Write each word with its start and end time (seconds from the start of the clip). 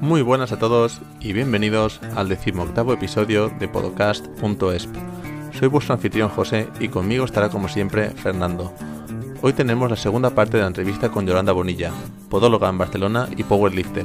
Muy 0.00 0.20
buenas 0.20 0.52
a 0.52 0.58
todos 0.58 1.00
y 1.20 1.32
bienvenidos 1.32 2.00
al 2.14 2.28
decimoctavo 2.28 2.92
episodio 2.92 3.48
de 3.48 3.66
podcast.esp. 3.66 4.94
Soy 5.58 5.68
vuestro 5.68 5.94
anfitrión 5.94 6.28
José 6.28 6.68
y 6.80 6.88
conmigo 6.88 7.24
estará 7.24 7.48
como 7.48 7.66
siempre 7.68 8.10
Fernando. 8.10 8.74
Hoy 9.40 9.54
tenemos 9.54 9.90
la 9.90 9.96
segunda 9.96 10.30
parte 10.30 10.58
de 10.58 10.64
la 10.64 10.68
entrevista 10.68 11.08
con 11.08 11.26
Yolanda 11.26 11.52
Bonilla, 11.52 11.92
podóloga 12.28 12.68
en 12.68 12.76
Barcelona 12.76 13.28
y 13.36 13.42
powerlifter. 13.42 14.04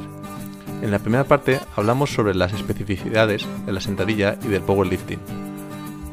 En 0.80 0.90
la 0.90 0.98
primera 0.98 1.24
parte 1.24 1.60
hablamos 1.76 2.10
sobre 2.10 2.34
las 2.34 2.54
especificidades 2.54 3.46
de 3.66 3.72
la 3.72 3.80
sentadilla 3.80 4.38
y 4.42 4.48
del 4.48 4.62
powerlifting. 4.62 5.20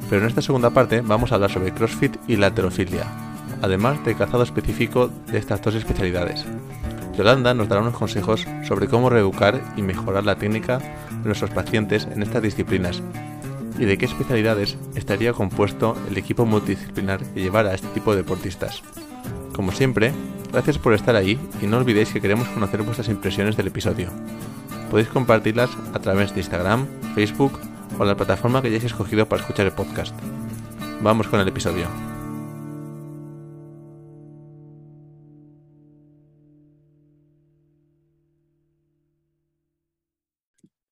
Pero 0.09 0.21
en 0.21 0.27
esta 0.27 0.41
segunda 0.41 0.71
parte 0.71 0.99
vamos 0.99 1.31
a 1.31 1.35
hablar 1.35 1.51
sobre 1.51 1.73
CrossFit 1.73 2.17
y 2.27 2.35
la 2.35 2.47
heterofilia, 2.47 3.05
además 3.61 4.03
del 4.03 4.17
calzado 4.17 4.43
específico 4.43 5.09
de 5.27 5.37
estas 5.37 5.61
dos 5.61 5.75
especialidades. 5.75 6.45
Yolanda 7.19 7.53
nos 7.53 7.67
dará 7.67 7.81
unos 7.81 7.97
consejos 7.97 8.47
sobre 8.65 8.87
cómo 8.87 9.09
reeducar 9.09 9.61
y 9.75 9.81
mejorar 9.81 10.23
la 10.23 10.37
técnica 10.37 10.77
de 10.77 11.25
nuestros 11.25 11.51
pacientes 11.51 12.07
en 12.09 12.23
estas 12.23 12.41
disciplinas 12.41 13.03
y 13.77 13.83
de 13.83 13.97
qué 13.97 14.05
especialidades 14.05 14.77
estaría 14.95 15.33
compuesto 15.33 15.97
el 16.09 16.17
equipo 16.17 16.45
multidisciplinar 16.45 17.21
que 17.21 17.41
llevara 17.41 17.71
a 17.71 17.75
este 17.75 17.89
tipo 17.89 18.11
de 18.11 18.21
deportistas. 18.21 18.83
Como 19.53 19.73
siempre, 19.73 20.13
gracias 20.53 20.77
por 20.77 20.93
estar 20.93 21.17
ahí 21.17 21.37
y 21.61 21.67
no 21.67 21.79
olvidéis 21.79 22.13
que 22.13 22.21
queremos 22.21 22.47
conocer 22.47 22.83
vuestras 22.83 23.09
impresiones 23.09 23.57
del 23.57 23.67
episodio. 23.67 24.11
Podéis 24.89 25.09
compartirlas 25.09 25.71
a 25.93 25.99
través 25.99 26.33
de 26.33 26.39
Instagram, 26.39 26.87
Facebook 27.15 27.59
o 27.99 28.05
la 28.05 28.15
plataforma 28.15 28.61
que 28.61 28.69
hayáis 28.69 28.85
escogido 28.85 29.27
para 29.27 29.41
escuchar 29.41 29.65
el 29.65 29.73
podcast. 29.73 30.15
Vamos 31.01 31.27
con 31.27 31.41
el 31.41 31.49
episodio. 31.49 32.18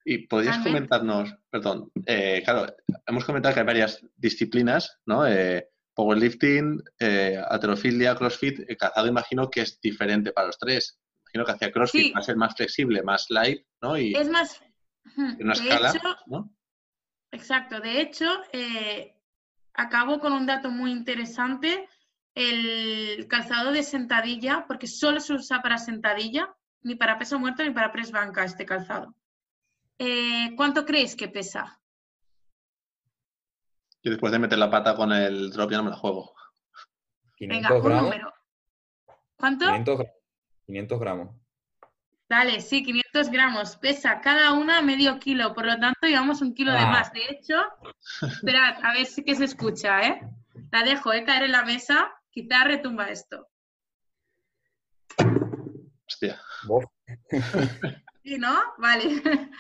Y 0.09 0.19
podrías 0.19 0.59
comentarnos, 0.59 1.35
perdón, 1.49 1.91
eh, 2.05 2.41
claro, 2.45 2.73
hemos 3.05 3.25
comentado 3.25 3.53
que 3.53 3.59
hay 3.59 3.65
varias 3.65 4.01
disciplinas, 4.15 5.01
¿no? 5.05 5.27
Eh, 5.27 5.67
powerlifting, 5.93 6.81
eh, 6.97 7.37
aterofilia, 7.45 8.15
crossfit, 8.15 8.61
el 8.69 8.77
calzado 8.77 9.07
imagino 9.07 9.49
que 9.49 9.63
es 9.63 9.81
diferente 9.81 10.31
para 10.31 10.47
los 10.47 10.57
tres. 10.57 10.97
Imagino 11.25 11.43
que 11.43 11.51
hacia 11.51 11.71
crossfit 11.73 12.15
va 12.15 12.21
a 12.21 12.23
ser 12.23 12.37
más 12.37 12.55
flexible, 12.55 13.03
más 13.03 13.25
light, 13.31 13.65
¿no? 13.81 13.97
Y 13.97 14.15
es 14.15 14.29
más... 14.29 14.61
una 15.17 15.51
escala, 15.51 15.93
¿no? 16.27 16.55
Exacto. 17.31 17.81
De 17.81 17.99
hecho, 17.99 18.29
acabo 19.73 20.21
con 20.21 20.31
un 20.31 20.45
dato 20.45 20.71
muy 20.71 20.91
interesante. 20.91 21.89
El 22.33 23.27
calzado 23.27 23.73
de 23.73 23.83
sentadilla, 23.83 24.63
porque 24.69 24.87
solo 24.87 25.19
se 25.19 25.33
usa 25.33 25.61
para 25.61 25.77
sentadilla, 25.77 26.55
ni 26.81 26.95
para 26.95 27.19
peso 27.19 27.37
muerto 27.39 27.61
ni 27.61 27.71
para 27.71 27.91
press 27.91 28.11
banca 28.11 28.45
este 28.45 28.65
calzado. 28.65 29.13
Eh, 29.99 30.53
¿cuánto 30.55 30.85
crees 30.85 31.15
que 31.15 31.27
pesa? 31.27 31.79
Yo 34.03 34.11
después 34.11 34.31
de 34.31 34.39
meter 34.39 34.57
la 34.57 34.69
pata 34.69 34.95
con 34.95 35.11
el 35.11 35.51
drop 35.51 35.71
ya 35.71 35.77
no 35.77 35.83
me 35.83 35.89
la 35.89 35.97
juego. 35.97 36.33
500 37.35 37.57
Venga, 37.57 37.69
gramos. 37.69 37.85
un 37.85 38.05
número. 38.05 38.33
¿Cuánto? 39.35 39.65
500, 40.65 40.99
gramos. 40.99 41.35
Dale, 42.29 42.61
sí, 42.61 42.83
500 42.83 43.29
gramos. 43.29 43.77
Pesa 43.77 44.21
cada 44.21 44.53
una 44.53 44.81
medio 44.81 45.17
kilo, 45.19 45.53
por 45.53 45.65
lo 45.65 45.79
tanto 45.79 46.07
llevamos 46.07 46.41
un 46.41 46.53
kilo 46.53 46.71
de 46.73 46.79
ah. 46.79 46.87
más. 46.87 47.11
De 47.13 47.21
hecho, 47.29 47.55
esperad, 48.21 48.83
a 48.83 48.93
ver 48.93 49.05
si 49.05 49.23
que 49.23 49.35
se 49.35 49.45
escucha, 49.45 50.05
¿eh? 50.07 50.21
La 50.71 50.83
dejo, 50.83 51.13
¿eh? 51.13 51.23
Caer 51.23 51.43
en 51.43 51.51
la 51.53 51.63
mesa, 51.63 52.11
quizá 52.29 52.63
retumba 52.65 53.09
esto. 53.09 53.47
Hostia. 56.07 56.41
Sí, 58.23 58.37
¿no? 58.37 58.55
Vale. 58.77 59.21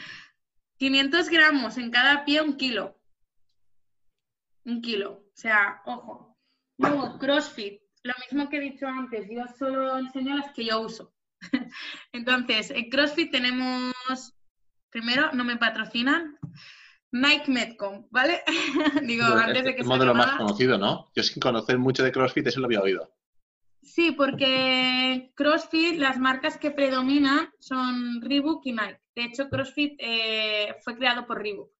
500 0.77 1.29
gramos 1.29 1.77
en 1.77 1.91
cada 1.91 2.23
pie, 2.25 2.41
un 2.41 2.55
kilo. 2.55 2.97
Un 4.65 4.81
kilo. 4.81 5.11
O 5.11 5.35
sea, 5.35 5.81
ojo. 5.85 6.37
Luego, 6.77 7.17
CrossFit. 7.17 7.81
Lo 8.03 8.13
mismo 8.21 8.49
que 8.49 8.57
he 8.57 8.61
dicho 8.61 8.87
antes, 8.87 9.27
yo 9.29 9.43
solo 9.57 9.97
enseño 9.97 10.35
las 10.35 10.51
que 10.53 10.65
yo 10.65 10.79
uso. 10.81 11.13
Entonces, 12.11 12.71
en 12.71 12.89
CrossFit 12.89 13.31
tenemos, 13.31 13.93
primero, 14.89 15.31
no 15.33 15.43
me 15.43 15.57
patrocinan, 15.57 16.37
Nike 17.11 17.51
Medcom, 17.51 18.07
¿vale? 18.11 18.43
Digo, 19.03 19.25
antes 19.25 19.63
de 19.63 19.75
que... 19.75 19.81
Es 19.81 19.87
el 19.87 19.87
modelo 19.87 20.13
más 20.13 20.37
conocido, 20.37 20.77
¿no? 20.77 21.11
Yo 21.15 21.23
sin 21.23 21.41
conocer 21.41 21.77
mucho 21.77 22.03
de 22.03 22.11
CrossFit, 22.11 22.47
eso 22.47 22.59
lo 22.59 22.67
había 22.67 22.81
oído. 22.81 23.16
Sí, 23.87 24.11
porque 24.11 25.31
CrossFit, 25.33 25.97
las 25.97 26.19
marcas 26.19 26.57
que 26.57 26.71
predominan 26.71 27.49
son 27.57 28.21
Reebok 28.21 28.65
y 28.65 28.73
Nike. 28.73 29.01
De 29.15 29.23
hecho, 29.23 29.49
CrossFit 29.49 29.95
eh, 29.99 30.75
fue 30.83 30.97
creado 30.97 31.25
por 31.25 31.41
Reebok. 31.41 31.71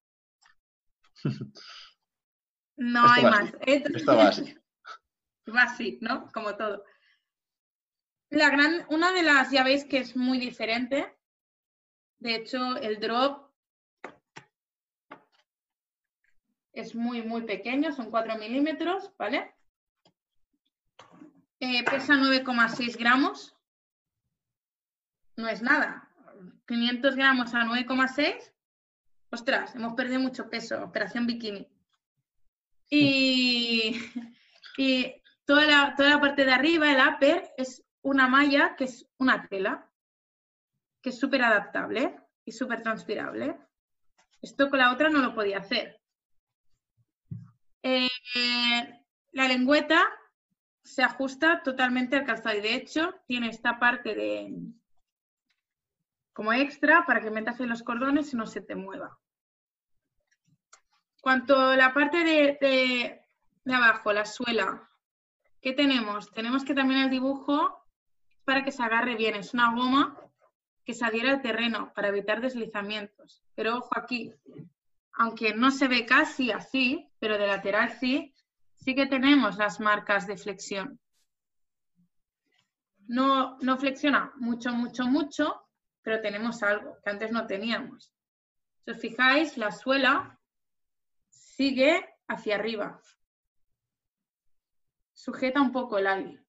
No 2.76 3.02
hay 3.10 3.24
más. 3.24 3.52
Esto 3.60 4.16
va 4.16 4.28
así. 4.28 4.54
Va 5.54 5.62
así, 5.62 5.98
¿no? 6.02 6.30
Como 6.32 6.56
todo. 6.56 6.84
La 8.30 8.50
gran, 8.50 8.84
una 8.90 9.12
de 9.12 9.22
las, 9.22 9.50
ya 9.50 9.64
veis 9.64 9.84
que 9.84 9.98
es 9.98 10.14
muy 10.14 10.38
diferente. 10.38 11.16
De 12.18 12.34
hecho, 12.34 12.76
el 12.76 13.00
drop 13.00 13.50
es 16.72 16.94
muy, 16.94 17.22
muy 17.22 17.42
pequeño, 17.42 17.92
son 17.92 18.10
4 18.10 18.36
milímetros, 18.36 19.10
¿vale? 19.18 19.54
Eh, 21.60 21.84
pesa 21.84 22.14
9,6 22.14 22.96
gramos. 22.96 23.56
No 25.36 25.48
es 25.48 25.62
nada. 25.62 26.08
500 26.66 27.16
gramos 27.16 27.54
a 27.54 27.64
9,6. 27.64 28.52
Ostras, 29.30 29.74
hemos 29.74 29.94
perdido 29.94 30.20
mucho 30.20 30.48
peso. 30.48 30.82
Operación 30.82 31.26
bikini. 31.26 31.68
Y, 34.80 35.20
toda, 35.44 35.66
la, 35.66 35.94
toda 35.96 36.10
la 36.10 36.20
parte 36.20 36.44
de 36.44 36.52
arriba, 36.52 36.90
el 36.92 37.14
upper, 37.14 37.50
es 37.56 37.84
una 38.00 38.28
malla 38.28 38.76
que 38.76 38.84
es 38.84 39.08
una 39.18 39.48
tela, 39.48 39.90
que 41.02 41.10
es 41.10 41.18
súper 41.18 41.42
adaptable 41.42 42.16
y 42.44 42.52
súper 42.52 42.82
transpirable. 42.82 43.58
Esto 44.40 44.70
con 44.70 44.78
la 44.78 44.92
otra 44.92 45.10
no 45.10 45.18
lo 45.18 45.34
podía 45.34 45.58
hacer. 45.58 46.00
Eh, 47.82 48.08
la 49.32 49.48
lengüeta 49.48 50.08
se 50.88 51.02
ajusta 51.02 51.62
totalmente 51.62 52.16
al 52.16 52.24
calzado 52.24 52.56
y 52.56 52.62
de 52.62 52.74
hecho 52.74 53.14
tiene 53.26 53.50
esta 53.50 53.78
parte 53.78 54.14
de 54.14 54.54
como 56.32 56.52
extra 56.52 57.04
para 57.04 57.20
que 57.20 57.30
metas 57.30 57.60
en 57.60 57.68
los 57.68 57.82
cordones 57.82 58.32
y 58.32 58.36
no 58.36 58.46
se 58.46 58.60
te 58.60 58.74
mueva. 58.74 59.18
Cuanto 61.20 61.74
la 61.74 61.92
parte 61.92 62.18
de, 62.24 62.58
de, 63.64 63.74
abajo, 63.74 64.12
la 64.12 64.24
suela, 64.24 64.88
¿qué 65.60 65.72
tenemos? 65.72 66.30
Tenemos 66.30 66.64
que 66.64 66.74
también 66.74 67.00
el 67.00 67.10
dibujo 67.10 67.84
para 68.44 68.64
que 68.64 68.72
se 68.72 68.82
agarre 68.82 69.16
bien. 69.16 69.34
Es 69.34 69.52
una 69.52 69.74
goma 69.74 70.16
que 70.84 70.94
se 70.94 71.04
adhiera 71.04 71.32
al 71.32 71.42
terreno 71.42 71.92
para 71.92 72.08
evitar 72.08 72.40
deslizamientos. 72.40 73.42
Pero 73.54 73.78
ojo 73.78 73.90
aquí, 73.98 74.32
aunque 75.12 75.54
no 75.54 75.70
se 75.70 75.88
ve 75.88 76.06
casi 76.06 76.52
así, 76.52 77.10
pero 77.18 77.36
de 77.36 77.48
lateral 77.48 77.90
sí, 77.98 78.32
sí 78.80 78.94
que 78.94 79.06
tenemos 79.06 79.56
las 79.56 79.80
marcas 79.80 80.26
de 80.26 80.36
flexión. 80.36 81.00
No, 83.06 83.58
no 83.58 83.78
flexiona 83.78 84.32
mucho, 84.36 84.72
mucho, 84.72 85.06
mucho, 85.06 85.68
pero 86.02 86.20
tenemos 86.20 86.62
algo 86.62 86.98
que 87.02 87.10
antes 87.10 87.32
no 87.32 87.46
teníamos. 87.46 88.12
Si 88.84 88.90
os 88.90 88.98
fijáis, 88.98 89.56
la 89.56 89.70
suela 89.72 90.38
sigue 91.28 92.06
hacia 92.28 92.56
arriba. 92.56 93.00
Sujeta 95.12 95.60
un 95.60 95.72
poco 95.72 95.98
el 95.98 96.06
aire. 96.06 96.44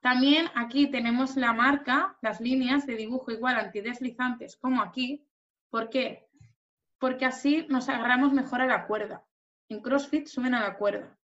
También 0.00 0.50
aquí 0.56 0.90
tenemos 0.90 1.36
la 1.36 1.52
marca, 1.52 2.18
las 2.20 2.40
líneas 2.40 2.86
de 2.86 2.96
dibujo 2.96 3.30
igual 3.30 3.56
antideslizantes 3.56 4.56
como 4.56 4.82
aquí. 4.82 5.24
¿Por 5.70 5.88
qué? 5.88 6.28
Porque 6.98 7.24
así 7.24 7.66
nos 7.68 7.88
agarramos 7.88 8.32
mejor 8.32 8.60
a 8.60 8.66
la 8.66 8.86
cuerda. 8.86 9.24
En 9.68 9.80
CrossFit 9.80 10.26
suben 10.26 10.54
a 10.54 10.60
la 10.60 10.76
cuerda. 10.76 11.16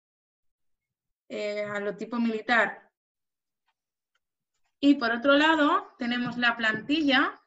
Eh, 1.28 1.64
a 1.64 1.80
lo 1.80 1.96
tipo 1.96 2.18
militar. 2.18 2.90
Y 4.78 4.94
por 4.94 5.10
otro 5.10 5.34
lado, 5.34 5.92
tenemos 5.98 6.36
la 6.36 6.56
plantilla, 6.56 7.40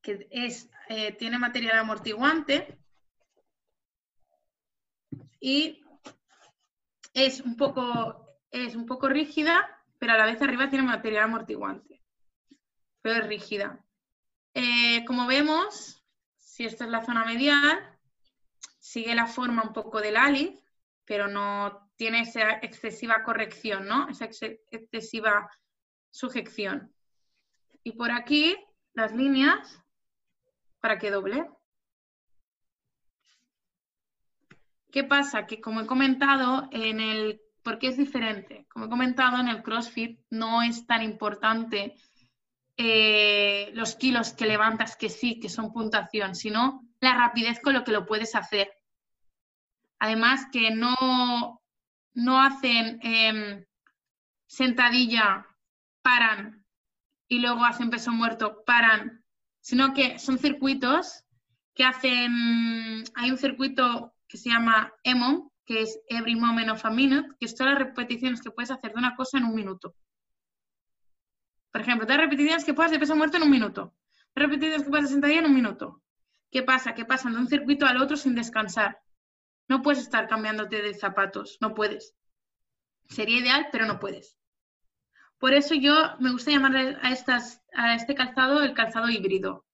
que 0.00 0.26
es, 0.30 0.70
eh, 0.88 1.12
tiene 1.12 1.38
material 1.38 1.78
amortiguante 1.78 2.78
y 5.40 5.84
es 7.12 7.40
un, 7.40 7.56
poco, 7.56 8.26
es 8.50 8.74
un 8.74 8.86
poco 8.86 9.08
rígida, 9.08 9.68
pero 9.98 10.12
a 10.12 10.18
la 10.18 10.26
vez 10.26 10.40
arriba 10.40 10.70
tiene 10.70 10.84
material 10.86 11.24
amortiguante, 11.24 12.02
pero 13.02 13.20
es 13.20 13.26
rígida. 13.26 13.84
Eh, 14.54 15.04
como 15.04 15.26
vemos, 15.26 16.04
si 16.36 16.64
esta 16.64 16.84
es 16.84 16.90
la 16.90 17.04
zona 17.04 17.24
medial, 17.24 17.98
sigue 18.78 19.14
la 19.14 19.26
forma 19.26 19.62
un 19.62 19.72
poco 19.72 20.00
del 20.00 20.16
ali, 20.16 20.62
pero 21.04 21.28
no 21.28 21.90
tiene 21.96 22.20
esa 22.20 22.58
excesiva 22.62 23.22
corrección, 23.24 23.86
¿no? 23.86 24.08
Esa 24.08 24.26
excesiva 24.70 25.50
sujeción. 26.10 26.94
Y 27.82 27.92
por 27.92 28.10
aquí, 28.10 28.56
las 28.94 29.12
líneas 29.12 29.82
para 30.80 30.98
que 30.98 31.10
doble. 31.10 31.48
¿Qué 34.90 35.04
pasa? 35.04 35.46
Que 35.46 35.60
como 35.60 35.80
he 35.80 35.86
comentado, 35.86 36.68
en 36.70 37.00
el, 37.00 37.40
¿por 37.62 37.78
qué 37.78 37.88
es 37.88 37.96
diferente? 37.96 38.66
Como 38.68 38.86
he 38.86 38.90
comentado, 38.90 39.38
en 39.38 39.48
el 39.48 39.62
CrossFit 39.62 40.20
no 40.30 40.62
es 40.62 40.86
tan 40.86 41.02
importante 41.02 41.94
eh, 42.76 43.70
los 43.74 43.94
kilos 43.96 44.32
que 44.32 44.46
levantas, 44.46 44.96
que 44.96 45.08
sí, 45.08 45.40
que 45.40 45.48
son 45.48 45.72
puntuación, 45.72 46.34
sino 46.34 46.82
la 47.00 47.14
rapidez 47.14 47.60
con 47.60 47.74
lo 47.74 47.84
que 47.84 47.92
lo 47.92 48.06
puedes 48.06 48.34
hacer. 48.34 48.70
Además 50.02 50.46
que 50.50 50.72
no, 50.72 51.62
no 52.14 52.40
hacen 52.40 52.98
em, 53.02 53.64
sentadilla, 54.48 55.46
paran 56.02 56.66
y 57.28 57.38
luego 57.38 57.64
hacen 57.64 57.88
peso 57.88 58.10
muerto, 58.10 58.64
paran, 58.66 59.24
sino 59.60 59.94
que 59.94 60.18
son 60.18 60.40
circuitos 60.40 61.22
que 61.72 61.84
hacen, 61.84 63.04
hay 63.14 63.30
un 63.30 63.38
circuito 63.38 64.12
que 64.26 64.38
se 64.38 64.50
llama 64.50 64.92
EMON, 65.04 65.52
que 65.64 65.82
es 65.82 66.00
Every 66.08 66.34
Moment 66.34 66.70
of 66.70 66.84
a 66.84 66.90
Minute, 66.90 67.36
que 67.38 67.46
es 67.46 67.54
todas 67.54 67.74
las 67.74 67.82
repeticiones 67.84 68.42
que 68.42 68.50
puedes 68.50 68.72
hacer 68.72 68.94
de 68.94 68.98
una 68.98 69.14
cosa 69.14 69.38
en 69.38 69.44
un 69.44 69.54
minuto. 69.54 69.94
Por 71.70 71.80
ejemplo, 71.80 72.08
las 72.08 72.18
repeticiones 72.18 72.64
que 72.64 72.74
puedas 72.74 72.90
de 72.90 72.98
peso 72.98 73.14
muerto 73.14 73.36
en 73.36 73.44
un 73.44 73.50
minuto. 73.50 73.94
Las 74.34 74.46
repeticiones 74.46 74.82
que 74.82 74.90
puedas 74.90 75.06
de 75.06 75.12
sentadilla 75.12 75.38
en 75.38 75.46
un 75.46 75.54
minuto. 75.54 76.02
¿Qué 76.50 76.64
pasa? 76.64 76.92
Que 76.92 77.04
pasan 77.04 77.34
de 77.34 77.38
un 77.38 77.46
circuito 77.46 77.86
al 77.86 78.02
otro 78.02 78.16
sin 78.16 78.34
descansar. 78.34 78.98
No 79.68 79.82
puedes 79.82 80.00
estar 80.00 80.28
cambiándote 80.28 80.82
de 80.82 80.94
zapatos, 80.94 81.58
no 81.60 81.74
puedes. 81.74 82.14
Sería 83.08 83.38
ideal, 83.38 83.68
pero 83.70 83.86
no 83.86 83.98
puedes. 83.98 84.38
Por 85.38 85.54
eso 85.54 85.74
yo 85.74 86.16
me 86.20 86.30
gusta 86.30 86.50
llamar 86.50 86.98
a, 87.02 87.94
este 87.94 88.14
calzado 88.14 88.62
el 88.62 88.74
calzado 88.74 89.08
híbrido. 89.08 89.66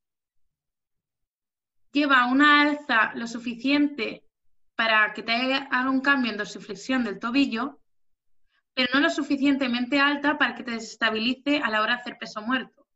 Lleva 1.92 2.26
una 2.26 2.62
alza 2.62 3.12
lo 3.14 3.26
suficiente 3.26 4.24
para 4.74 5.12
que 5.12 5.22
te 5.22 5.32
haga 5.32 5.90
un 5.90 6.00
cambio 6.00 6.30
en 6.30 6.38
dorsiflexión 6.38 7.04
del 7.04 7.18
tobillo, 7.18 7.80
pero 8.74 8.88
no 8.94 9.00
lo 9.00 9.10
suficientemente 9.10 10.00
alta 10.00 10.38
para 10.38 10.54
que 10.54 10.62
te 10.62 10.70
desestabilice 10.70 11.58
a 11.58 11.70
la 11.70 11.82
hora 11.82 11.96
de 11.96 12.00
hacer 12.00 12.18
peso 12.18 12.40
muerto. 12.40 12.86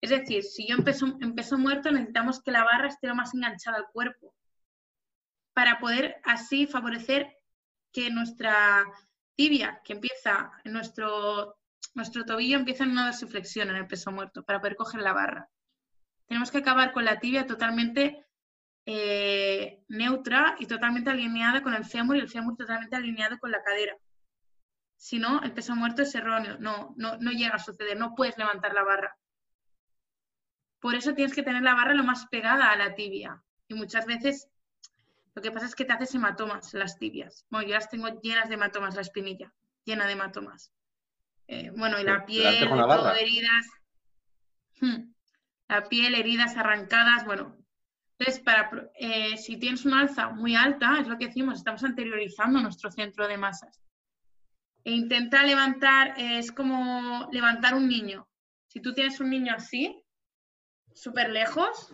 Es 0.00 0.10
decir, 0.10 0.42
si 0.42 0.68
yo 0.68 0.76
empiezo 0.76 1.06
en 1.20 1.34
peso 1.34 1.56
muerto 1.58 1.90
necesitamos 1.90 2.42
que 2.42 2.50
la 2.50 2.64
barra 2.64 2.88
esté 2.88 3.06
lo 3.06 3.14
más 3.14 3.34
enganchada 3.34 3.78
al 3.78 3.86
cuerpo 3.92 4.34
para 5.54 5.78
poder 5.78 6.20
así 6.24 6.66
favorecer 6.66 7.36
que 7.92 8.10
nuestra 8.10 8.84
tibia, 9.34 9.80
que 9.84 9.94
empieza 9.94 10.52
nuestro, 10.64 11.58
nuestro 11.94 12.24
tobillo, 12.24 12.58
empieza 12.58 12.84
en 12.84 12.92
una 12.92 13.06
dorsiflexión 13.06 13.70
en 13.70 13.76
el 13.76 13.86
peso 13.86 14.10
muerto 14.10 14.44
para 14.44 14.60
poder 14.60 14.76
coger 14.76 15.02
la 15.02 15.12
barra. 15.12 15.48
Tenemos 16.26 16.50
que 16.50 16.58
acabar 16.58 16.92
con 16.92 17.04
la 17.04 17.18
tibia 17.18 17.46
totalmente 17.46 18.26
eh, 18.86 19.84
neutra 19.88 20.56
y 20.58 20.66
totalmente 20.66 21.10
alineada 21.10 21.62
con 21.62 21.74
el 21.74 21.84
fémur 21.84 22.16
y 22.16 22.20
el 22.20 22.30
fémur 22.30 22.56
totalmente 22.56 22.96
alineado 22.96 23.38
con 23.38 23.50
la 23.50 23.62
cadera. 23.62 23.96
Si 24.96 25.18
no, 25.18 25.42
el 25.42 25.52
peso 25.52 25.74
muerto 25.74 26.02
es 26.02 26.14
erróneo, 26.14 26.58
no, 26.58 26.94
no, 26.96 27.18
no 27.18 27.32
llega 27.32 27.56
a 27.56 27.58
suceder, 27.58 27.98
no 27.98 28.14
puedes 28.14 28.38
levantar 28.38 28.72
la 28.72 28.84
barra. 28.84 29.16
Por 30.80 30.94
eso 30.94 31.14
tienes 31.14 31.34
que 31.34 31.42
tener 31.42 31.62
la 31.62 31.74
barra 31.74 31.94
lo 31.94 32.04
más 32.04 32.26
pegada 32.26 32.70
a 32.70 32.76
la 32.76 32.94
tibia. 32.94 33.42
Y 33.68 33.74
muchas 33.74 34.06
veces 34.06 34.48
lo 35.34 35.42
que 35.42 35.50
pasa 35.50 35.66
es 35.66 35.74
que 35.74 35.84
te 35.84 35.92
haces 35.92 36.14
hematomas 36.14 36.74
las 36.74 36.98
tibias. 36.98 37.46
Bueno, 37.48 37.68
yo 37.68 37.74
las 37.74 37.88
tengo 37.88 38.08
llenas 38.20 38.48
de 38.48 38.54
hematomas, 38.54 38.94
la 38.94 39.00
espinilla, 39.00 39.52
llena 39.84 40.06
de 40.06 40.12
hematomas. 40.12 40.72
Eh, 41.46 41.70
bueno, 41.74 41.98
y 41.98 42.04
la 42.04 42.24
piel, 42.26 42.54
heridas. 42.54 43.66
Hmm. 44.80 45.12
La 45.68 45.88
piel, 45.88 46.14
heridas 46.14 46.56
arrancadas, 46.56 47.24
bueno. 47.24 47.56
Entonces, 48.18 48.42
para, 48.42 48.90
eh, 48.94 49.36
si 49.38 49.56
tienes 49.56 49.86
una 49.86 50.00
alza 50.00 50.28
muy 50.28 50.54
alta, 50.54 50.98
es 51.00 51.08
lo 51.08 51.16
que 51.16 51.28
decimos, 51.28 51.58
estamos 51.58 51.82
anteriorizando 51.82 52.60
nuestro 52.60 52.90
centro 52.90 53.26
de 53.26 53.38
masas. 53.38 53.80
E 54.84 54.92
intenta 54.92 55.44
levantar, 55.44 56.14
es 56.18 56.52
como 56.52 57.28
levantar 57.32 57.74
un 57.74 57.88
niño. 57.88 58.28
Si 58.66 58.80
tú 58.80 58.92
tienes 58.92 59.18
un 59.20 59.30
niño 59.30 59.54
así, 59.54 60.04
súper 60.92 61.30
lejos, 61.30 61.92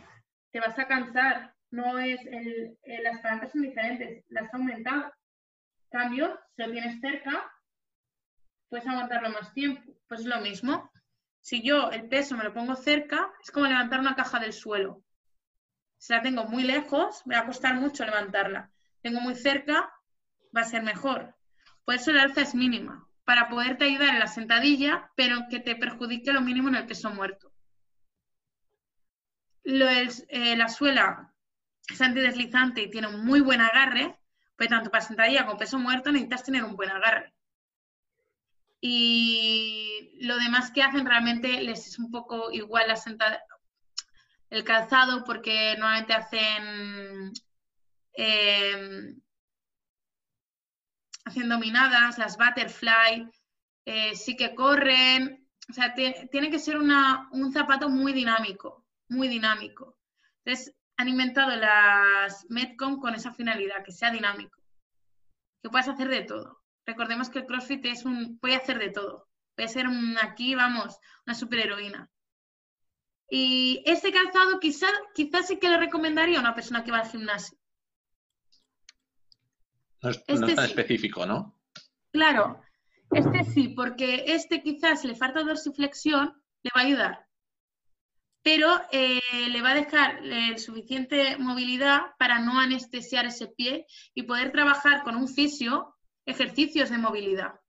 te 0.50 0.60
vas 0.60 0.78
a 0.78 0.88
cansar 0.88 1.54
no 1.70 1.98
es, 1.98 2.20
el, 2.26 2.78
eh, 2.82 3.02
las 3.02 3.20
plantas 3.20 3.52
son 3.52 3.62
diferentes, 3.62 4.24
las 4.28 4.52
aumentado. 4.54 5.12
Cambio, 5.90 6.38
si 6.54 6.62
lo 6.62 6.70
tienes 6.70 7.00
cerca, 7.00 7.50
puedes 8.68 8.86
aguantarlo 8.86 9.30
más 9.30 9.52
tiempo. 9.52 9.82
Pues 10.06 10.20
es 10.20 10.26
lo 10.26 10.40
mismo. 10.40 10.90
Si 11.40 11.62
yo 11.62 11.90
el 11.90 12.08
peso 12.08 12.36
me 12.36 12.44
lo 12.44 12.52
pongo 12.52 12.74
cerca, 12.74 13.30
es 13.42 13.50
como 13.50 13.66
levantar 13.66 14.00
una 14.00 14.16
caja 14.16 14.38
del 14.38 14.52
suelo. 14.52 15.02
Si 15.98 16.12
la 16.12 16.22
tengo 16.22 16.44
muy 16.44 16.62
lejos, 16.62 17.22
me 17.26 17.34
va 17.34 17.42
a 17.42 17.46
costar 17.46 17.74
mucho 17.74 18.04
levantarla. 18.04 18.70
Tengo 19.02 19.20
muy 19.20 19.34
cerca, 19.34 19.92
va 20.56 20.62
a 20.62 20.64
ser 20.64 20.82
mejor. 20.82 21.34
Por 21.84 21.94
eso 21.94 22.12
la 22.12 22.22
alza 22.22 22.42
es 22.42 22.54
mínima, 22.54 23.08
para 23.24 23.48
poderte 23.48 23.86
ayudar 23.86 24.10
en 24.10 24.18
la 24.20 24.26
sentadilla, 24.26 25.10
pero 25.16 25.46
que 25.50 25.60
te 25.60 25.76
perjudique 25.76 26.32
lo 26.32 26.40
mínimo 26.40 26.68
en 26.68 26.76
el 26.76 26.86
peso 26.86 27.10
muerto. 27.10 27.52
Lo, 29.64 29.88
eh, 29.88 30.56
la 30.56 30.68
suela 30.68 31.32
es 31.88 32.00
antideslizante 32.00 32.82
y 32.82 32.90
tiene 32.90 33.08
un 33.08 33.24
muy 33.24 33.40
buen 33.40 33.60
agarre, 33.60 34.18
pues 34.56 34.68
tanto 34.68 34.90
para 34.90 35.04
sentadilla 35.04 35.46
como 35.46 35.58
peso 35.58 35.78
muerto 35.78 36.12
necesitas 36.12 36.44
tener 36.44 36.64
un 36.64 36.76
buen 36.76 36.90
agarre. 36.90 37.32
Y 38.80 40.18
lo 40.20 40.36
demás 40.36 40.70
que 40.70 40.82
hacen 40.82 41.06
realmente 41.06 41.62
les 41.62 41.86
es 41.86 41.98
un 41.98 42.10
poco 42.10 42.50
igual 42.52 42.88
la 42.88 42.96
el 44.50 44.64
calzado 44.64 45.24
porque 45.24 45.74
normalmente 45.76 46.14
hacen 46.14 47.32
em, 48.14 49.20
hacen 51.24 51.48
dominadas, 51.48 52.18
las 52.18 52.36
butterfly, 52.38 53.28
eh, 53.84 54.14
sí 54.14 54.36
que 54.36 54.54
corren, 54.54 55.46
o 55.70 55.72
sea, 55.72 55.94
tiene 55.94 56.50
que 56.50 56.58
ser 56.58 56.78
un 56.78 57.52
zapato 57.52 57.90
muy 57.90 58.12
dinámico, 58.12 58.86
muy 59.08 59.28
dinámico. 59.28 59.98
Entonces, 60.44 60.74
han 60.98 61.08
inventado 61.08 61.54
las 61.54 62.44
Metcon 62.50 63.00
con 63.00 63.14
esa 63.14 63.32
finalidad, 63.32 63.84
que 63.84 63.92
sea 63.92 64.10
dinámico, 64.10 64.60
que 65.62 65.70
puedas 65.70 65.88
hacer 65.88 66.08
de 66.08 66.22
todo. 66.22 66.60
Recordemos 66.84 67.30
que 67.30 67.38
el 67.38 67.46
CrossFit 67.46 67.86
es 67.86 68.04
un, 68.04 68.38
puede 68.40 68.56
hacer 68.56 68.78
de 68.78 68.90
todo. 68.90 69.28
Puede 69.54 69.68
ser 69.68 69.86
aquí, 70.20 70.56
vamos, 70.56 70.98
una 71.24 71.36
superheroína. 71.36 72.10
Y 73.30 73.82
este 73.86 74.12
calzado 74.12 74.58
quizás 74.58 74.90
quizás 75.14 75.46
sí 75.46 75.58
que 75.58 75.68
le 75.68 75.78
recomendaría 75.78 76.38
a 76.38 76.40
una 76.40 76.54
persona 76.54 76.82
que 76.82 76.90
va 76.90 76.98
al 76.98 77.10
gimnasio. 77.10 77.56
No 80.02 80.10
es, 80.10 80.22
este 80.26 80.54
tan 80.54 80.64
específico, 80.64 81.26
¿no? 81.26 81.60
Claro, 82.10 82.60
este 83.12 83.44
sí, 83.44 83.68
porque 83.68 84.24
este 84.28 84.62
quizás 84.62 85.04
le 85.04 85.14
falta 85.14 85.44
dorsiflexión, 85.44 86.42
le 86.62 86.70
va 86.74 86.80
a 86.80 86.84
ayudar 86.84 87.27
pero 88.50 88.80
eh, 88.92 89.20
le 89.50 89.60
va 89.60 89.72
a 89.72 89.74
dejar 89.74 90.24
eh, 90.24 90.56
suficiente 90.56 91.36
movilidad 91.36 92.16
para 92.18 92.38
no 92.38 92.58
anestesiar 92.58 93.26
ese 93.26 93.48
pie 93.48 93.86
y 94.14 94.22
poder 94.22 94.52
trabajar 94.52 95.02
con 95.02 95.16
un 95.16 95.28
fisio 95.28 95.94
ejercicios 96.24 96.88
de 96.88 96.96
movilidad. 96.96 97.60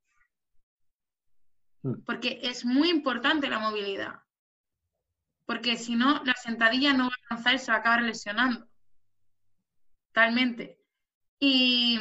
Mm. 1.81 2.03
Porque 2.05 2.39
es 2.43 2.63
muy 2.63 2.89
importante 2.89 3.49
la 3.49 3.59
movilidad. 3.59 4.21
Porque 5.45 5.75
si 5.75 5.95
no, 5.95 6.23
la 6.23 6.35
sentadilla 6.35 6.93
no 6.93 7.09
va 7.09 7.13
a 7.13 7.33
avanzar 7.33 7.55
y 7.55 7.59
se 7.59 7.71
va 7.71 7.77
a 7.77 7.79
acabar 7.81 8.01
lesionando. 8.03 8.65
Totalmente. 10.13 10.79
Y 11.41 11.99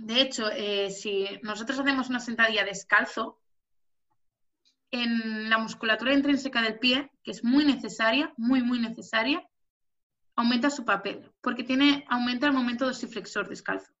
de 0.00 0.20
hecho, 0.20 0.50
eh, 0.50 0.90
si 0.90 1.28
nosotros 1.44 1.78
hacemos 1.78 2.08
una 2.08 2.18
sentadilla 2.18 2.64
descalzo, 2.64 3.40
en 5.02 5.50
la 5.50 5.58
musculatura 5.58 6.12
intrínseca 6.12 6.62
del 6.62 6.78
pie, 6.78 7.10
que 7.22 7.30
es 7.30 7.44
muy 7.44 7.64
necesaria, 7.64 8.32
muy, 8.36 8.62
muy 8.62 8.78
necesaria, 8.78 9.46
aumenta 10.36 10.70
su 10.70 10.84
papel, 10.84 11.32
porque 11.40 11.64
tiene, 11.64 12.04
aumenta 12.08 12.46
el 12.46 12.52
momento 12.52 12.84
dorsiflexor 12.84 13.48
descalzo, 13.48 13.92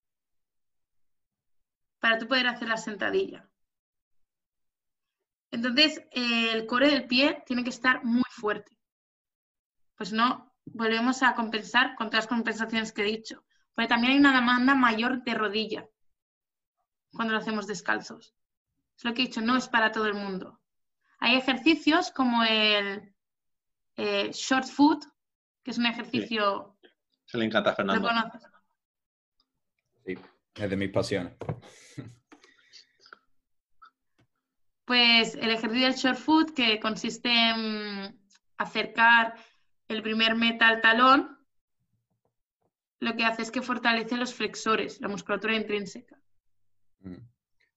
para 1.98 2.18
tú 2.18 2.28
poder 2.28 2.46
hacer 2.46 2.68
la 2.68 2.76
sentadilla. 2.76 3.48
Entonces, 5.50 6.02
el 6.12 6.66
core 6.66 6.90
del 6.90 7.06
pie 7.06 7.42
tiene 7.46 7.64
que 7.64 7.70
estar 7.70 8.04
muy 8.04 8.28
fuerte. 8.30 8.76
Pues 9.96 10.12
no, 10.12 10.54
volvemos 10.66 11.22
a 11.22 11.34
compensar 11.34 11.94
con 11.96 12.08
todas 12.08 12.24
las 12.24 12.28
compensaciones 12.28 12.92
que 12.92 13.02
he 13.02 13.06
dicho. 13.06 13.44
Porque 13.74 13.88
también 13.88 14.12
hay 14.12 14.18
una 14.18 14.34
demanda 14.34 14.74
mayor 14.74 15.22
de 15.22 15.34
rodilla 15.34 15.88
cuando 17.12 17.34
lo 17.34 17.40
hacemos 17.40 17.66
descalzos. 17.66 18.34
Es 18.96 19.04
lo 19.04 19.14
que 19.14 19.22
he 19.22 19.26
dicho, 19.26 19.40
no 19.40 19.56
es 19.56 19.68
para 19.68 19.92
todo 19.92 20.06
el 20.06 20.14
mundo. 20.14 20.60
Hay 21.18 21.36
ejercicios 21.36 22.10
como 22.10 22.42
el 22.44 23.14
eh, 23.96 24.30
short 24.32 24.66
foot, 24.66 25.04
que 25.62 25.70
es 25.70 25.78
un 25.78 25.86
ejercicio... 25.86 26.78
Se 27.24 27.38
le 27.38 27.46
encanta 27.46 27.70
a 27.70 27.74
Fernando. 27.74 28.08
Sí, 30.04 30.16
es 30.54 30.70
de 30.70 30.76
mis 30.76 30.90
pasiones. 30.90 31.34
Pues 34.84 35.34
el 35.34 35.50
ejercicio 35.50 35.86
del 35.86 35.96
short 35.96 36.18
foot, 36.18 36.54
que 36.54 36.78
consiste 36.78 37.28
en 37.28 38.20
acercar 38.56 39.34
el 39.88 40.02
primer 40.02 40.36
metal 40.36 40.80
talón, 40.80 41.36
lo 43.00 43.16
que 43.16 43.24
hace 43.24 43.42
es 43.42 43.50
que 43.50 43.62
fortalece 43.62 44.16
los 44.16 44.32
flexores, 44.32 45.00
la 45.00 45.08
musculatura 45.08 45.56
intrínseca. 45.56 46.18
Mm. 47.00 47.16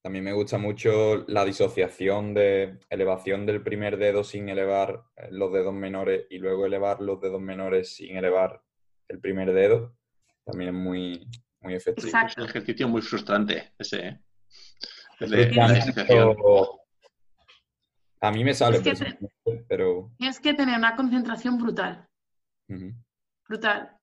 También 0.09 0.25
me 0.25 0.33
gusta 0.33 0.57
mucho 0.57 1.23
la 1.27 1.45
disociación 1.45 2.33
de 2.33 2.79
elevación 2.89 3.45
del 3.45 3.61
primer 3.61 3.97
dedo 3.97 4.23
sin 4.23 4.49
elevar 4.49 5.03
eh, 5.15 5.27
los 5.29 5.53
dedos 5.53 5.71
menores 5.71 6.25
y 6.31 6.39
luego 6.39 6.65
elevar 6.65 6.99
los 6.99 7.21
dedos 7.21 7.39
menores 7.39 7.93
sin 7.93 8.17
elevar 8.17 8.59
el 9.07 9.19
primer 9.19 9.53
dedo. 9.53 9.95
También 10.43 10.75
es 10.75 10.81
muy, 10.81 11.29
muy 11.61 11.75
efectivo. 11.75 12.07
Es 12.07 12.37
un 12.37 12.45
ejercicio 12.45 12.87
muy 12.87 13.03
frustrante 13.03 13.71
ese. 13.77 14.07
¿eh? 14.07 14.19
a 18.19 18.31
mí 18.31 18.43
me 18.43 18.55
sale, 18.55 18.81
pero... 19.67 20.11
Tienes 20.17 20.39
que 20.39 20.55
tener 20.55 20.75
una 20.75 20.95
concentración 20.95 21.59
brutal. 21.59 22.09
Brutal. 23.47 23.95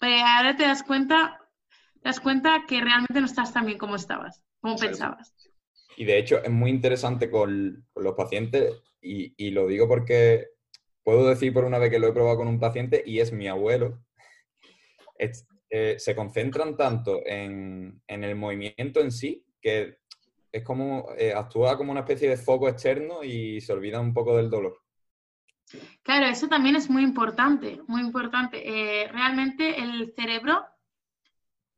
Pero 0.00 0.26
ahora 0.26 0.56
te 0.56 0.64
das 0.64 0.82
cuenta, 0.82 1.38
te 2.02 2.08
das 2.08 2.18
cuenta 2.18 2.64
que 2.66 2.80
realmente 2.80 3.20
no 3.20 3.26
estás 3.26 3.52
tan 3.52 3.64
bien 3.64 3.78
como 3.78 3.94
estabas, 3.94 4.42
como 4.60 4.74
pensabas. 4.74 5.35
Y 5.96 6.04
de 6.04 6.18
hecho 6.18 6.42
es 6.42 6.50
muy 6.50 6.70
interesante 6.70 7.30
con, 7.30 7.86
los 7.94 8.14
pacientes 8.14 8.74
y, 9.00 9.50
lo 9.50 9.66
digo 9.66 9.88
porque 9.88 10.48
puedo 11.02 11.26
decir 11.28 11.52
por 11.52 11.64
una 11.64 11.78
vez 11.78 11.90
que 11.90 11.98
lo 11.98 12.08
he 12.08 12.12
probado 12.12 12.38
con 12.38 12.48
un 12.48 12.60
paciente 12.60 13.02
y 13.04 13.20
es 13.20 13.32
mi 13.32 13.48
abuelo. 13.48 14.02
Eh, 15.70 15.98
se 15.98 16.14
concentran 16.14 16.76
tanto 16.76 17.22
en, 17.24 18.02
el 18.06 18.36
movimiento 18.36 19.00
en 19.00 19.10
sí 19.10 19.44
que 19.60 19.98
es 20.52 20.62
como 20.62 21.08
eh, 21.18 21.32
actúa 21.32 21.76
como 21.76 21.90
una 21.90 22.00
especie 22.00 22.28
de 22.28 22.36
foco 22.36 22.68
externo 22.68 23.24
y 23.24 23.60
se 23.60 23.72
olvida 23.72 24.00
un 24.00 24.14
poco 24.14 24.36
del 24.36 24.48
dolor. 24.48 24.80
Claro, 26.02 26.26
eso 26.26 26.48
también 26.48 26.76
es 26.76 26.88
muy 26.88 27.02
importante, 27.02 27.80
muy 27.88 28.00
importante. 28.00 28.62
Eh, 28.64 29.08
realmente 29.08 29.80
el 29.80 30.12
cerebro 30.14 30.64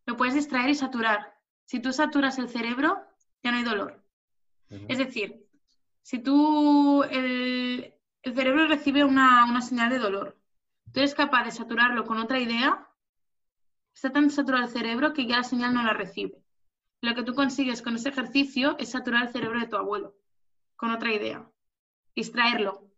lo 0.07 0.17
puedes 0.17 0.35
distraer 0.35 0.71
y 0.71 0.75
saturar. 0.75 1.35
Si 1.65 1.81
tú 1.81 1.93
saturas 1.93 2.39
el 2.39 2.49
cerebro, 2.49 2.99
ya 3.43 3.51
no 3.51 3.59
hay 3.59 3.65
dolor. 3.65 3.98
Es 4.71 4.99
decir, 4.99 5.47
si 6.03 6.19
tú, 6.19 7.03
el, 7.05 7.95
cerebro 8.23 8.67
recibe 8.67 9.05
una, 9.05 9.47
una, 9.49 9.63
señal 9.63 9.91
de 9.91 9.99
dolor, 9.99 10.37
tú 10.93 11.01
eres 11.01 11.15
capaz 11.15 11.45
de 11.45 11.51
saturarlo 11.51 12.05
con 12.05 12.19
otra 12.19 12.39
idea, 12.39 12.87
está 13.95 14.13
tan 14.13 14.31
saturado 14.31 14.65
el 14.65 14.71
cerebro 14.71 15.13
que 15.13 15.27
ya 15.27 15.39
la 15.39 15.45
señal 15.45 15.75
no 15.75 15.83
la 15.83 15.93
recibe. 15.93 16.43
Lo 17.01 17.15
que 17.15 17.23
tú 17.23 17.35
consigues 17.35 17.83
con 17.83 17.95
ese 17.95 18.09
ejercicio 18.09 18.77
es 18.79 18.91
saturar 18.91 19.27
el 19.27 19.33
cerebro 19.33 19.61
de 19.61 19.69
tu 19.69 19.77
abuelo 19.77 20.17
con 20.77 20.91
otra 20.91 21.13
idea, 21.13 21.51
distraerlo. 22.15 22.91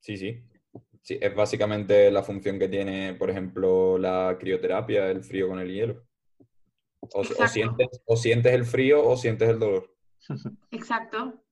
Sí, 0.00 0.16
sí. 0.16 0.42
Sí, 1.02 1.18
es 1.20 1.34
básicamente 1.34 2.10
la 2.10 2.22
función 2.22 2.58
que 2.58 2.68
tiene, 2.68 3.14
por 3.14 3.30
ejemplo, 3.30 3.98
la 3.98 4.36
crioterapia, 4.38 5.10
el 5.10 5.22
frío 5.22 5.48
con 5.48 5.58
el 5.58 5.72
hielo. 5.72 6.06
O, 7.00 7.24
sientes, 7.24 7.88
o 8.04 8.16
sientes 8.16 8.52
el 8.52 8.64
frío 8.64 9.06
o 9.06 9.16
sientes 9.16 9.48
el 9.48 9.58
dolor. 9.58 9.94
Exacto. 10.70 11.42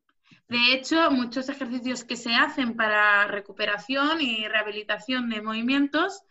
De 0.49 0.73
hecho, 0.73 1.11
muchos 1.11 1.49
ejercicios 1.49 2.05
que 2.05 2.17
se 2.17 2.35
hacen 2.35 2.75
para 2.75 3.27
recuperación 3.27 4.21
y 4.21 4.47
rehabilitación 4.49 5.29
de 5.29 5.43
movimientos 5.43 6.23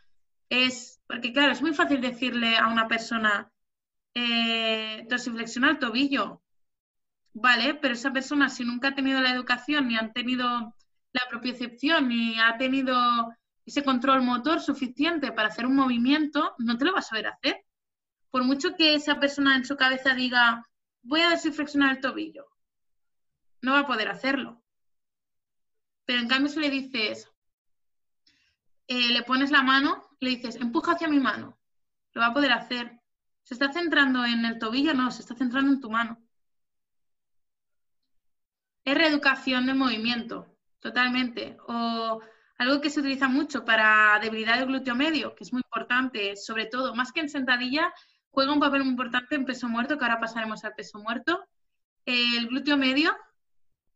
es, 0.50 1.00
porque 1.08 1.34
claro, 1.34 1.52
es 1.52 1.62
muy 1.62 1.74
fácil 1.74 2.02
decirle 2.02 2.58
a 2.58 2.68
una 2.68 2.88
persona, 2.88 3.52
eh, 4.14 5.06
dorsiflexiona 5.08 5.70
el 5.70 5.80
tobillo, 5.80 6.42
¿vale? 7.34 7.76
Pero 7.76 7.94
esa 7.94 8.12
persona 8.12 8.50
si 8.50 8.64
nunca 8.64 8.90
ha 8.90 8.96
tenido 8.96 9.22
la 9.22 9.32
educación 9.32 9.88
ni 9.88 9.98
ha 9.98 10.12
tenido 10.14 10.74
la 11.14 11.30
propiocepción 11.30 12.12
y 12.12 12.40
ha 12.40 12.58
tenido 12.58 12.96
ese 13.66 13.84
control 13.84 14.24
motor 14.24 14.62
suficiente 14.62 15.32
para 15.32 15.50
hacer 15.50 15.66
un 15.66 15.76
movimiento, 15.76 16.56
no 16.58 16.78
te 16.78 16.86
lo 16.86 16.94
vas 16.94 17.12
a 17.12 17.16
ver 17.16 17.28
hacer. 17.28 17.66
Por 18.32 18.44
mucho 18.44 18.76
que 18.76 18.96
esa 18.96 19.20
persona 19.20 19.56
en 19.56 19.66
su 19.66 19.76
cabeza 19.76 20.14
diga, 20.14 20.66
voy 21.08 21.22
a 21.22 21.38
flexionar 21.38 21.96
el 21.96 22.02
tobillo, 22.02 22.48
no 23.62 23.74
va 23.74 23.80
a 23.80 23.88
poder 23.88 24.10
hacerlo. 24.10 24.62
Pero 26.06 26.20
en 26.20 26.28
cambio 26.28 26.52
si 26.52 26.60
le 26.60 26.70
dices, 26.70 27.30
eh, 28.88 29.10
le 29.10 29.24
pones 29.24 29.52
la 29.52 29.64
mano, 29.64 30.10
le 30.20 30.32
dices, 30.32 30.56
empuja 30.58 30.94
hacia 30.94 31.08
mi 31.08 31.20
mano, 31.20 31.58
lo 32.14 32.22
va 32.22 32.28
a 32.28 32.34
poder 32.34 32.52
hacer. 32.52 33.02
¿Se 33.44 33.54
está 33.54 33.72
centrando 33.72 34.26
en 34.26 34.46
el 34.46 34.60
tobillo? 34.60 34.94
No, 34.94 35.10
se 35.12 35.22
está 35.22 35.36
centrando 35.36 35.72
en 35.72 35.82
tu 35.82 35.90
mano. 35.90 36.22
Es 38.84 38.96
reeducación 38.96 39.66
de 39.66 39.74
movimiento. 39.74 40.58
Totalmente. 40.80 41.58
O 41.68 42.22
algo 42.58 42.82
que 42.82 42.90
se 42.90 43.00
utiliza 43.00 43.28
mucho 43.28 43.66
para 43.66 44.20
debilidad 44.22 44.58
del 44.58 44.68
glúteo 44.68 44.96
medio, 44.96 45.36
que 45.36 45.44
es 45.44 45.54
muy 45.54 45.62
importante, 45.62 46.36
sobre 46.36 46.66
todo, 46.66 46.96
más 46.96 47.12
que 47.12 47.20
en 47.22 47.30
sentadilla, 47.30 47.94
juega 48.38 48.54
un 48.54 48.60
papel 48.60 48.82
muy 48.82 48.92
importante 48.92 49.34
en 49.34 49.46
peso 49.46 49.68
muerto, 49.68 49.98
que 49.98 50.06
ahora 50.06 50.20
pasaremos 50.20 50.64
al 50.64 50.76
peso 50.76 51.00
muerto. 51.00 51.44
El 52.06 52.46
glúteo 52.50 52.78
medio, 52.78 53.12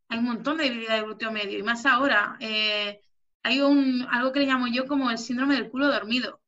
hay 0.08 0.18
un 0.18 0.26
montón 0.26 0.58
de 0.58 0.64
debilidad 0.64 0.96
del 0.96 1.06
glúteo 1.06 1.32
medio, 1.32 1.60
y 1.60 1.62
más 1.62 1.86
ahora. 1.86 2.38
Eh, 2.40 3.02
hay 3.44 3.62
un, 3.62 4.08
algo 4.10 4.32
que 4.32 4.40
le 4.40 4.48
llamo 4.48 4.66
yo 4.66 4.88
como 4.88 5.12
el 5.12 5.20
síndrome 5.20 5.54
del 5.54 5.70
culo 5.70 5.90
dormido. 5.90 6.42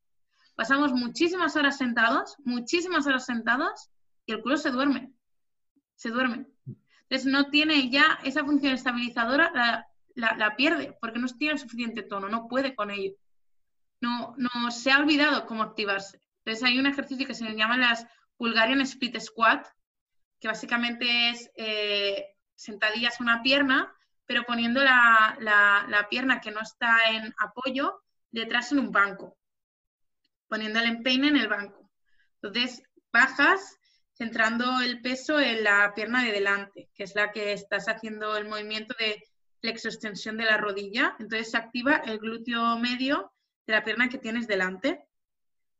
Pasamos 0.56 0.92
muchísimas 0.92 1.56
horas 1.56 1.78
sentados, 1.78 2.36
muchísimas 2.40 3.06
horas 3.06 3.28
sentados, 3.28 3.92
y 4.26 4.32
el 4.32 4.42
culo 4.42 4.58
se 4.58 4.72
duerme. 4.72 5.14
Se 5.94 6.10
duerme. 6.10 6.48
Entonces 7.04 7.32
no 7.32 7.52
tiene 7.52 7.92
ya 7.92 8.18
esa 8.24 8.44
función 8.44 8.74
estabilizadora, 8.74 9.86
la, 10.16 10.56
pierde 10.56 10.98
porque 11.00 11.20
no 11.20 11.28
tiene 11.28 11.60
suficiente 11.60 12.02
tono, 12.02 12.28
no 12.28 12.48
puede 12.48 12.74
con 12.74 12.90
ello. 12.90 13.14
No, 14.02 14.34
no 14.36 14.72
se 14.72 14.92
ha 14.92 14.98
olvidado 14.98 15.46
cómo 15.46 15.62
activarse. 15.62 16.23
Entonces 16.46 16.64
hay 16.64 16.80
un 16.80 16.88
ejercicio 16.88 17.26
que 17.26 17.34
se 17.34 17.56
llama 17.56 17.78
las 17.78 18.06
Bulgarian 18.38 18.82
Split 18.82 19.20
Squat, 19.20 19.68
que 20.40 20.50
básicamente 20.50 21.30
es 21.30 21.50
eh, 21.56 22.26
sentadillas 22.56 23.22
una 23.22 23.42
pierna, 23.42 23.96
pero 24.26 24.44
poniendo 24.44 24.84
la, 24.84 26.08
pierna 26.10 26.42
que 26.42 26.52
no 26.52 26.62
está 26.62 27.10
en 27.12 27.34
apoyo 27.40 28.02
detrás 28.32 28.72
en 28.72 28.80
un 28.80 28.92
banco, 28.92 29.38
poniendo 30.48 30.80
el 30.80 30.88
empeine 30.88 31.28
en 31.30 31.38
el 31.38 31.48
banco. 31.48 31.90
Entonces 32.42 32.84
bajas 33.12 33.78
centrando 34.14 34.82
el 34.82 35.02
peso 35.02 35.40
en 35.40 35.64
la 35.64 35.94
pierna 35.96 36.24
de 36.24 36.32
delante, 36.32 36.90
que 36.94 37.04
es 37.04 37.16
la 37.16 37.32
que 37.32 37.54
estás 37.54 37.88
haciendo 37.88 38.38
el 38.38 38.48
movimiento 38.48 38.96
de 39.00 39.24
extensión 39.62 40.38
de 40.38 40.46
la 40.46 40.58
rodilla, 40.58 41.16
entonces 41.20 41.52
se 41.52 41.58
activa 41.58 41.98
el 41.98 42.20
glúteo 42.20 42.78
medio 42.78 43.32
de 43.66 43.74
la 43.74 43.84
pierna 43.84 44.10
que 44.10 44.18
tienes 44.18 44.48
delante. 44.48 45.08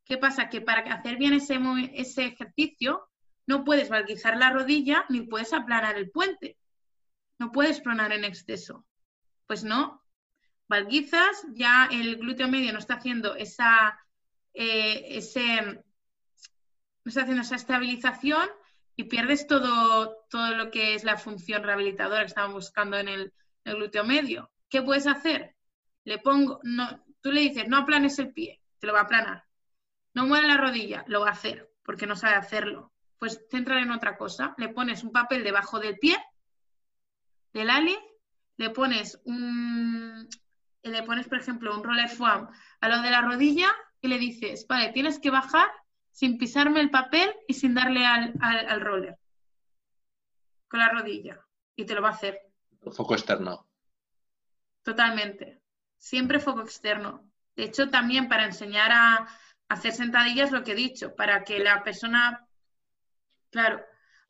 ¿Qué 0.06 0.18
pasa? 0.18 0.50
Que 0.50 0.62
para 0.62 0.82
hacer 0.94 1.18
bien 1.18 1.34
ese, 1.34 2.26
ejercicio 2.26 3.10
no 3.46 3.64
puedes 3.64 3.90
valguizar 3.90 4.38
la 4.38 4.52
rodilla 4.52 5.06
ni 5.10 5.22
puedes 5.22 5.54
aplanar 5.54 5.98
el 5.98 6.12
puente. 6.12 6.58
No 7.40 7.52
puedes 7.52 7.82
pronar 7.82 8.12
en 8.12 8.26
exceso. 8.26 8.86
Pues 9.48 9.64
no. 9.64 10.02
Valguizas, 10.68 11.46
ya 11.54 11.90
el 11.92 12.18
glúteo 12.18 12.48
medio 12.48 12.74
no 12.74 12.80
está 12.80 12.96
haciendo 12.96 13.36
esa, 13.36 14.00
eh, 14.54 15.18
ese, 15.18 15.84
está 17.06 17.22
haciendo 17.22 17.44
esa 17.44 17.56
estabilización 17.56 18.50
y 18.96 19.06
pierdes 19.06 19.48
todo, 19.48 20.26
todo 20.30 20.56
lo 20.56 20.72
que 20.72 20.96
es 20.96 21.04
la 21.04 21.18
función 21.18 21.64
rehabilitadora 21.64 22.22
que 22.22 22.28
estamos 22.28 22.54
buscando 22.54 22.98
en 22.98 23.08
el, 23.08 23.34
el 23.66 23.76
glúteo 23.76 24.04
medio. 24.04 24.52
¿Qué 24.70 24.82
puedes 24.82 25.08
hacer? 25.08 25.56
Le 26.06 26.18
pongo, 26.20 26.60
no, 26.64 27.04
tú 27.22 27.32
le 27.32 27.42
dices, 27.42 27.68
no 27.68 27.78
aplanes 27.78 28.20
el 28.20 28.34
pie, 28.34 28.62
te 28.80 28.88
lo 28.88 28.94
va 28.94 29.02
a 29.02 29.04
aplanar. 29.04 29.46
No 30.14 30.26
mueve 30.26 30.48
la 30.48 30.58
rodilla, 30.58 31.04
lo 31.08 31.22
va 31.22 31.30
a 31.30 31.34
hacer, 31.34 31.72
porque 31.84 32.08
no 32.08 32.16
sabe 32.16 32.36
hacerlo. 32.36 32.92
Pues 33.18 33.46
centrar 33.50 33.80
en 33.80 33.92
otra 33.92 34.18
cosa. 34.18 34.54
Le 34.58 34.70
pones 34.70 35.04
un 35.04 35.12
papel 35.12 35.44
debajo 35.44 35.80
del 35.80 35.98
pie, 35.98 36.18
del 37.54 37.70
ali, 37.70 37.98
le 38.58 38.70
pones 38.70 39.20
un, 39.26 40.28
le 40.84 41.04
pones, 41.04 41.28
por 41.28 41.40
ejemplo, 41.40 41.76
un 41.76 41.84
roller 41.84 42.10
foam 42.10 42.50
a 42.82 42.88
lo 42.90 43.02
de 43.02 43.12
la 43.12 43.22
rodilla 43.22 43.74
y 44.02 44.08
le 44.08 44.20
dices, 44.20 44.68
vale, 44.68 44.92
tienes 44.92 45.20
que 45.20 45.32
bajar 45.32 45.70
sin 46.12 46.38
pisarme 46.38 46.82
el 46.82 46.92
papel 46.92 47.34
y 47.48 47.54
sin 47.54 47.74
darle 47.74 48.06
al, 48.06 48.34
al 48.42 48.82
roller 48.82 49.18
con 50.74 50.80
la 50.80 50.90
rodilla. 50.90 51.40
Y 51.76 51.86
te 51.86 51.94
lo 51.94 52.02
va 52.02 52.10
a 52.10 52.14
hacer. 52.14 52.40
Foco 52.92 53.14
externo. 53.14 53.68
Totalmente. 54.82 55.62
Siempre 56.00 56.40
foco 56.40 56.62
externo. 56.62 57.30
De 57.56 57.66
hecho, 57.66 57.92
también 57.92 58.28
para 58.28 58.46
enseñar 58.46 58.92
a 58.92 59.28
hacer 59.70 59.94
sentadillas, 59.94 60.52
lo 60.52 60.64
que 60.64 60.74
he 60.74 60.76
dicho, 60.76 61.16
para 61.16 61.44
que 61.44 61.60
la 61.60 61.84
persona, 61.84 62.48
claro, 63.50 63.84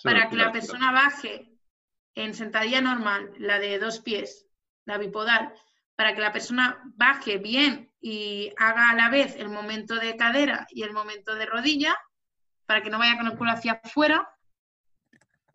para 0.03 0.29
que 0.29 0.35
la 0.35 0.51
persona 0.51 0.91
baje 0.91 1.49
en 2.15 2.33
sentadilla 2.33 2.81
normal, 2.81 3.31
la 3.37 3.59
de 3.59 3.79
dos 3.79 3.99
pies, 3.99 4.45
la 4.85 4.97
bipodal, 4.97 5.53
para 5.95 6.15
que 6.15 6.21
la 6.21 6.31
persona 6.31 6.81
baje 6.95 7.37
bien 7.37 7.91
y 8.01 8.51
haga 8.57 8.89
a 8.89 8.95
la 8.95 9.09
vez 9.09 9.35
el 9.35 9.49
momento 9.49 9.95
de 9.95 10.15
cadera 10.17 10.67
y 10.69 10.83
el 10.83 10.93
momento 10.93 11.35
de 11.35 11.45
rodilla, 11.45 11.97
para 12.65 12.81
que 12.81 12.89
no 12.89 12.99
vaya 12.99 13.17
con 13.17 13.27
el 13.27 13.37
culo 13.37 13.51
hacia 13.51 13.79
afuera, 13.83 14.29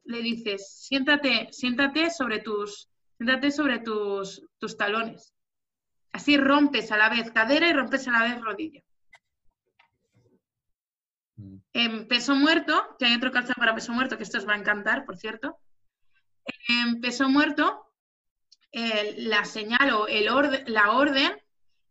le 0.05 0.23
dices, 0.23 0.87
siéntate, 0.87 1.49
siéntate 1.53 2.11
sobre 2.11 2.41
tus, 2.41 2.89
siéntate 3.17 3.51
sobre 3.51 3.81
tus, 3.81 4.43
tus 4.59 4.77
talones. 4.77 5.35
Así 6.13 6.39
rompes 6.39 6.91
a 6.93 6.97
la 6.97 7.11
vez 7.11 7.31
cadera 7.31 7.69
y 7.69 7.73
rompes 7.73 8.09
a 8.09 8.13
la 8.13 8.23
vez 8.23 8.41
rodilla. 8.41 8.83
Mm. 11.39 11.57
En 11.73 12.09
peso 12.09 12.35
muerto, 12.35 12.97
que 12.99 13.07
hay 13.07 13.15
otro 13.15 13.33
calzado 13.33 13.55
para 13.57 13.75
peso 13.75 13.93
muerto, 13.93 14.17
que 14.17 14.25
esto 14.25 14.39
os 14.39 14.47
va 14.47 14.53
a 14.53 14.59
encantar, 14.59 15.07
por 15.07 15.17
cierto. 15.17 15.59
En 16.69 17.01
peso 17.01 17.29
muerto, 17.29 17.89
la 18.73 19.45
señal 19.45 19.91
o 19.93 20.07
el 20.07 20.27
la 20.67 20.93
orden 20.93 21.33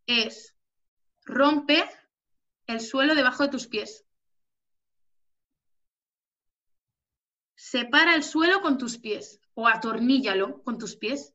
es 0.05 0.55
rompe 1.25 1.83
el 2.67 2.79
suelo 2.81 3.15
debajo 3.15 3.43
de 3.43 3.49
tus 3.49 3.67
pies. 3.67 4.05
Separa 7.55 8.15
el 8.15 8.23
suelo 8.23 8.61
con 8.61 8.77
tus 8.77 8.97
pies 8.97 9.41
o 9.53 9.67
atorníllalo 9.67 10.61
con 10.63 10.77
tus 10.77 10.95
pies. 10.95 11.33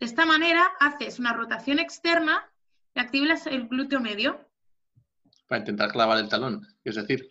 De 0.00 0.06
esta 0.06 0.26
manera 0.26 0.64
haces 0.80 1.18
una 1.18 1.32
rotación 1.32 1.78
externa 1.78 2.52
y 2.94 3.00
activas 3.00 3.46
el 3.46 3.68
glúteo 3.68 4.00
medio. 4.00 4.47
Para 5.48 5.60
intentar 5.60 5.90
clavar 5.90 6.18
el 6.18 6.28
talón, 6.28 6.64
es 6.84 6.94
decir. 6.94 7.26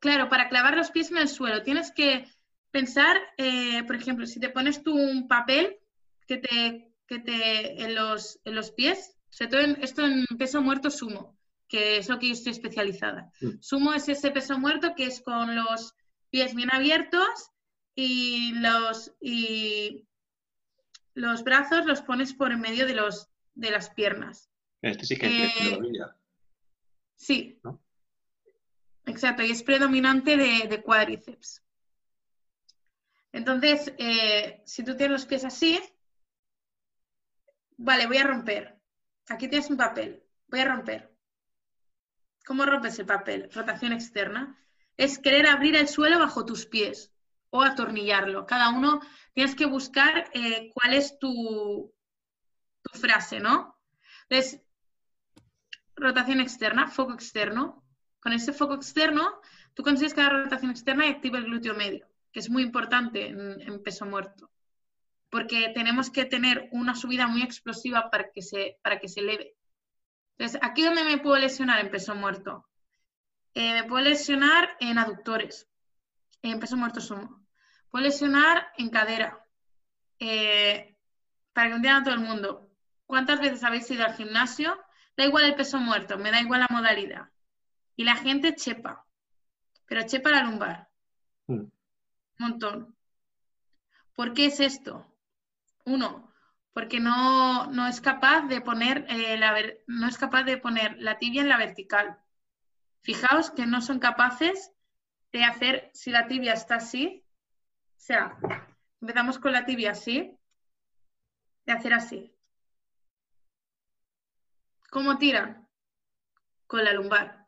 Claro, 0.00 0.28
para 0.28 0.48
clavar 0.48 0.76
los 0.76 0.90
pies 0.90 1.10
en 1.10 1.18
el 1.18 1.28
suelo 1.28 1.62
tienes 1.62 1.92
que 1.92 2.26
pensar, 2.70 3.16
eh, 3.36 3.82
por 3.84 3.96
ejemplo, 3.96 4.26
si 4.26 4.40
te 4.40 4.48
pones 4.50 4.82
tú 4.82 4.94
un 4.94 5.28
papel 5.28 5.76
que 6.26 6.38
te, 6.38 6.92
que 7.06 7.18
te 7.18 7.82
en, 7.82 7.94
los, 7.94 8.38
en 8.44 8.54
los 8.54 8.70
pies, 8.72 9.16
sobre 9.28 9.50
todo 9.50 9.60
en- 9.60 9.82
esto 9.82 10.04
en 10.04 10.24
peso 10.38 10.62
muerto 10.62 10.90
sumo, 10.90 11.36
que 11.68 11.98
es 11.98 12.08
lo 12.08 12.18
que 12.18 12.28
yo 12.28 12.32
estoy 12.32 12.52
especializada. 12.52 13.30
Mm. 13.40 13.60
Sumo 13.60 13.92
es 13.94 14.08
ese 14.08 14.30
peso 14.30 14.58
muerto 14.58 14.94
que 14.96 15.06
es 15.06 15.20
con 15.20 15.54
los 15.54 15.94
pies 16.30 16.54
bien 16.54 16.72
abiertos 16.72 17.50
y 17.94 18.52
los, 18.54 19.12
y 19.20 20.06
los 21.14 21.44
brazos 21.44 21.86
los 21.86 22.02
pones 22.02 22.32
por 22.34 22.52
en 22.52 22.60
medio 22.60 22.86
de, 22.86 22.94
los, 22.94 23.28
de 23.54 23.70
las 23.70 23.90
piernas. 23.90 24.48
Este 24.82 25.04
sí 25.06 25.16
que 25.16 25.26
Eh, 25.26 25.52
es. 25.58 25.78
Sí. 27.20 27.60
¿No? 27.62 27.82
Exacto, 29.04 29.42
y 29.42 29.50
es 29.50 29.62
predominante 29.62 30.38
de, 30.38 30.66
de 30.68 30.82
cuádriceps. 30.82 31.62
Entonces, 33.30 33.92
eh, 33.98 34.62
si 34.64 34.82
tú 34.82 34.96
tienes 34.96 35.12
los 35.12 35.26
pies 35.26 35.44
así, 35.44 35.78
vale, 37.76 38.06
voy 38.06 38.16
a 38.16 38.26
romper. 38.26 38.80
Aquí 39.28 39.48
tienes 39.48 39.68
un 39.68 39.76
papel, 39.76 40.24
voy 40.48 40.60
a 40.60 40.64
romper. 40.64 41.14
¿Cómo 42.46 42.64
rompes 42.64 42.98
el 42.98 43.06
papel? 43.06 43.50
Rotación 43.52 43.92
externa. 43.92 44.58
Es 44.96 45.18
querer 45.18 45.46
abrir 45.46 45.76
el 45.76 45.88
suelo 45.88 46.18
bajo 46.18 46.46
tus 46.46 46.64
pies 46.64 47.12
o 47.50 47.62
atornillarlo. 47.62 48.46
Cada 48.46 48.70
uno 48.70 49.00
tienes 49.34 49.54
que 49.54 49.66
buscar 49.66 50.30
eh, 50.32 50.70
cuál 50.72 50.94
es 50.94 51.18
tu, 51.18 51.94
tu 52.82 52.98
frase, 52.98 53.40
¿no? 53.40 53.78
Entonces, 54.28 54.62
rotación 56.00 56.40
externa, 56.40 56.88
foco 56.88 57.12
externo. 57.12 57.84
Con 58.20 58.32
ese 58.32 58.52
foco 58.52 58.74
externo, 58.74 59.40
tú 59.74 59.82
consigues 59.82 60.14
cada 60.14 60.30
rotación 60.30 60.70
externa 60.70 61.06
y 61.06 61.10
activa 61.10 61.38
el 61.38 61.44
glúteo 61.44 61.74
medio, 61.74 62.06
que 62.32 62.40
es 62.40 62.50
muy 62.50 62.62
importante 62.62 63.28
en, 63.28 63.82
peso 63.82 64.06
muerto. 64.06 64.50
Porque 65.30 65.70
tenemos 65.74 66.10
que 66.10 66.24
tener 66.24 66.68
una 66.72 66.94
subida 66.94 67.26
muy 67.26 67.42
explosiva 67.42 68.10
para 68.10 68.30
que 68.30 68.42
se, 68.42 68.78
para 68.82 68.98
que 68.98 69.08
se 69.08 69.20
eleve. 69.20 69.54
Entonces, 70.36 70.60
¿aquí 70.62 70.82
dónde 70.82 71.04
me 71.04 71.18
puedo 71.18 71.36
lesionar 71.36 71.80
en 71.80 71.90
peso 71.90 72.14
muerto? 72.14 72.66
Eh, 73.54 73.74
me 73.74 73.84
puedo 73.84 74.04
lesionar 74.04 74.76
en 74.80 74.98
aductores, 74.98 75.68
en 76.42 76.60
peso 76.60 76.76
muerto 76.76 77.00
sumo. 77.00 77.44
Puedo 77.90 78.04
lesionar 78.04 78.72
en 78.76 78.90
cadera. 78.90 79.44
Eh, 80.18 80.96
para 81.52 81.68
que 81.68 81.76
entienda 81.76 82.04
todo 82.04 82.14
el 82.14 82.20
mundo, 82.20 82.70
¿cuántas 83.06 83.40
veces 83.40 83.64
habéis 83.64 83.90
ido 83.90 84.04
al 84.04 84.14
gimnasio? 84.14 84.78
Da 85.20 85.26
igual 85.26 85.44
el 85.44 85.54
peso 85.54 85.78
muerto, 85.78 86.16
me 86.16 86.30
da 86.30 86.40
igual 86.40 86.60
la 86.60 86.68
modalidad. 86.70 87.28
Y 87.94 88.04
la 88.04 88.16
gente 88.16 88.54
chepa, 88.54 89.04
pero 89.84 90.06
chepa 90.06 90.30
la 90.30 90.44
lumbar. 90.44 90.88
Mm. 91.46 91.56
Un 91.56 91.72
montón. 92.38 92.96
¿Por 94.14 94.32
qué 94.32 94.46
es 94.46 94.60
esto? 94.60 95.14
Uno, 95.84 96.32
porque 96.72 97.00
no, 97.00 97.66
no 97.66 97.86
es 97.86 98.00
capaz 98.00 98.46
de 98.46 98.62
poner 98.62 99.04
eh, 99.10 99.36
la 99.36 99.54
no 99.88 100.08
es 100.08 100.16
capaz 100.16 100.44
de 100.44 100.56
poner 100.56 100.96
la 100.96 101.18
tibia 101.18 101.42
en 101.42 101.50
la 101.50 101.58
vertical. 101.58 102.18
Fijaos 103.02 103.50
que 103.50 103.66
no 103.66 103.82
son 103.82 103.98
capaces 103.98 104.72
de 105.32 105.44
hacer, 105.44 105.90
si 105.92 106.10
la 106.12 106.28
tibia 106.28 106.54
está 106.54 106.76
así, 106.76 107.26
o 107.90 108.00
sea, 108.00 108.38
empezamos 109.02 109.38
con 109.38 109.52
la 109.52 109.66
tibia 109.66 109.90
así, 109.90 110.34
de 111.66 111.72
hacer 111.74 111.92
así. 111.92 112.34
¿Cómo 114.90 115.18
tiran? 115.18 115.68
Con 116.66 116.84
la 116.84 116.92
lumbar. 116.92 117.46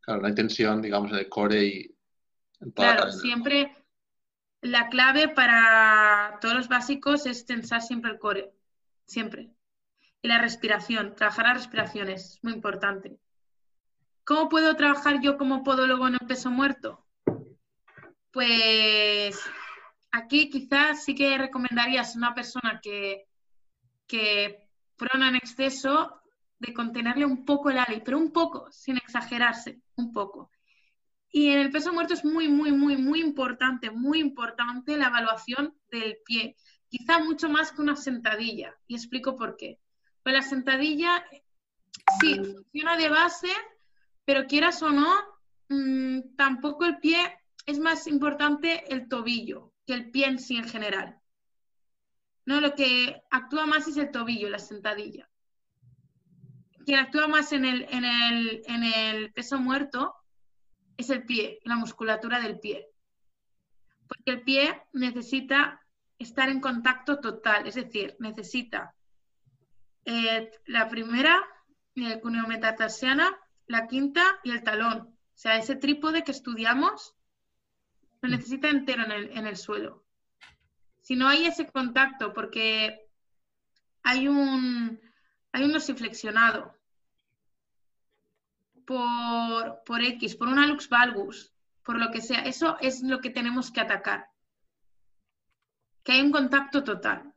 Claro, 0.00 0.22
la 0.22 0.30
intención, 0.30 0.80
digamos, 0.80 1.12
del 1.12 1.28
core 1.28 1.64
y 1.64 1.96
en 2.60 2.72
toda 2.72 2.88
la 2.88 2.94
Claro, 2.96 3.10
cadena. 3.10 3.20
siempre 3.22 3.84
la 4.62 4.88
clave 4.88 5.28
para 5.28 6.38
todos 6.40 6.54
los 6.54 6.68
básicos 6.68 7.26
es 7.26 7.46
tensar 7.46 7.82
siempre 7.82 8.10
el 8.10 8.18
core, 8.18 8.52
siempre. 9.06 9.50
Y 10.22 10.28
la 10.28 10.38
respiración, 10.40 11.14
trabajar 11.14 11.46
la 11.46 11.54
respiración 11.54 12.08
es 12.08 12.38
muy 12.42 12.54
importante. 12.54 13.18
¿Cómo 14.24 14.48
puedo 14.48 14.74
trabajar 14.74 15.20
yo 15.20 15.38
como 15.38 15.62
podólogo 15.62 16.08
en 16.08 16.14
el 16.14 16.26
peso 16.26 16.50
muerto? 16.50 17.06
Pues 18.32 19.40
aquí 20.10 20.50
quizás 20.50 21.04
sí 21.04 21.14
que 21.14 21.38
recomendarías 21.38 22.14
a 22.14 22.18
una 22.18 22.34
persona 22.34 22.80
que, 22.82 23.26
que 24.06 24.66
prona 24.96 25.28
en 25.28 25.36
exceso 25.36 26.20
de 26.58 26.74
contenerle 26.74 27.24
un 27.24 27.44
poco 27.44 27.70
el 27.70 27.78
ali, 27.78 28.02
pero 28.04 28.18
un 28.18 28.32
poco, 28.32 28.70
sin 28.70 28.96
exagerarse, 28.96 29.80
un 29.96 30.12
poco. 30.12 30.50
Y 31.30 31.48
en 31.48 31.58
el 31.58 31.70
peso 31.70 31.92
muerto 31.92 32.14
es 32.14 32.24
muy, 32.24 32.48
muy, 32.48 32.72
muy, 32.72 32.96
muy 32.96 33.20
importante, 33.20 33.90
muy 33.90 34.18
importante 34.18 34.96
la 34.96 35.08
evaluación 35.08 35.74
del 35.90 36.18
pie. 36.24 36.56
Quizá 36.88 37.18
mucho 37.18 37.48
más 37.48 37.70
que 37.70 37.82
una 37.82 37.96
sentadilla. 37.96 38.74
Y 38.86 38.94
explico 38.94 39.36
por 39.36 39.56
qué. 39.56 39.78
Pues 40.22 40.34
la 40.34 40.42
sentadilla, 40.42 41.24
sí, 42.20 42.34
funciona 42.36 42.96
de 42.96 43.08
base, 43.08 43.48
pero 44.24 44.46
quieras 44.46 44.82
o 44.82 44.90
no, 44.90 45.14
mm, 45.68 46.36
tampoco 46.36 46.86
el 46.86 46.98
pie 46.98 47.18
es 47.66 47.78
más 47.78 48.06
importante 48.06 48.92
el 48.92 49.08
tobillo 49.08 49.74
que 49.86 49.94
el 49.94 50.10
pie 50.10 50.26
en 50.26 50.38
sí 50.38 50.56
en 50.56 50.68
general. 50.68 51.18
No, 52.46 52.60
lo 52.60 52.74
que 52.74 53.22
actúa 53.30 53.66
más 53.66 53.88
es 53.88 53.96
el 53.98 54.10
tobillo, 54.10 54.48
la 54.48 54.58
sentadilla. 54.58 55.28
Quien 56.88 57.00
actúa 57.00 57.28
más 57.28 57.52
en 57.52 57.66
el, 57.66 57.86
en 57.90 58.02
el, 58.02 58.62
en 58.64 58.82
el 58.82 59.30
peso 59.34 59.58
muerto 59.58 60.14
es 60.96 61.10
el 61.10 61.22
pie, 61.26 61.60
la 61.64 61.76
musculatura 61.76 62.40
del 62.40 62.60
pie. 62.60 62.88
Porque 64.06 64.30
el 64.30 64.40
pie 64.40 64.84
necesita 64.94 65.84
estar 66.18 66.48
en 66.48 66.62
contacto 66.62 67.20
total, 67.20 67.66
es 67.66 67.74
decir, 67.74 68.16
necesita 68.20 68.94
eh, 70.06 70.50
la 70.64 70.88
primera, 70.88 71.44
el 71.94 72.22
cuneo 72.22 72.46
metatarsiana, 72.46 73.38
la 73.66 73.86
quinta 73.86 74.40
y 74.42 74.52
el 74.52 74.62
talón. 74.62 75.00
O 75.00 75.12
sea, 75.34 75.58
ese 75.58 75.76
trípode 75.76 76.24
que 76.24 76.32
estudiamos 76.32 77.14
lo 78.22 78.30
necesita 78.30 78.70
entero 78.70 79.04
en 79.04 79.12
el, 79.12 79.36
en 79.36 79.46
el 79.46 79.58
suelo. 79.58 80.06
Si 81.02 81.16
no 81.16 81.28
hay 81.28 81.44
ese 81.44 81.66
contacto, 81.70 82.32
porque 82.32 83.10
hay 84.02 84.26
un, 84.26 84.98
hay 85.52 85.64
un 85.64 85.72
por, 88.88 89.82
por 89.84 90.00
X, 90.02 90.34
por 90.34 90.48
una 90.48 90.66
lux 90.66 90.88
valgus, 90.88 91.52
por 91.82 91.98
lo 91.98 92.10
que 92.10 92.22
sea, 92.22 92.40
eso 92.40 92.78
es 92.80 93.02
lo 93.02 93.20
que 93.20 93.28
tenemos 93.28 93.70
que 93.70 93.82
atacar. 93.82 94.30
Que 96.02 96.12
hay 96.12 96.22
un 96.22 96.32
contacto 96.32 96.82
total. 96.84 97.34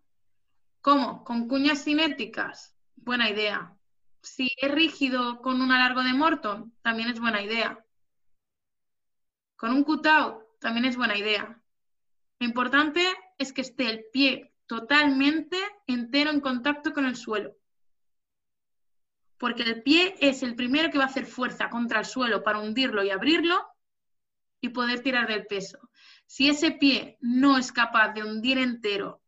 ¿Cómo? 0.79 1.25
¿Con 1.25 1.49
cuñas 1.49 1.83
cinéticas? 1.83 2.73
Buena 2.95 3.29
idea. 3.29 3.77
Si 4.21 4.49
es 4.55 4.71
rígido 4.71 5.41
con 5.41 5.61
un 5.61 5.73
alargo 5.73 6.03
de 6.03 6.13
Morton, 6.13 6.73
también 6.81 7.09
es 7.09 7.19
buena 7.19 7.41
idea. 7.41 7.83
Con 9.57 9.73
un 9.73 9.83
cutout, 9.83 10.57
también 10.61 10.85
es 10.85 10.95
buena 10.95 11.17
idea. 11.17 11.61
Lo 12.39 12.47
importante 12.47 13.05
es 13.37 13.51
que 13.51 13.59
esté 13.59 13.89
el 13.89 14.05
pie 14.13 14.53
totalmente 14.67 15.57
entero 15.85 16.29
en 16.29 16.39
contacto 16.39 16.93
con 16.93 17.05
el 17.05 17.17
suelo. 17.17 17.57
Porque 19.41 19.63
el 19.63 19.81
pie 19.81 20.13
es 20.19 20.43
el 20.43 20.53
primero 20.53 20.91
que 20.91 20.99
va 20.99 21.05
a 21.05 21.07
hacer 21.07 21.25
fuerza 21.25 21.67
contra 21.71 22.01
el 22.01 22.05
suelo 22.05 22.43
para 22.43 22.59
hundirlo 22.59 23.03
y 23.03 23.09
abrirlo 23.09 23.59
y 24.61 24.69
poder 24.69 24.99
tirar 24.99 25.27
del 25.27 25.47
peso. 25.47 25.79
Si 26.27 26.47
ese 26.47 26.69
pie 26.69 27.17
no 27.21 27.57
es 27.57 27.71
capaz 27.71 28.09
de 28.13 28.23
hundir 28.23 28.59
entero, 28.59 29.23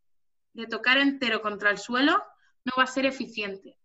de 0.53 0.67
tocar 0.67 0.99
entero 0.99 1.41
contra 1.41 1.71
el 1.71 1.79
suelo, 1.79 2.23
no 2.63 2.73
va 2.77 2.83
a 2.83 2.87
ser 2.95 3.07
eficiente. 3.07 3.79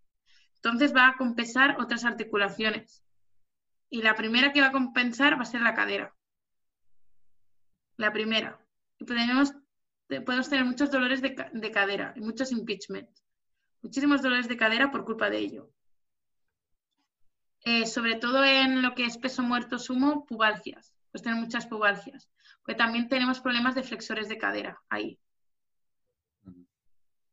Entonces 0.57 0.95
va 0.95 1.09
a 1.09 1.17
compensar 1.17 1.81
otras 1.81 2.05
articulaciones. 2.05 3.03
Y 3.88 4.03
la 4.03 4.14
primera 4.14 4.53
que 4.53 4.61
va 4.61 4.67
a 4.67 4.73
compensar 4.73 5.38
va 5.38 5.45
a 5.45 5.47
ser 5.47 5.62
la 5.62 5.73
cadera. 5.73 6.14
La 7.97 8.12
primera. 8.12 8.62
Y 8.99 9.07
podemos, 9.07 9.55
tener 10.51 10.67
muchos 10.67 10.91
dolores 10.91 11.23
de, 11.23 11.35
de 11.55 11.71
cadera 11.71 12.12
y 12.17 12.21
muchos 12.21 12.53
impeachment. 12.53 13.09
muchísimos 13.81 14.21
dolores 14.21 14.47
de 14.47 14.59
cadera 14.59 14.91
por 14.91 15.07
culpa 15.07 15.31
de 15.31 15.38
ello. 15.38 15.73
Eh, 17.64 17.87
sobre 17.87 18.16
todo 18.16 18.44
en 18.44 18.83
lo 18.83 18.94
que 18.94 19.05
es 19.05 19.18
peso 19.18 19.42
muerto 19.42 19.79
sumo, 19.79 20.25
pubalgias. 20.27 20.94
Pues 21.11 21.23
tener 21.23 21.38
muchas 21.38 21.66
pubalgias. 21.66 22.29
Porque 22.62 22.77
también 22.77 23.09
tenemos 23.09 23.40
problemas 23.40 23.75
de 23.75 23.83
flexores 23.83 24.29
de 24.29 24.38
cadera 24.38 24.81
ahí. 24.88 25.18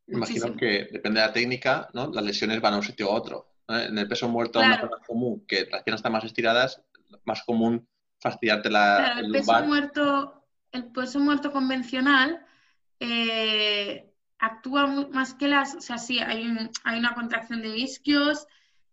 Imagino 0.07 0.55
que 0.55 0.87
depende 0.91 1.19
de 1.19 1.27
la 1.27 1.33
técnica, 1.33 1.89
¿no? 1.93 2.11
Las 2.11 2.23
lesiones 2.23 2.61
van 2.61 2.73
a 2.73 2.77
un 2.77 2.83
sitio 2.83 3.09
u 3.09 3.13
otro. 3.13 3.55
En 3.67 3.97
el 3.97 4.07
peso 4.07 4.29
muerto 4.29 4.59
más 4.59 4.79
común, 5.07 5.43
que 5.47 5.67
las 5.71 5.81
piernas 5.83 5.99
están 5.99 6.11
más 6.11 6.23
estiradas, 6.23 6.81
más 7.23 7.43
común 7.43 7.87
fastidiarte 8.19 8.69
la. 8.69 8.97
Claro, 8.97 9.19
el, 9.25 9.31
peso 9.31 9.63
muerto, 9.63 10.45
el 10.71 10.85
peso 10.91 11.19
muerto 11.19 11.51
convencional 11.51 12.45
eh, 12.99 14.13
actúa 14.39 14.87
más 15.11 15.33
que 15.33 15.47
las, 15.47 15.75
o 15.75 15.81
sea, 15.81 15.97
sí, 15.97 16.19
hay, 16.19 16.69
hay 16.83 16.99
una 16.99 17.15
contracción 17.15 17.61
de 17.61 17.77
isquios, 17.77 18.47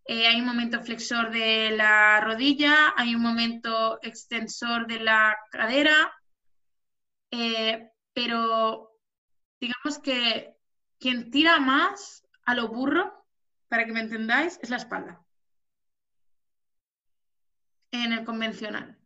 eh, 0.04 0.26
hay 0.26 0.40
un 0.40 0.46
momento 0.46 0.80
flexor 0.80 1.30
de 1.30 1.70
la 1.70 2.20
rodilla, 2.20 2.92
hay 2.96 3.14
un 3.14 3.22
momento 3.22 3.98
extensor 4.02 4.86
de 4.86 5.00
la 5.00 5.36
cadera, 5.50 6.12
eh, 7.30 7.90
pero 8.12 8.98
digamos 9.60 9.98
que 10.00 10.56
quien 10.98 11.30
tira 11.30 11.60
más 11.60 12.26
a 12.44 12.54
lo 12.54 12.68
burro, 12.68 13.26
para 13.68 13.86
que 13.86 13.92
me 13.92 14.00
entendáis, 14.00 14.58
es 14.62 14.70
la 14.70 14.76
espalda. 14.76 15.24
En 17.92 18.12
el 18.12 18.24
convencional. 18.24 18.98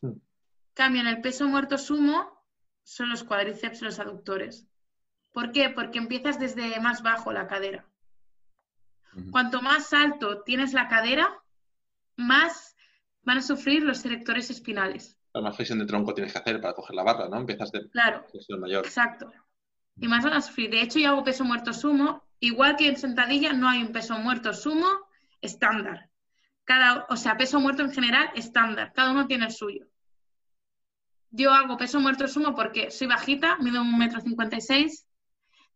Hmm. 0.00 0.18
Cambio 0.74 1.02
en 1.02 1.06
el 1.06 1.20
peso 1.20 1.46
muerto 1.48 1.76
sumo, 1.76 2.44
son 2.82 3.10
los 3.10 3.24
cuádriceps, 3.24 3.82
los 3.82 3.98
aductores. 3.98 4.66
¿Por 5.32 5.52
qué? 5.52 5.68
Porque 5.70 5.98
empiezas 5.98 6.40
desde 6.40 6.80
más 6.80 7.02
bajo 7.02 7.32
la 7.32 7.46
cadera. 7.46 7.89
Cuanto 9.30 9.60
más 9.60 9.92
alto 9.92 10.42
tienes 10.42 10.72
la 10.72 10.88
cadera, 10.88 11.42
más 12.16 12.76
van 13.22 13.38
a 13.38 13.42
sufrir 13.42 13.82
los 13.82 14.04
erectores 14.04 14.50
espinales. 14.50 15.18
La 15.32 15.40
más 15.40 15.56
flexión 15.56 15.78
de 15.78 15.86
tronco 15.86 16.14
tienes 16.14 16.32
que 16.32 16.38
hacer 16.38 16.60
para 16.60 16.74
coger 16.74 16.96
la 16.96 17.02
barra, 17.02 17.28
¿no? 17.28 17.38
Empiezas 17.38 17.70
de 17.72 17.88
claro, 17.90 18.24
mayor. 18.58 18.84
Exacto 18.84 19.32
y 20.00 20.08
más 20.08 20.24
van 20.24 20.32
a 20.32 20.40
sufrir. 20.40 20.70
De 20.70 20.80
hecho, 20.80 20.98
yo 20.98 21.10
hago 21.10 21.24
peso 21.24 21.44
muerto 21.44 21.72
sumo, 21.72 22.24
igual 22.40 22.76
que 22.76 22.88
en 22.88 22.96
sentadilla 22.96 23.52
no 23.52 23.68
hay 23.68 23.82
un 23.82 23.92
peso 23.92 24.18
muerto 24.18 24.52
sumo 24.54 24.88
estándar. 25.40 26.10
Cada, 26.64 27.06
o 27.08 27.16
sea, 27.16 27.36
peso 27.36 27.60
muerto 27.60 27.82
en 27.82 27.92
general 27.92 28.30
estándar, 28.34 28.92
cada 28.94 29.12
uno 29.12 29.26
tiene 29.26 29.46
el 29.46 29.52
suyo. 29.52 29.86
Yo 31.30 31.52
hago 31.52 31.76
peso 31.76 32.00
muerto 32.00 32.26
sumo 32.26 32.54
porque 32.54 32.90
soy 32.90 33.06
bajita, 33.06 33.58
mido 33.58 33.82
un 33.82 33.98
metro 33.98 34.20
cincuenta 34.20 34.56
y 34.56 34.60
seis, 34.60 35.06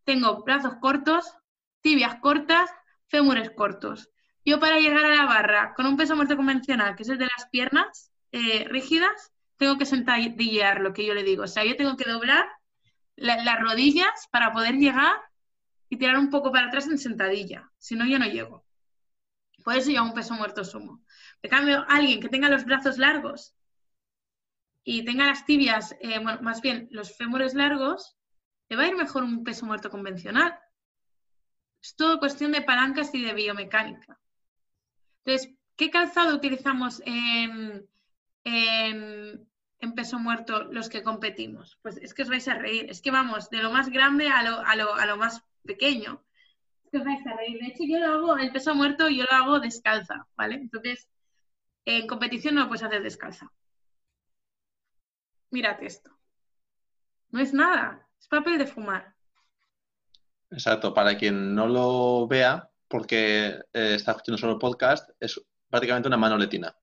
tengo 0.05 0.42
brazos 0.42 0.75
cortos, 0.81 1.33
tibias 1.81 2.16
cortas, 2.16 2.70
fémures 3.09 3.51
cortos. 3.51 4.11
Yo 4.45 4.61
para 4.61 4.79
llegar 4.79 5.05
a 5.05 5.14
la 5.14 5.25
barra 5.25 5.75
con 5.75 5.87
un 5.87 5.97
peso 5.97 6.17
muerto 6.17 6.37
convencional, 6.37 6.97
que 6.97 7.03
es 7.03 7.09
el 7.09 7.19
de 7.19 7.27
las 7.27 7.49
piernas 7.51 8.12
eh, 8.33 8.64
rígidas, 8.69 9.33
tengo 9.57 9.79
que 9.79 9.87
sentadillear 9.87 10.81
lo 10.81 10.93
que 10.93 11.07
yo 11.07 11.14
le 11.14 11.23
digo. 11.23 11.45
O 11.45 11.49
sea, 11.49 11.64
yo 11.64 11.77
tengo 11.77 11.97
que 11.97 12.11
doblar 12.11 12.47
las 13.17 13.61
rodillas 13.61 14.29
para 14.31 14.53
poder 14.53 14.75
llegar 14.75 15.17
y 15.88 15.97
tirar 15.97 16.19
un 16.19 16.31
poco 16.31 16.51
para 16.51 16.67
atrás 16.67 16.87
en 16.87 16.99
sentadilla. 16.99 17.71
Si 17.79 17.95
no, 17.95 18.07
yo 18.07 18.19
no 18.19 18.27
llego. 18.27 18.64
Por 19.64 19.77
eso 19.77 19.90
yo 19.90 20.03
un 20.03 20.12
peso 20.12 20.35
muerto 20.35 20.64
sumo. 20.64 21.03
En 21.43 21.51
cambio, 21.51 21.85
alguien 21.88 22.21
que 22.21 22.29
tenga 22.29 22.49
los 22.49 22.64
brazos 22.64 22.99
largos 22.99 23.55
y 24.83 25.05
tenga 25.05 25.27
las 25.27 25.47
tibias, 25.47 25.97
eh, 26.01 26.19
bueno, 26.19 26.43
más 26.43 26.61
bien 26.61 26.88
los 26.90 27.17
fémures 27.17 27.55
largos, 27.55 28.17
le 28.69 28.77
va 28.77 28.83
a 28.83 28.88
ir 28.88 28.97
mejor 28.97 29.23
un 29.23 29.45
peso 29.45 29.64
muerto 29.64 29.90
convencional. 29.90 30.59
Es 31.85 31.97
todo 31.97 32.18
cuestión 32.18 32.51
de 32.53 32.62
palancas 32.62 33.14
y 33.14 33.23
de 33.23 33.35
biomecánica. 33.35 34.18
Entonces, 35.23 35.55
¿qué 35.77 35.90
calzado 35.90 36.35
utilizamos 36.35 37.03
en, 37.05 37.87
peso 39.94 40.18
muerto 40.18 40.64
los 40.73 40.88
que 40.88 41.03
competimos? 41.03 41.79
Pues 41.83 41.99
es 41.99 42.14
que 42.14 42.23
os 42.23 42.31
vais 42.31 42.49
a 42.49 42.55
reír. 42.55 42.87
Es 42.88 43.03
que 43.03 43.11
vamos 43.11 43.51
de 43.51 43.59
lo 43.59 43.70
más 43.70 43.90
grande 43.90 44.29
a 44.29 44.42
lo, 44.42 44.61
a 44.61 44.77
lo, 44.77 44.94
a 44.94 45.05
lo 45.05 45.18
más 45.18 45.44
pequeño. 45.62 46.25
Es 46.85 46.90
que 46.90 46.99
os 46.99 47.05
vais 47.05 47.27
a 47.27 47.37
reír. 47.37 47.59
De 47.59 47.66
hecho, 47.66 47.85
yo 47.87 47.99
lo 47.99 48.14
hago, 48.14 48.38
el 48.38 48.51
peso 48.51 48.75
muerto, 48.75 49.11
yo 49.11 49.25
lo 49.25 49.37
hago 49.37 49.61
descalza, 49.61 50.27
¿vale? 50.37 50.55
Entonces, 50.55 51.07
en 51.85 52.07
competición 52.07 52.55
no 52.55 52.62
lo 52.62 52.68
puedes 52.68 52.83
hacer 52.83 53.03
descalza. 53.03 53.53
Mírate 55.51 55.85
esto. 55.85 56.18
No 57.29 57.40
es 57.40 57.53
nada, 57.53 58.09
es 58.18 58.27
papel 58.27 58.57
de 58.57 58.66
fumar. 58.66 59.13
Exacto, 60.55 60.95
para 60.95 61.17
quien 61.19 61.55
no 61.55 61.67
lo 61.67 62.27
vea, 62.27 62.71
porque 62.88 63.59
eh, 63.73 63.95
está 63.95 64.12
escuchando 64.12 64.38
solo 64.38 64.55
el 64.55 64.59
podcast, 64.59 65.11
es 65.21 65.38
prácticamente 65.69 66.09
una 66.09 66.17
manoletina 66.17 66.75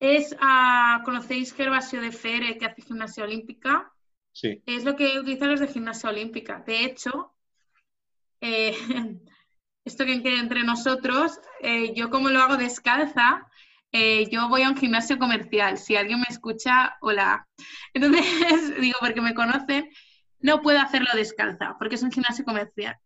es, 0.00 0.36
ah, 0.40 1.02
¿conocéis 1.04 1.54
Gervasio 1.54 2.00
de 2.00 2.12
Fere 2.12 2.58
que 2.58 2.66
hace 2.66 2.82
gimnasia 2.82 3.24
olímpica? 3.24 3.92
Sí. 4.32 4.62
Es 4.66 4.84
lo 4.84 4.96
que 4.96 5.18
utilizan 5.18 5.50
los 5.50 5.60
de 5.60 5.68
gimnasia 5.68 6.10
olímpica. 6.10 6.62
De 6.66 6.84
hecho, 6.84 7.34
eh, 8.40 8.76
esto 9.84 10.04
que 10.04 10.12
entre 10.12 10.64
nosotros, 10.64 11.40
eh, 11.60 11.94
yo 11.94 12.10
como 12.10 12.28
lo 12.28 12.40
hago 12.40 12.56
descalza, 12.56 13.48
eh, 13.92 14.28
yo 14.30 14.48
voy 14.48 14.62
a 14.62 14.68
un 14.68 14.76
gimnasio 14.76 15.18
comercial. 15.18 15.78
Si 15.78 15.96
alguien 15.96 16.18
me 16.18 16.26
escucha, 16.28 16.96
hola. 17.00 17.48
Entonces, 17.94 18.24
digo, 18.80 18.98
porque 19.00 19.22
me 19.22 19.34
conocen, 19.34 19.90
no 20.46 20.62
puedo 20.62 20.78
hacerlo 20.78 21.08
descalza, 21.14 21.74
porque 21.76 21.96
es 21.96 22.02
un 22.04 22.12
gimnasio 22.12 22.44
comercial. 22.44 22.96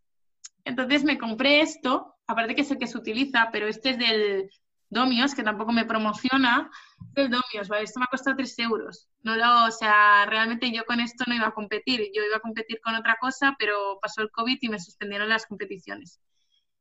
Entonces 0.63 1.05
me 1.05 1.17
compré 1.17 1.63
esto, 1.63 2.15
aparte 2.27 2.55
que 2.55 2.65
sé 2.65 2.79
que 2.79 2.87
se 2.87 2.99
utiliza, 2.99 3.49
pero 3.51 3.67
este 3.67 3.91
es 3.91 3.99
del 3.99 4.51
Domios, 4.91 5.35
que 5.35 5.43
tampoco 5.43 5.73
me 5.73 5.87
promociona, 5.87 6.71
el 7.15 7.31
Domios, 7.31 7.69
¿vale? 7.69 7.85
Esto 7.85 7.99
me 7.99 8.05
ha 8.05 8.09
costado 8.09 8.37
3 8.37 8.59
euros. 8.59 9.09
No 9.23 9.37
lo, 9.37 9.65
o 9.65 9.71
sea, 9.71 10.27
realmente 10.27 10.71
yo 10.71 10.85
con 10.85 11.01
esto 11.01 11.25
no 11.27 11.35
iba 11.35 11.47
a 11.47 11.55
competir, 11.55 12.11
yo 12.15 12.23
iba 12.23 12.37
a 12.37 12.41
competir 12.41 12.79
con 12.83 12.95
otra 12.95 13.17
cosa, 13.19 13.57
pero 13.59 13.99
pasó 14.03 14.21
el 14.21 14.31
COVID 14.31 14.59
y 14.61 14.69
me 14.69 14.79
suspendieron 14.79 15.31
las 15.31 15.47
competiciones. 15.47 16.21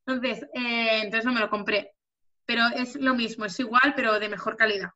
Entonces, 0.05 0.43
eh, 0.53 1.03
entonces 1.03 1.23
no 1.23 1.31
me 1.31 1.39
lo 1.39 1.49
compré. 1.49 1.93
Pero 2.45 2.67
es 2.75 2.97
lo 2.97 3.15
mismo, 3.15 3.45
es 3.45 3.57
igual, 3.61 3.93
pero 3.95 4.19
de 4.19 4.27
mejor 4.27 4.57
calidad. 4.57 4.89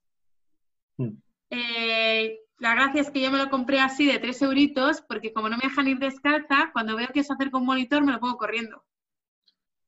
Mm. 0.97 1.11
Eh, 1.51 2.39
la 2.59 2.75
gracia 2.75 3.01
es 3.01 3.11
que 3.11 3.21
yo 3.21 3.31
me 3.31 3.37
lo 3.37 3.49
compré 3.49 3.79
así 3.79 4.05
de 4.05 4.19
3 4.19 4.41
euritos, 4.43 5.01
porque 5.01 5.33
como 5.33 5.49
no 5.49 5.57
me 5.57 5.67
dejan 5.67 5.87
ir 5.87 5.99
descalza, 5.99 6.69
cuando 6.71 6.95
veo 6.95 7.09
que 7.13 7.21
es 7.21 7.31
hacer 7.31 7.51
con 7.51 7.65
monitor, 7.65 8.03
me 8.03 8.11
lo 8.11 8.19
pongo 8.19 8.37
corriendo. 8.37 8.85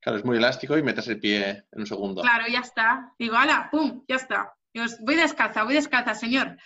Claro, 0.00 0.18
es 0.18 0.24
muy 0.24 0.36
elástico 0.36 0.76
y 0.76 0.82
metes 0.82 1.08
el 1.08 1.18
pie 1.18 1.64
en 1.72 1.80
un 1.80 1.86
segundo. 1.86 2.22
Claro, 2.22 2.46
ya 2.48 2.60
está. 2.60 3.12
Digo, 3.18 3.36
hala, 3.36 3.68
pum, 3.70 4.04
ya 4.06 4.16
está. 4.16 4.54
Digo, 4.72 4.86
voy 5.00 5.16
descalza, 5.16 5.64
voy 5.64 5.74
descalza, 5.74 6.14
señor. 6.14 6.56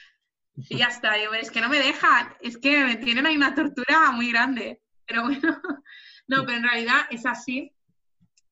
Y 0.69 0.79
ya 0.79 0.89
está. 0.89 1.15
Digo, 1.15 1.33
es 1.35 1.51
que 1.51 1.61
no 1.61 1.69
me 1.69 1.79
dejan, 1.79 2.35
es 2.41 2.59
que 2.59 2.85
me 2.85 2.97
tienen 2.97 3.27
ahí 3.27 3.37
una 3.37 3.55
tortura 3.55 4.11
muy 4.13 4.31
grande. 4.31 4.83
Pero 5.07 5.23
bueno, 5.23 5.41
no, 6.29 6.45
pero 6.45 6.59
en 6.59 6.65
realidad 6.65 7.07
es 7.11 7.25
así. 7.25 7.73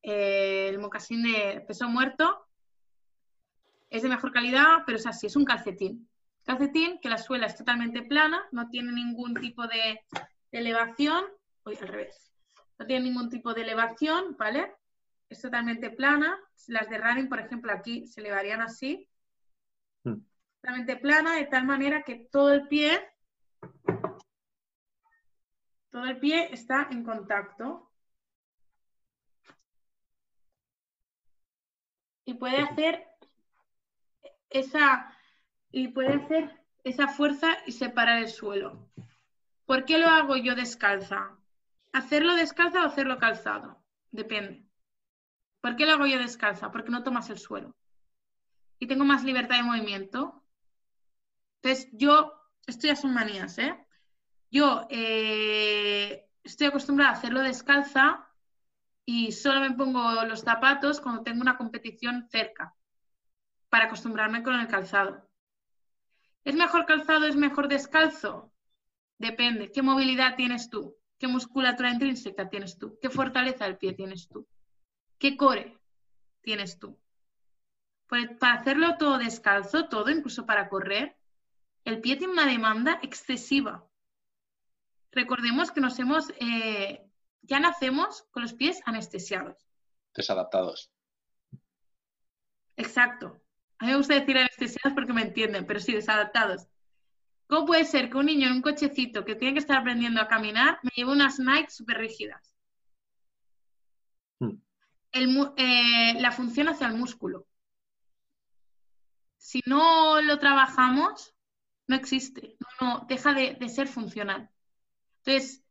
Eh, 0.02 0.68
el 0.70 0.78
mocasín 0.78 1.22
de 1.22 1.62
peso 1.66 1.88
muerto 1.88 2.46
es 3.90 4.02
de 4.02 4.08
mejor 4.08 4.32
calidad, 4.32 4.84
pero 4.86 4.96
es 4.96 5.06
así, 5.06 5.26
es 5.26 5.36
un 5.36 5.44
calcetín. 5.44 6.07
Calcetín 6.48 6.98
que 7.02 7.10
la 7.10 7.18
suela 7.18 7.44
es 7.44 7.58
totalmente 7.58 8.00
plana, 8.00 8.42
no 8.52 8.70
tiene 8.70 8.90
ningún 8.90 9.34
tipo 9.34 9.66
de, 9.66 10.00
de 10.50 10.58
elevación. 10.58 11.26
Uy, 11.66 11.76
al 11.78 11.88
revés. 11.88 12.32
No 12.78 12.86
tiene 12.86 13.04
ningún 13.04 13.28
tipo 13.28 13.52
de 13.52 13.60
elevación, 13.60 14.34
¿vale? 14.38 14.72
es 15.28 15.42
totalmente 15.42 15.90
plana. 15.90 16.40
Las 16.68 16.88
de 16.88 16.96
running, 16.96 17.28
por 17.28 17.40
ejemplo, 17.40 17.70
aquí 17.70 18.06
se 18.06 18.22
elevarían 18.22 18.62
así. 18.62 19.06
Hmm. 20.04 20.22
Totalmente 20.62 20.96
plana, 20.96 21.34
de 21.34 21.44
tal 21.44 21.66
manera 21.66 22.02
que 22.02 22.26
todo 22.32 22.54
el 22.54 22.66
pie, 22.66 22.98
todo 25.90 26.04
el 26.06 26.18
pie 26.18 26.48
está 26.50 26.88
en 26.90 27.04
contacto. 27.04 27.90
Y 32.24 32.32
puede 32.32 32.62
hacer 32.62 33.06
esa, 34.48 35.14
y 35.70 35.88
puede 35.88 36.14
hacer 36.14 36.50
esa 36.84 37.08
fuerza 37.08 37.58
y 37.66 37.72
separar 37.72 38.18
el 38.18 38.28
suelo. 38.28 38.88
¿Por 39.66 39.84
qué 39.84 39.98
lo 39.98 40.08
hago 40.08 40.36
yo 40.36 40.54
descalza? 40.54 41.36
¿Hacerlo 41.92 42.34
descalza 42.34 42.82
o 42.82 42.86
hacerlo 42.86 43.18
calzado? 43.18 43.82
Depende. 44.10 44.64
¿Por 45.60 45.76
qué 45.76 45.86
lo 45.86 45.92
hago 45.92 46.06
yo 46.06 46.18
descalza? 46.18 46.70
Porque 46.70 46.90
no 46.90 47.02
tomas 47.02 47.28
el 47.30 47.38
suelo. 47.38 47.76
Y 48.78 48.86
tengo 48.86 49.04
más 49.04 49.24
libertad 49.24 49.56
de 49.56 49.64
movimiento. 49.64 50.42
Entonces, 51.60 51.88
yo, 51.92 52.32
esto 52.66 52.86
ya 52.86 52.96
son 52.96 53.12
manías, 53.12 53.58
¿eh? 53.58 53.76
Yo 54.50 54.86
eh, 54.88 56.30
estoy 56.42 56.68
acostumbrada 56.68 57.10
a 57.10 57.14
hacerlo 57.14 57.40
descalza 57.42 58.26
y 59.04 59.32
solo 59.32 59.60
me 59.60 59.72
pongo 59.72 60.24
los 60.24 60.40
zapatos 60.40 61.00
cuando 61.00 61.22
tengo 61.22 61.42
una 61.42 61.58
competición 61.58 62.26
cerca 62.30 62.74
para 63.68 63.86
acostumbrarme 63.86 64.42
con 64.42 64.58
el 64.58 64.68
calzado. 64.68 65.27
¿Es 66.48 66.54
mejor 66.54 66.86
calzado, 66.86 67.26
es 67.26 67.36
mejor 67.36 67.68
descalzo? 67.68 68.50
Depende. 69.18 69.70
¿Qué 69.70 69.82
movilidad 69.82 70.34
tienes 70.34 70.70
tú? 70.70 70.96
¿Qué 71.18 71.28
musculatura 71.28 71.90
intrínseca 71.90 72.48
tienes 72.48 72.78
tú? 72.78 72.98
¿Qué 73.02 73.10
fortaleza 73.10 73.66
del 73.66 73.76
pie 73.76 73.92
tienes 73.92 74.30
tú? 74.30 74.48
¿Qué 75.18 75.36
core 75.36 75.78
tienes 76.40 76.78
tú? 76.78 76.98
Pues 78.06 78.30
para 78.40 78.54
hacerlo 78.54 78.96
todo 78.96 79.18
descalzo, 79.18 79.90
todo, 79.90 80.08
incluso 80.08 80.46
para 80.46 80.70
correr, 80.70 81.18
el 81.84 82.00
pie 82.00 82.16
tiene 82.16 82.32
una 82.32 82.46
demanda 82.46 82.98
excesiva. 83.02 83.86
Recordemos 85.12 85.70
que 85.70 85.82
nos 85.82 85.98
hemos, 85.98 86.32
eh, 86.40 87.06
ya 87.42 87.60
nacemos 87.60 88.22
con 88.30 88.42
los 88.42 88.54
pies 88.54 88.80
anestesiados. 88.86 89.68
Desadaptados. 90.14 90.90
Exacto. 92.78 93.38
A 93.78 93.84
mí 93.84 93.92
me 93.92 93.96
gusta 93.96 94.14
decir 94.14 94.36
anestesiados 94.36 94.94
porque 94.94 95.12
me 95.12 95.22
entienden, 95.22 95.66
pero 95.66 95.80
sí, 95.80 95.92
desadaptados. 95.92 96.66
¿Cómo 97.46 97.66
puede 97.66 97.84
ser 97.84 98.10
que 98.10 98.18
un 98.18 98.26
niño 98.26 98.48
en 98.48 98.54
un 98.54 98.62
cochecito 98.62 99.24
que 99.24 99.34
tiene 99.34 99.54
que 99.54 99.60
estar 99.60 99.78
aprendiendo 99.78 100.20
a 100.20 100.28
caminar 100.28 100.80
me 100.82 100.90
lleve 100.94 101.12
unas 101.12 101.38
Nike 101.38 101.70
súper 101.70 101.98
rígidas? 101.98 102.54
Hmm. 104.40 104.60
Eh, 105.12 106.20
la 106.20 106.32
función 106.32 106.68
hacia 106.68 106.88
el 106.88 106.94
músculo. 106.94 107.46
Si 109.38 109.62
no 109.64 110.20
lo 110.20 110.38
trabajamos, 110.38 111.34
no 111.86 111.96
existe, 111.96 112.56
no, 112.80 113.06
deja 113.08 113.32
de, 113.32 113.54
de 113.54 113.68
ser 113.68 113.88
funcional. 113.88 114.50
Entonces, 115.24 115.64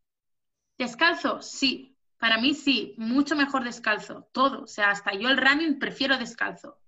descalzo, 0.78 1.41
sí, 1.41 1.96
para 2.17 2.39
mí 2.39 2.56
sí, 2.56 2.96
mucho 2.98 3.36
mejor 3.36 3.63
descalzo, 3.63 4.28
todo. 4.32 4.63
O 4.63 4.67
sea, 4.67 4.89
hasta 4.89 5.13
yo 5.13 5.30
el 5.30 5.38
running 5.38 5.78
prefiero 5.78 6.17
descalzo, 6.17 6.80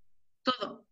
todo. 0.42 0.89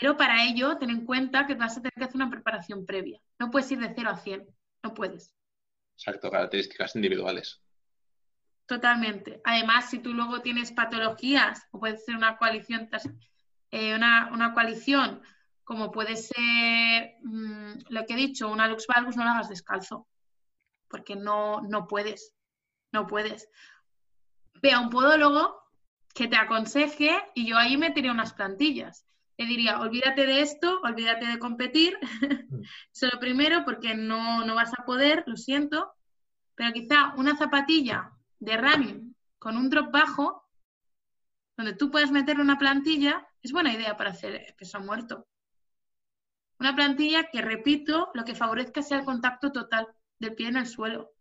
Pero 0.00 0.16
para 0.16 0.44
ello, 0.44 0.76
ten 0.78 0.90
en 0.90 1.04
cuenta 1.04 1.46
que 1.46 1.54
vas 1.54 1.76
a 1.76 1.82
tener 1.82 1.92
que 1.94 2.04
hacer 2.04 2.16
una 2.16 2.30
preparación 2.30 2.86
previa. 2.86 3.20
No 3.38 3.50
puedes 3.50 3.70
ir 3.70 3.78
de 3.78 3.92
0 3.94 4.10
a 4.10 4.16
100, 4.16 4.46
no 4.82 4.94
puedes. 4.94 5.34
Exacto, 5.96 6.30
características 6.30 6.96
individuales. 6.96 7.60
Totalmente. 8.66 9.40
Además, 9.44 9.90
si 9.90 9.98
tú 9.98 10.14
luego 10.14 10.40
tienes 10.40 10.72
patologías, 10.72 11.66
o 11.70 11.78
puede 11.78 11.98
ser 11.98 12.16
una 12.16 12.36
coalición, 12.38 12.88
eh, 13.70 13.94
una, 13.94 14.52
coalición, 14.54 15.22
como 15.64 15.92
puede 15.92 16.16
ser 16.16 17.14
mm, 17.22 17.72
lo 17.88 18.06
que 18.06 18.14
he 18.14 18.16
dicho, 18.16 18.48
una 18.48 18.68
lux 18.68 18.86
valgus, 18.86 19.16
no 19.16 19.24
la 19.24 19.32
hagas 19.32 19.50
descalzo, 19.50 20.08
porque 20.88 21.14
no, 21.14 21.60
no 21.60 21.86
puedes, 21.86 22.34
no 22.90 23.06
puedes. 23.06 23.48
Ve 24.62 24.72
a 24.72 24.80
un 24.80 24.90
podólogo 24.90 25.62
que 26.14 26.26
te 26.26 26.36
aconseje 26.36 27.10
y 27.34 27.46
yo 27.46 27.58
ahí 27.58 27.76
metería 27.76 28.12
unas 28.12 28.32
plantillas 28.32 29.04
le 29.36 29.46
diría, 29.46 29.80
olvídate 29.80 30.26
de 30.26 30.40
esto, 30.40 30.80
olvídate 30.82 31.26
de 31.26 31.38
competir, 31.38 31.98
mm. 32.00 32.62
eso 32.92 33.06
es 33.06 33.12
lo 33.12 33.20
primero 33.20 33.64
porque 33.64 33.94
no, 33.94 34.44
no 34.44 34.54
vas 34.54 34.72
a 34.78 34.84
poder, 34.84 35.24
lo 35.26 35.36
siento, 35.36 35.92
pero 36.54 36.72
quizá 36.72 37.14
una 37.16 37.36
zapatilla 37.36 38.12
de 38.38 38.56
running 38.56 39.16
con 39.38 39.56
un 39.56 39.68
drop 39.70 39.90
bajo, 39.90 40.48
donde 41.56 41.74
tú 41.74 41.90
puedes 41.90 42.10
meter 42.10 42.40
una 42.40 42.58
plantilla, 42.58 43.26
es 43.42 43.52
buena 43.52 43.72
idea 43.72 43.96
para 43.96 44.10
hacer 44.10 44.54
peso 44.58 44.80
muerto. 44.80 45.26
Una 46.58 46.74
plantilla 46.74 47.30
que, 47.30 47.42
repito, 47.42 48.10
lo 48.14 48.24
que 48.24 48.34
favorezca 48.34 48.82
sea 48.82 48.98
el 48.98 49.04
contacto 49.04 49.52
total 49.52 49.86
del 50.18 50.34
pie 50.34 50.48
en 50.48 50.56
el 50.56 50.66
suelo. 50.66 51.12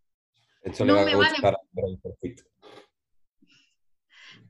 no 0.85 1.05
me 1.05 1.15
vale 1.15 1.37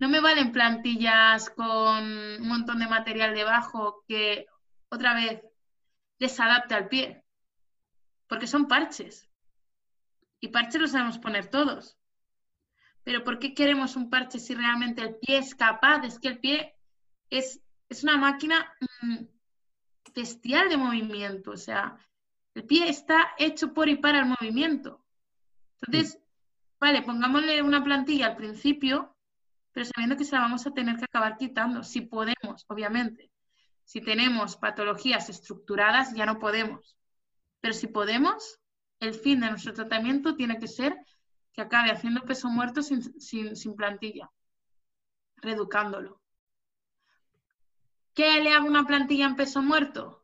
no 0.04 0.10
me 0.10 0.20
valen 0.20 0.52
plantillas 0.52 1.50
con 1.50 1.66
un 1.66 2.46
montón 2.46 2.80
de 2.80 2.88
material 2.88 3.34
debajo 3.34 4.04
que 4.06 4.48
otra 4.90 5.14
vez 5.14 5.42
desadapte 6.20 6.76
al 6.76 6.90
pie, 6.90 7.24
porque 8.28 8.46
son 8.46 8.68
parches. 8.68 9.30
Y 10.42 10.50
parches 10.50 10.82
los 10.82 10.92
sabemos 10.92 11.20
poner 11.20 11.50
todos. 11.50 11.98
Pero 13.06 13.24
¿por 13.24 13.40
qué 13.40 13.54
queremos 13.54 13.96
un 13.96 14.10
parche 14.10 14.40
si 14.40 14.54
realmente 14.54 15.04
el 15.04 15.16
pie 15.16 15.38
es 15.38 15.56
capaz? 15.56 16.04
Es 16.04 16.20
que 16.20 16.28
el 16.28 16.40
pie 16.40 16.76
es, 17.30 17.62
es 17.88 18.04
una 18.04 18.18
máquina 18.18 18.76
mm, 19.04 19.24
bestial 20.14 20.68
de 20.68 20.76
movimiento. 20.76 21.52
O 21.52 21.58
sea, 21.58 21.98
el 22.56 22.66
pie 22.66 22.90
está 22.90 23.36
hecho 23.38 23.74
por 23.74 23.88
y 23.88 23.96
para 23.96 24.20
el 24.20 24.26
movimiento. 24.26 25.02
Entonces, 25.82 26.20
vale, 26.78 27.04
pongámosle 27.04 27.62
una 27.62 27.82
plantilla 27.82 28.28
al 28.28 28.36
principio 28.36 29.13
pero 29.74 29.88
sabiendo 29.88 30.16
que 30.16 30.24
se 30.24 30.36
la 30.36 30.42
vamos 30.42 30.66
a 30.68 30.72
tener 30.72 30.98
que 30.98 31.06
acabar 31.06 31.36
quitando, 31.36 31.84
si 31.84 32.02
podemos, 32.02 32.64
obviamente. 32.68 33.32
Si 33.84 34.02
tenemos 34.02 34.56
patologías 34.56 35.30
estructuradas, 35.30 36.14
ya 36.14 36.26
no 36.26 36.40
podemos. 36.40 36.96
Pero 37.60 37.74
si 37.74 37.88
podemos, 37.88 38.60
el 39.00 39.16
fin 39.16 39.42
de 39.42 39.50
nuestro 39.50 39.74
tratamiento 39.74 40.36
tiene 40.36 40.60
que 40.60 40.68
ser 40.68 40.96
que 41.52 41.62
acabe 41.62 41.92
haciendo 41.92 42.22
peso 42.22 42.50
muerto 42.50 42.82
sin, 42.84 43.76
plantilla, 43.76 44.30
reeducándolo. 45.38 46.22
¿Qué 48.14 48.42
le 48.42 48.54
hago 48.54 48.68
una 48.68 48.86
plantilla 48.86 49.26
en 49.26 49.36
peso 49.36 49.62
muerto? 49.64 50.24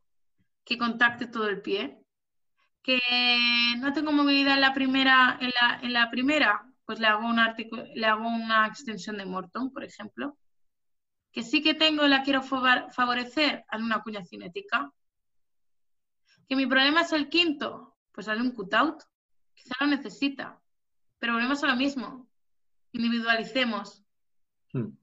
Que 0.63 0.77
contacte 0.77 1.25
todo 1.25 1.49
el 1.49 1.61
pie. 1.61 2.03
Que 2.83 2.99
no 3.79 3.93
tengo 3.93 4.11
movilidad 4.11 4.55
en 4.55 4.61
la 4.61 4.73
primera, 4.73 5.37
en 5.41 5.49
la, 5.49 5.79
en 5.81 5.93
la 5.93 6.09
primera, 6.09 6.68
pues 6.89 6.99
le 6.99 7.05
hago, 7.05 7.27
una 8.27 8.65
extensión 8.65 9.17
de 9.19 9.25
Morton, 9.27 9.71
por 9.71 9.83
ejemplo. 9.83 10.39
Que 11.31 11.43
sí 11.43 11.61
que 11.61 11.75
tengo 11.75 12.03
y 12.03 12.09
la 12.09 12.23
quiero 12.23 12.41
favorecer, 12.41 13.63
hazle 13.67 13.85
una 13.85 14.01
cuña 14.01 14.25
cinética. 14.25 14.91
Que 16.47 16.55
mi 16.55 16.65
problema 16.65 17.01
es 17.01 17.13
el 17.13 17.29
quinto, 17.29 17.95
pues 18.11 18.27
hazle 18.27 18.41
un 18.41 18.55
cutout. 18.55 19.03
Quizá 19.53 19.75
lo 19.81 19.85
necesita. 19.85 20.59
Pero 21.19 21.33
volvemos 21.33 21.63
a 21.63 21.67
lo 21.67 21.75
mismo. 21.75 22.27
Individualicemos. 22.91 24.03
Hmm. 24.73 24.97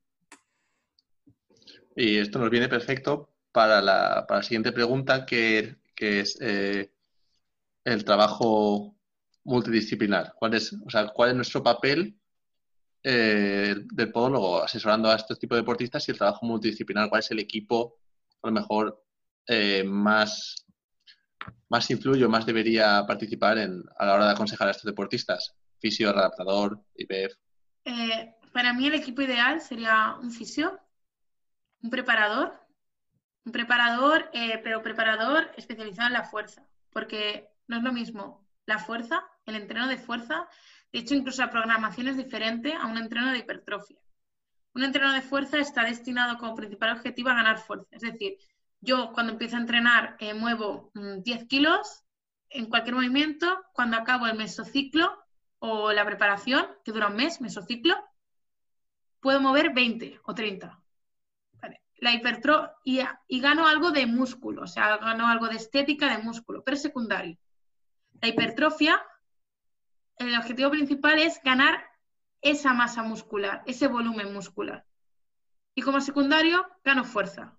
Y 1.95 2.17
esto 2.17 2.41
nos 2.41 2.51
viene 2.51 2.69
perfecto 2.69 3.33
para 3.53 3.81
la, 3.81 4.27
siguiente 4.43 4.73
pregunta, 4.73 5.25
que, 5.25 5.77
es 5.95 6.37
eh, 6.41 6.93
el 7.85 8.05
trabajo 8.05 8.96
multidisciplinar? 9.47 10.35
¿Cuál 10.37 10.55
es, 10.55 10.73
o 10.85 10.91
sea, 10.91 11.09
cuál 11.09 11.31
es 11.31 11.37
nuestro 11.37 11.63
papel 11.63 12.19
eh, 13.03 13.77
del 13.93 14.13
podólogo 14.13 14.63
asesorando 14.63 15.09
a 15.09 15.17
este 15.17 15.37
tipo 15.37 15.55
de 15.55 15.61
deportistas 15.61 16.07
y 16.07 16.11
el 16.11 16.19
trabajo 16.19 16.45
multidisciplinar? 16.45 17.09
¿Cuál 17.09 17.21
es 17.21 17.31
el 17.31 17.39
equipo 17.39 17.99
a 18.43 18.49
lo 18.49 18.53
mejor 18.53 19.03
eh, 19.47 19.85
más, 19.85 20.67
más 21.69 21.91
influye 21.91 22.27
más 22.27 22.45
debería 22.45 23.05
participar 23.07 23.59
en, 23.59 23.83
a 23.99 24.07
la 24.07 24.15
hora 24.15 24.27
de 24.27 24.33
aconsejar 24.33 24.69
a 24.69 24.73
estos 24.73 24.85
deportistas? 24.85 25.55
Fisio, 25.79 26.11
adaptador, 26.11 26.81
IPF. 26.97 27.37
Eh, 27.85 28.35
para 28.53 28.73
mí 28.73 28.89
el 28.89 28.95
equipo 28.95 29.23
ideal 29.23 29.61
sería 29.61 30.17
un 30.21 30.33
fisio, 30.33 30.81
un 31.83 31.91
preparador, 31.91 32.53
un 33.45 33.53
preparador, 33.53 34.29
pero 34.65 34.83
preparador 34.83 35.51
especializado 35.57 36.09
en 36.09 36.15
la 36.15 36.25
fuerza, 36.25 36.67
porque 36.91 37.49
no 37.69 37.77
es 37.77 37.83
lo 37.85 37.93
mismo 37.93 38.46
la 38.67 38.79
fuerza 38.79 39.25
el 39.47 39.55
entreno 39.55 39.89
de 39.89 39.97
fuerza. 39.97 40.49
De 40.93 40.99
hecho, 41.01 41.15
incluso 41.15 41.43
la 41.43 41.51
programación 41.51 42.09
es 42.09 42.17
diferente 42.17 42.75
a 42.75 42.87
un 42.87 42.99
entreno 42.99 43.33
de 43.33 43.39
hipertrofia. 43.39 43.99
Un 44.75 44.85
entreno 44.85 45.13
de 45.13 45.23
fuerza 45.23 45.59
está 45.59 45.85
destinado 45.85 46.37
como 46.37 46.55
principal 46.55 46.97
objetivo 46.97 47.31
a 47.31 47.35
ganar 47.35 47.59
fuerza. 47.59 47.89
Es 47.93 48.03
decir, 48.03 48.37
yo 48.81 49.13
cuando 49.13 49.33
empiezo 49.33 49.57
a 49.57 49.61
entrenar 49.61 50.17
eh, 50.19 50.35
muevo 50.35 50.91
10 50.95 51.45
mm, 51.45 51.47
kilos 51.47 52.05
en 52.51 52.67
cualquier 52.67 52.97
movimiento. 52.97 53.65
Cuando 53.73 53.97
acabo 53.97 54.27
el 54.27 54.37
mesociclo 54.37 55.17
o 55.59 55.93
la 55.93 56.05
preparación, 56.05 56.67
que 56.85 56.93
dura 56.93 57.09
un 57.09 57.17
mes, 57.17 57.41
mesociclo, 57.41 57.97
puedo 59.21 59.41
mover 59.41 59.73
20 59.73 60.21
o 60.25 60.35
30. 60.35 60.83
La 61.99 62.13
hipertrofia 62.13 62.75
y, 62.85 63.01
y 63.29 63.41
gano 63.41 63.67
algo 63.67 63.91
de 63.91 64.07
músculo, 64.07 64.65
o 64.65 64.67
sea, 64.67 64.99
gano 64.99 65.27
algo 65.29 65.49
de 65.49 65.57
estética 65.57 66.15
de 66.15 66.23
músculo, 66.23 66.63
pero 66.63 66.75
es 66.75 66.83
secundario. 66.83 67.39
La 68.21 68.29
hipertrofia 68.29 69.03
el 70.19 70.35
objetivo 70.37 70.71
principal 70.71 71.19
es 71.19 71.41
ganar 71.43 71.85
esa 72.41 72.73
masa 72.73 73.03
muscular, 73.03 73.63
ese 73.67 73.87
volumen 73.87 74.33
muscular. 74.33 74.87
Y 75.75 75.83
como 75.83 76.01
secundario, 76.01 76.67
gano 76.85 77.05
fuerza. 77.05 77.59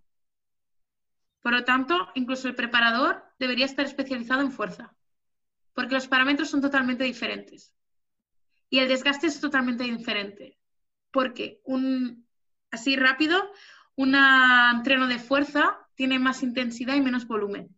Por 1.42 1.54
lo 1.54 1.64
tanto, 1.64 2.10
incluso 2.16 2.48
el 2.48 2.56
preparador 2.56 3.24
debería 3.40 3.66
estar 3.66 3.86
especializado 3.86 4.42
en 4.42 4.52
fuerza, 4.52 4.96
porque 5.74 5.94
los 5.94 6.08
parámetros 6.08 6.50
son 6.50 6.62
totalmente 6.62 7.04
diferentes. 7.04 7.74
Y 8.70 8.80
el 8.80 8.88
desgaste 8.88 9.28
es 9.28 9.40
totalmente 9.40 9.84
diferente, 9.84 10.58
porque 11.12 11.62
un, 11.64 12.28
así 12.72 12.96
rápido, 12.96 13.52
un 13.96 14.16
entreno 14.16 15.08
de 15.08 15.20
fuerza 15.20 15.78
tiene 15.96 16.20
más 16.20 16.42
intensidad 16.44 16.96
y 16.96 17.02
menos 17.02 17.28
volumen. 17.28 17.77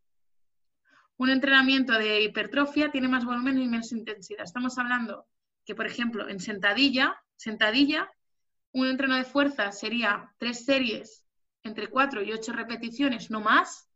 Un 1.20 1.30
entrenamiento 1.30 1.92
de 2.00 2.22
hipertrofia 2.22 2.92
tiene 2.92 3.10
más 3.10 3.26
volumen 3.26 3.60
y 3.60 3.68
menos 3.68 3.92
intensidad. 3.92 4.46
Estamos 4.46 4.78
hablando 4.78 5.28
que, 5.66 5.76
por 5.76 5.86
ejemplo, 5.86 6.30
en 6.30 6.40
sentadilla, 6.40 7.22
sentadilla, 7.36 8.10
un 8.72 8.88
entreno 8.88 9.18
de 9.18 9.26
fuerza 9.26 9.74
sería 9.74 10.34
tres 10.38 10.64
series 10.64 11.26
entre 11.64 11.90
cuatro 11.90 12.24
y 12.24 12.32
ocho 12.32 12.54
repeticiones, 12.54 13.30
no 13.30 13.42
más, 13.42 13.90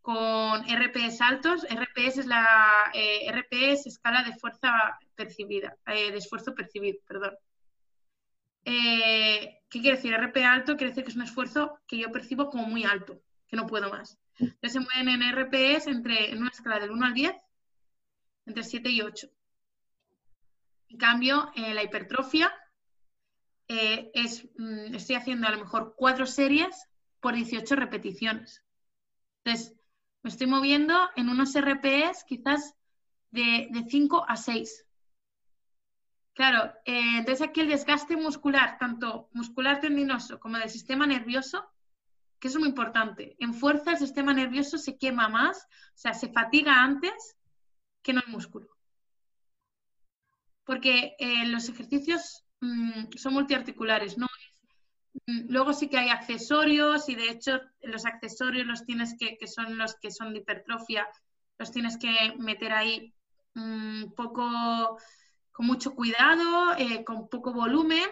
con 0.00 0.62
RPS 0.62 1.20
altos. 1.20 1.66
RPS 1.68 2.20
es 2.20 2.26
la 2.26 2.90
eh, 2.94 3.30
RPS 3.30 3.86
escala 3.86 4.22
de 4.22 4.34
fuerza 4.34 4.98
percibida, 5.14 5.76
eh, 5.88 6.10
de 6.10 6.16
esfuerzo 6.16 6.54
percibido, 6.54 7.00
perdón. 7.06 7.34
Eh, 8.64 9.60
¿Qué 9.68 9.82
quiere 9.82 9.96
decir? 9.96 10.14
RP 10.14 10.38
alto 10.42 10.78
quiere 10.78 10.92
decir 10.92 11.04
que 11.04 11.10
es 11.10 11.16
un 11.16 11.24
esfuerzo 11.24 11.80
que 11.86 11.98
yo 11.98 12.10
percibo 12.10 12.48
como 12.48 12.66
muy 12.66 12.84
alto, 12.84 13.20
que 13.46 13.56
no 13.56 13.66
puedo 13.66 13.90
más. 13.90 14.18
Entonces 14.38 14.72
se 14.72 14.80
mueven 14.80 15.08
en 15.08 15.32
RPS 15.32 15.86
entre, 15.88 16.30
en 16.30 16.38
una 16.38 16.50
escala 16.50 16.78
del 16.78 16.90
1 16.90 17.06
al 17.06 17.14
10, 17.14 17.34
entre 18.46 18.62
7 18.62 18.90
y 18.90 19.00
8. 19.02 19.28
En 20.88 20.98
cambio, 20.98 21.50
la 21.56 21.82
hipertrofia 21.82 22.52
es, 23.68 24.46
mm, 24.56 24.94
estoy 24.94 25.16
haciendo 25.16 25.46
a 25.46 25.50
lo 25.50 25.58
mejor 25.58 25.94
cuatro 25.96 26.26
series 26.26 26.88
por 27.20 27.34
18 27.34 27.74
repeticiones. 27.76 28.62
Entonces, 29.42 29.74
me 30.22 30.30
estoy 30.30 30.46
moviendo 30.46 30.94
en 31.16 31.28
unos 31.28 31.54
RPS 31.54 32.24
quizás 32.26 32.74
de, 33.30 33.68
5 33.88 34.24
a 34.28 34.36
6. 34.36 34.84
Claro, 36.34 36.72
eh, 36.84 37.18
entonces 37.18 37.46
aquí 37.46 37.60
el 37.60 37.68
desgaste 37.68 38.16
muscular, 38.16 38.76
tanto 38.78 39.28
muscular 39.32 39.80
tendinoso 39.80 40.38
como 40.38 40.58
del 40.58 40.68
sistema 40.68 41.06
nervioso, 41.06 41.64
que 42.38 42.48
es 42.48 42.56
muy 42.56 42.68
importante. 42.68 43.36
En 43.38 43.54
fuerza 43.54 43.92
el 43.92 43.98
sistema 43.98 44.32
nervioso 44.32 44.78
se 44.78 44.98
quema 44.98 45.28
más, 45.28 45.58
o 45.58 45.98
sea, 45.98 46.14
se 46.14 46.32
fatiga 46.32 46.82
antes 46.82 47.36
que 48.02 48.12
no 48.12 48.20
el 48.24 48.32
músculo. 48.32 48.68
Porque 50.64 51.14
eh, 51.18 51.46
los 51.46 51.68
ejercicios 51.68 52.44
mm, 52.60 53.12
son 53.16 53.34
multiarticulares, 53.34 54.18
no 54.18 54.26
Mm, 55.26 55.46
luego 55.48 55.72
sí 55.72 55.88
que 55.88 55.98
hay 55.98 56.10
accesorios 56.10 57.08
y 57.08 57.14
de 57.14 57.30
hecho 57.30 57.60
los 57.82 58.04
accesorios 58.06 58.66
los 58.66 58.84
tienes 58.84 59.16
que, 59.18 59.36
que 59.38 59.46
son 59.46 59.78
los 59.78 59.94
que 59.96 60.10
son 60.10 60.32
de 60.32 60.40
hipertrofia, 60.40 61.08
los 61.58 61.72
tienes 61.72 61.96
que 61.98 62.34
meter 62.38 62.72
ahí 62.72 63.14
mm, 63.54 64.12
poco, 64.14 64.98
con 65.52 65.66
mucho 65.66 65.94
cuidado, 65.94 66.74
eh, 66.78 67.04
con 67.04 67.28
poco 67.28 67.52
volumen, 67.52 68.08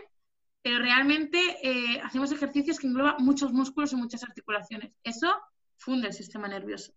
pero 0.65 0.79
realmente 0.79 1.39
eh, 1.63 2.01
hacemos 2.03 2.33
ejercicios 2.33 2.79
que 2.79 2.87
engloban 2.87 3.17
muchos 3.19 3.53
músculos 3.53 3.93
y 3.93 3.97
muchas 3.97 4.25
articulaciones. 4.25 4.95
Eso 5.03 5.31
funde 5.77 6.07
el 6.07 6.15
sistema 6.15 6.49
nervioso. 6.49 6.95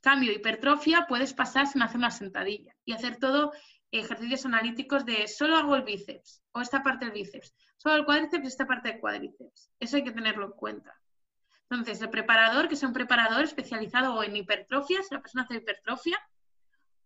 Cambio, 0.00 0.32
hipertrofia, 0.32 1.04
puedes 1.06 1.34
pasar 1.34 1.66
sin 1.66 1.82
hacer 1.82 1.98
una 1.98 2.10
sentadilla 2.10 2.74
y 2.86 2.92
hacer 2.92 3.18
todo 3.18 3.52
ejercicios 3.90 4.46
analíticos 4.46 5.04
de 5.04 5.28
solo 5.28 5.58
hago 5.58 5.76
el 5.76 5.82
bíceps 5.82 6.42
o 6.52 6.62
esta 6.62 6.82
parte 6.82 7.04
del 7.04 7.12
bíceps, 7.12 7.54
solo 7.76 7.96
el 7.96 8.06
cuádriceps 8.06 8.44
y 8.44 8.48
esta 8.48 8.66
parte 8.66 8.92
del 8.92 9.00
cuádriceps. 9.00 9.70
Eso 9.78 9.96
hay 9.96 10.04
que 10.04 10.12
tenerlo 10.12 10.46
en 10.46 10.52
cuenta. 10.52 10.98
Entonces, 11.68 12.00
el 12.00 12.08
preparador, 12.08 12.66
que 12.66 12.76
es 12.76 12.82
un 12.82 12.94
preparador 12.94 13.44
especializado 13.44 14.14
o 14.14 14.22
en 14.22 14.36
hipertrofia, 14.36 15.02
si 15.02 15.14
la 15.14 15.20
persona 15.20 15.44
hace 15.44 15.56
hipertrofia, 15.56 16.18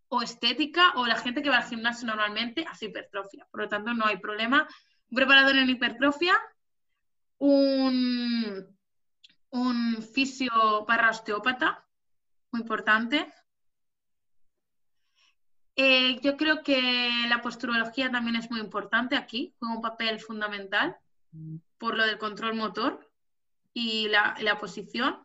o 0.06 0.22
estética, 0.22 0.92
o 0.94 1.06
la 1.06 1.16
gente 1.16 1.42
que 1.42 1.50
va 1.50 1.58
al 1.58 1.68
gimnasio 1.68 2.06
normalmente 2.06 2.64
hace 2.68 2.86
hipertrofia. 2.86 3.48
Por 3.50 3.62
lo 3.62 3.68
tanto, 3.68 3.92
no 3.92 4.06
hay 4.06 4.18
problema. 4.18 4.68
Un 5.10 5.16
preparador 5.16 5.56
en 5.56 5.70
hipertrofia, 5.70 6.38
un, 7.38 8.66
un 9.50 10.02
fisio 10.02 10.84
para 10.86 11.10
osteópata, 11.10 11.84
muy 12.52 12.62
importante, 12.62 13.26
eh, 15.76 16.20
yo 16.20 16.36
creo 16.36 16.62
que 16.62 17.24
la 17.28 17.40
posturología 17.40 18.10
también 18.10 18.36
es 18.36 18.50
muy 18.50 18.60
importante 18.60 19.16
aquí, 19.16 19.54
juega 19.58 19.76
un 19.76 19.82
papel 19.82 20.20
fundamental 20.20 20.98
por 21.78 21.96
lo 21.96 22.04
del 22.04 22.18
control 22.18 22.54
motor 22.54 23.10
y 23.72 24.08
la, 24.08 24.58
posición. 24.60 25.18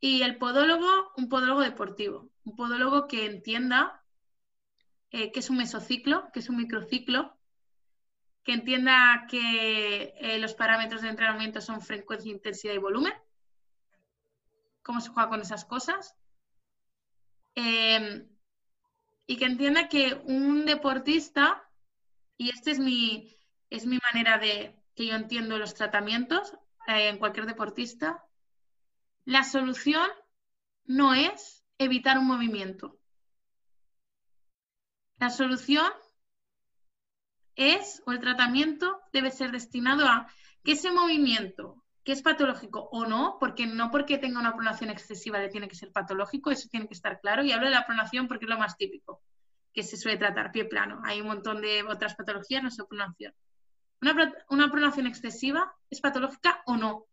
Y 0.00 0.22
el 0.22 0.36
podólogo, 0.36 1.12
un 1.16 1.28
podólogo 1.28 1.60
deportivo, 1.60 2.30
un 2.44 2.54
podólogo 2.54 3.08
que 3.08 3.26
entienda 3.26 4.04
eh, 5.10 5.32
que 5.32 5.40
es 5.40 5.50
un 5.50 5.56
mesociclo, 5.56 6.30
que 6.32 6.40
es 6.40 6.48
un 6.48 6.58
microciclo, 6.58 7.37
que 8.48 8.54
entienda 8.54 9.26
que 9.28 10.14
eh, 10.16 10.38
los 10.38 10.54
parámetros 10.54 11.02
de 11.02 11.10
entrenamiento 11.10 11.60
son 11.60 11.82
frecuencia, 11.82 12.32
intensidad 12.32 12.72
y 12.72 12.78
volumen, 12.78 13.12
cómo 14.82 15.02
se 15.02 15.10
juega 15.10 15.28
con 15.28 15.42
esas 15.42 15.66
cosas 15.66 16.16
y 17.54 19.36
que 19.36 19.44
entienda 19.44 19.90
que 19.90 20.14
un 20.24 20.64
deportista, 20.64 21.62
y 22.38 22.48
esta 22.48 22.70
es 22.70 22.78
mi, 22.78 23.36
es 23.68 23.84
mi 23.84 23.98
manera 24.10 24.38
de 24.38 24.74
que 24.94 25.08
yo 25.08 25.14
entiendo 25.14 25.58
los 25.58 25.74
tratamientos 25.74 26.54
eh, 26.86 27.08
en 27.08 27.18
cualquier 27.18 27.44
deportista, 27.44 28.24
la 29.26 29.44
solución 29.44 30.08
no 30.86 31.12
es 31.12 31.66
evitar 31.76 32.16
un 32.16 32.28
movimiento. 32.28 32.98
La 35.18 35.28
solución 35.28 35.92
es, 37.58 38.02
o 38.06 38.12
el 38.12 38.20
tratamiento 38.20 39.00
debe 39.12 39.30
ser 39.30 39.50
destinado 39.50 40.06
a 40.06 40.28
que 40.64 40.72
ese 40.72 40.90
movimiento 40.92 41.84
que 42.04 42.12
es 42.12 42.22
patológico 42.22 42.88
o 42.90 43.04
no, 43.04 43.36
porque 43.38 43.66
no 43.66 43.90
porque 43.90 44.16
tenga 44.16 44.40
una 44.40 44.54
pronación 44.54 44.88
excesiva 44.88 45.38
le 45.38 45.50
tiene 45.50 45.68
que 45.68 45.74
ser 45.74 45.92
patológico, 45.92 46.50
eso 46.50 46.68
tiene 46.70 46.86
que 46.86 46.94
estar 46.94 47.20
claro. 47.20 47.44
Y 47.44 47.52
hablo 47.52 47.66
de 47.66 47.74
la 47.74 47.84
pronación 47.84 48.28
porque 48.28 48.46
es 48.46 48.48
lo 48.48 48.58
más 48.58 48.78
típico 48.78 49.20
que 49.74 49.82
se 49.82 49.96
suele 49.96 50.16
tratar, 50.16 50.50
pie 50.50 50.64
plano. 50.64 51.02
Hay 51.04 51.20
un 51.20 51.26
montón 51.26 51.60
de 51.60 51.82
otras 51.82 52.14
patologías, 52.14 52.62
no 52.62 52.68
es 52.68 52.78
pronación. 52.88 53.34
Una, 54.00 54.34
una 54.48 54.70
pronación 54.70 55.06
excesiva 55.06 55.74
es 55.90 56.00
patológica 56.00 56.62
o 56.64 56.76
no. 56.76 57.04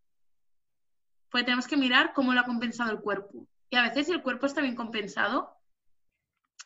Pues 1.29 1.43
tenemos 1.43 1.67
que 1.67 1.75
mirar 1.75 2.13
cómo 2.13 2.33
lo 2.33 2.39
ha 2.39 2.45
compensado 2.45 2.91
el 2.91 2.99
cuerpo. 2.99 3.47
Y 3.69 3.75
a 3.75 3.81
veces 3.81 4.05
si 4.05 4.13
el 4.13 4.21
cuerpo 4.21 4.45
está 4.45 4.61
bien 4.61 4.75
compensado, 4.75 5.57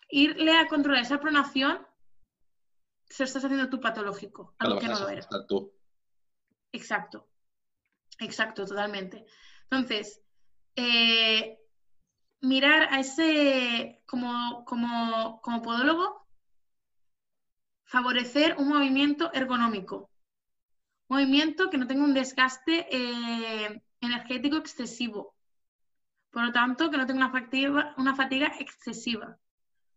irle 0.10 0.58
a 0.58 0.68
controlar 0.68 1.02
esa 1.02 1.20
pronación 1.20 1.80
se 3.10 3.24
lo 3.24 3.28
estás 3.28 3.44
haciendo 3.44 3.70
tú 3.70 3.82
patológico, 3.82 4.56
algo 4.60 4.80
que 4.80 4.88
no 4.88 5.00
lo 5.00 5.10
era. 5.10 5.28
Exacto. 6.72 7.28
Exacto, 8.20 8.66
totalmente. 8.66 9.26
Entonces, 9.64 10.22
eh, 10.76 11.58
mirar 12.42 12.94
a 12.94 13.00
ese, 13.00 14.02
como, 14.06 14.64
como, 14.66 15.42
como 15.42 15.62
podólogo, 15.62 16.28
favorecer 17.86 18.56
un 18.58 18.68
movimiento 18.70 19.34
ergonómico. 19.34 20.12
Movimiento 21.08 21.70
que 21.70 21.78
no 21.78 21.88
tenga 21.88 22.04
un 22.04 22.14
desgaste 22.14 22.88
eh, 22.92 23.82
energético 24.02 24.58
excesivo. 24.58 25.34
Por 26.30 26.46
lo 26.46 26.52
tanto, 26.52 26.92
que 26.92 26.98
no 26.98 27.08
tenga 27.08 27.26
una 27.26 27.32
fatiga, 27.32 27.96
una 27.98 28.16
fatiga 28.16 28.52
excesiva. 28.60 29.40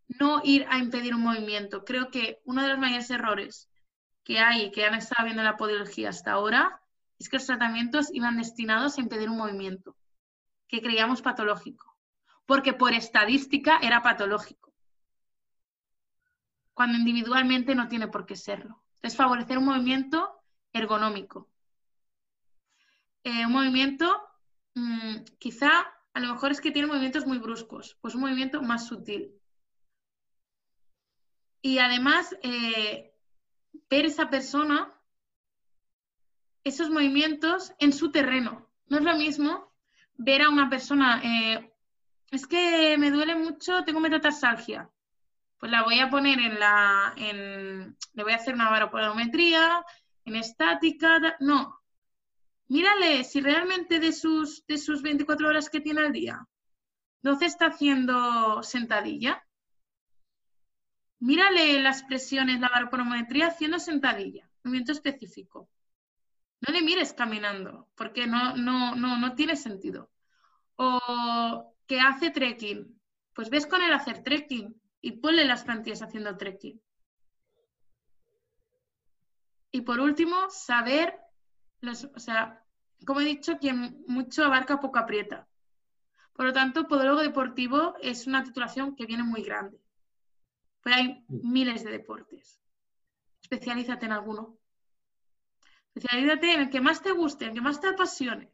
No 0.07 0.41
ir 0.43 0.65
a 0.69 0.77
impedir 0.77 1.15
un 1.15 1.21
movimiento. 1.21 1.83
Creo 1.85 2.09
que 2.11 2.39
uno 2.45 2.61
de 2.61 2.69
los 2.69 2.77
mayores 2.77 3.09
errores 3.09 3.69
que 4.23 4.39
hay, 4.39 4.71
que 4.71 4.85
han 4.85 4.95
estado 4.95 5.25
viendo 5.25 5.41
en 5.41 5.47
la 5.47 5.57
podología 5.57 6.09
hasta 6.09 6.31
ahora, 6.31 6.81
es 7.19 7.29
que 7.29 7.37
los 7.37 7.45
tratamientos 7.45 8.09
iban 8.13 8.37
destinados 8.37 8.97
a 8.97 9.01
impedir 9.01 9.29
un 9.29 9.37
movimiento, 9.37 9.95
que 10.67 10.81
creíamos 10.81 11.21
patológico, 11.21 11.97
porque 12.45 12.73
por 12.73 12.93
estadística 12.93 13.79
era 13.81 14.01
patológico, 14.01 14.73
cuando 16.73 16.97
individualmente 16.97 17.75
no 17.75 17.87
tiene 17.87 18.07
por 18.07 18.25
qué 18.25 18.35
serlo. 18.35 18.83
Es 19.01 19.15
favorecer 19.15 19.57
un 19.57 19.65
movimiento 19.65 20.41
ergonómico. 20.71 21.49
Eh, 23.23 23.45
un 23.45 23.51
movimiento, 23.53 24.21
mm, 24.75 25.23
quizá 25.39 25.69
a 26.13 26.19
lo 26.19 26.33
mejor 26.33 26.51
es 26.51 26.61
que 26.61 26.71
tiene 26.71 26.87
movimientos 26.87 27.25
muy 27.25 27.37
bruscos, 27.37 27.97
pues 28.01 28.15
un 28.15 28.21
movimiento 28.21 28.61
más 28.61 28.87
sutil. 28.87 29.31
Y 31.63 31.79
además, 31.79 32.37
eh, 32.43 33.15
ver 33.89 34.05
esa 34.05 34.29
persona 34.29 34.93
esos 36.63 36.89
movimientos 36.89 37.73
en 37.79 37.93
su 37.93 38.11
terreno. 38.11 38.69
No 38.87 38.97
es 38.97 39.03
lo 39.03 39.15
mismo 39.15 39.73
ver 40.15 40.41
a 40.41 40.49
una 40.49 40.69
persona, 40.69 41.21
eh, 41.23 41.73
es 42.31 42.47
que 42.47 42.97
me 42.97 43.11
duele 43.11 43.35
mucho, 43.35 43.83
tengo 43.83 43.99
metatarsalgia. 43.99 44.89
Pues 45.57 45.71
la 45.71 45.83
voy 45.83 45.99
a 45.99 46.09
poner 46.09 46.39
en 46.39 46.59
la, 46.59 47.13
le 47.15 48.23
voy 48.23 48.33
a 48.33 48.35
hacer 48.35 48.53
una 48.53 48.69
baropodometría, 48.69 49.83
en 50.25 50.35
estática, 50.35 51.37
no. 51.39 51.79
Mírale 52.67 53.23
si 53.23 53.39
realmente 53.39 53.99
de 53.99 54.11
sus, 54.11 54.65
de 54.67 54.77
sus 54.77 55.01
24 55.01 55.47
horas 55.47 55.69
que 55.69 55.79
tiene 55.79 56.01
al 56.01 56.11
día, 56.11 56.45
12 57.21 57.45
está 57.45 57.67
haciendo 57.67 58.63
sentadilla. 58.63 59.45
Mírale 61.23 61.81
las 61.81 62.03
presiones, 62.03 62.59
la 62.59 62.67
baropodometría 62.67 63.47
haciendo 63.47 63.79
sentadilla, 63.79 64.49
movimiento 64.61 64.91
específico. 64.91 65.69
No 66.59 66.73
le 66.73 66.81
mires 66.81 67.13
caminando, 67.13 67.87
porque 67.95 68.27
no, 68.27 68.57
no, 68.57 68.93
no, 68.95 69.17
no 69.17 69.33
tiene 69.33 69.55
sentido. 69.55 70.11
O 70.75 71.73
que 71.87 72.01
hace 72.01 72.29
trekking, 72.29 72.99
pues 73.33 73.49
ves 73.49 73.65
con 73.65 73.81
él 73.81 73.93
hacer 73.93 74.21
trekking 74.21 74.75
y 74.99 75.13
ponle 75.13 75.45
las 75.45 75.63
plantillas 75.63 76.01
haciendo 76.01 76.35
trekking. 76.35 76.81
Y 79.71 79.79
por 79.79 80.01
último, 80.01 80.49
saber, 80.49 81.17
o 81.81 82.19
sea, 82.19 82.65
como 83.05 83.21
he 83.21 83.25
dicho, 83.25 83.59
quien 83.59 84.03
mucho 84.09 84.43
abarca, 84.43 84.81
poco 84.81 84.99
aprieta. 84.99 85.47
Por 86.33 86.47
lo 86.47 86.51
tanto, 86.51 86.85
podólogo 86.85 87.21
deportivo 87.21 87.95
es 88.01 88.27
una 88.27 88.43
titulación 88.43 88.93
que 88.97 89.05
viene 89.05 89.23
muy 89.23 89.41
grande. 89.41 89.82
Pero 90.83 90.95
hay 90.95 91.25
miles 91.27 91.83
de 91.83 91.91
deportes. 91.91 92.61
Especialízate 93.41 94.05
en 94.05 94.11
alguno. 94.11 94.57
Especialízate 95.95 96.53
en 96.53 96.61
el 96.61 96.69
que 96.69 96.81
más 96.81 97.01
te 97.01 97.11
guste, 97.11 97.45
en 97.45 97.51
el 97.51 97.55
que 97.55 97.61
más 97.61 97.79
te 97.79 97.87
apasione. 97.87 98.51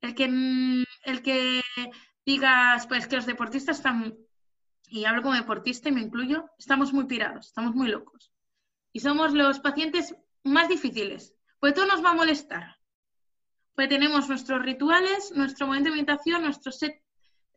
El 0.00 0.14
que, 0.14 0.28
mm, 0.28 0.84
el 1.04 1.22
que 1.22 1.62
digas, 2.24 2.86
pues 2.86 3.06
que 3.06 3.16
los 3.16 3.26
deportistas 3.26 3.78
están, 3.78 4.16
y 4.88 5.04
hablo 5.04 5.22
como 5.22 5.34
deportista 5.34 5.88
y 5.88 5.92
me 5.92 6.00
incluyo, 6.00 6.50
estamos 6.58 6.92
muy 6.92 7.06
pirados, 7.06 7.46
estamos 7.46 7.74
muy 7.74 7.88
locos. 7.88 8.32
Y 8.92 9.00
somos 9.00 9.32
los 9.34 9.60
pacientes 9.60 10.14
más 10.44 10.68
difíciles, 10.68 11.34
pues 11.60 11.74
todo 11.74 11.86
nos 11.86 12.04
va 12.04 12.10
a 12.10 12.14
molestar. 12.14 12.76
Pues 13.74 13.88
tenemos 13.88 14.28
nuestros 14.28 14.62
rituales, 14.62 15.32
nuestro 15.36 15.66
momento 15.66 15.90
de 15.90 15.96
meditación, 15.96 16.42
nuestro 16.42 16.72
set, 16.72 17.02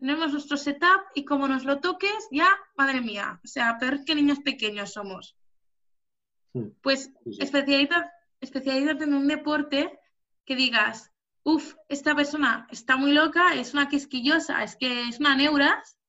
tenemos 0.01 0.31
nuestro 0.31 0.57
setup 0.57 1.03
y 1.13 1.25
como 1.25 1.47
nos 1.47 1.63
lo 1.63 1.79
toques, 1.79 2.27
ya, 2.31 2.49
madre 2.75 3.01
mía, 3.01 3.39
o 3.43 3.47
sea, 3.47 3.77
peor 3.77 4.03
que 4.03 4.15
niños 4.15 4.39
pequeños 4.39 4.93
somos. 4.93 5.37
Pues 6.81 7.11
especialízate 7.37 9.03
en 9.03 9.13
un 9.13 9.27
deporte 9.27 9.99
que 10.43 10.55
digas, 10.55 11.11
uff, 11.43 11.75
esta 11.87 12.15
persona 12.15 12.67
está 12.71 12.97
muy 12.97 13.11
loca, 13.11 13.53
es 13.53 13.73
una 13.75 13.89
quisquillosa, 13.89 14.63
es 14.63 14.75
que 14.75 15.07
es 15.07 15.19
una 15.19 15.35
neuras, 15.35 15.99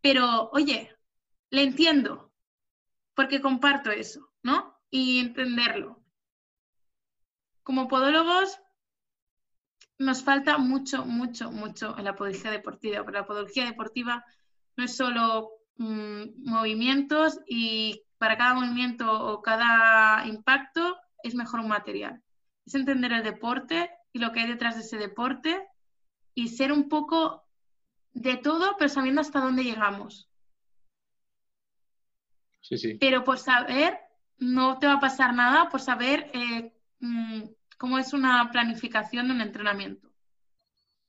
pero 0.00 0.48
oye, 0.54 0.96
le 1.50 1.62
entiendo, 1.62 2.32
porque 3.14 3.42
comparto 3.42 3.90
eso, 3.90 4.32
¿no? 4.42 4.80
Y 4.88 5.18
entenderlo. 5.18 6.02
Como 7.62 7.86
podólogos, 7.86 8.58
nos 9.98 10.22
falta 10.22 10.58
mucho, 10.58 11.04
mucho, 11.04 11.50
mucho 11.50 11.96
en 11.98 12.04
la 12.04 12.14
podología 12.14 12.50
deportiva, 12.50 13.04
pero 13.04 13.18
la 13.18 13.26
podología 13.26 13.64
deportiva 13.64 14.24
no 14.76 14.84
es 14.84 14.96
solo 14.96 15.50
mm, 15.76 16.44
movimientos 16.44 17.40
y 17.46 18.02
para 18.18 18.36
cada 18.36 18.54
movimiento 18.54 19.10
o 19.10 19.42
cada 19.42 20.26
impacto 20.26 20.96
es 21.22 21.34
mejor 21.34 21.60
un 21.60 21.68
material. 21.68 22.22
Es 22.64 22.74
entender 22.74 23.12
el 23.12 23.22
deporte 23.22 23.90
y 24.12 24.18
lo 24.18 24.32
que 24.32 24.40
hay 24.40 24.48
detrás 24.48 24.76
de 24.76 24.82
ese 24.82 24.96
deporte 24.96 25.66
y 26.34 26.48
ser 26.48 26.72
un 26.72 26.88
poco 26.88 27.44
de 28.12 28.36
todo, 28.36 28.76
pero 28.78 28.88
sabiendo 28.88 29.20
hasta 29.20 29.40
dónde 29.40 29.64
llegamos. 29.64 30.30
Sí, 32.60 32.78
sí. 32.78 32.94
Pero 32.94 33.24
por 33.24 33.38
saber, 33.38 33.98
no 34.38 34.78
te 34.78 34.86
va 34.86 34.94
a 34.94 35.00
pasar 35.00 35.34
nada 35.34 35.68
por 35.68 35.80
saber 35.80 36.30
eh, 36.32 36.74
mm, 37.00 37.42
cómo 37.76 37.98
es 37.98 38.12
una 38.12 38.50
planificación 38.50 39.28
de 39.28 39.34
un 39.34 39.40
entrenamiento. 39.40 40.10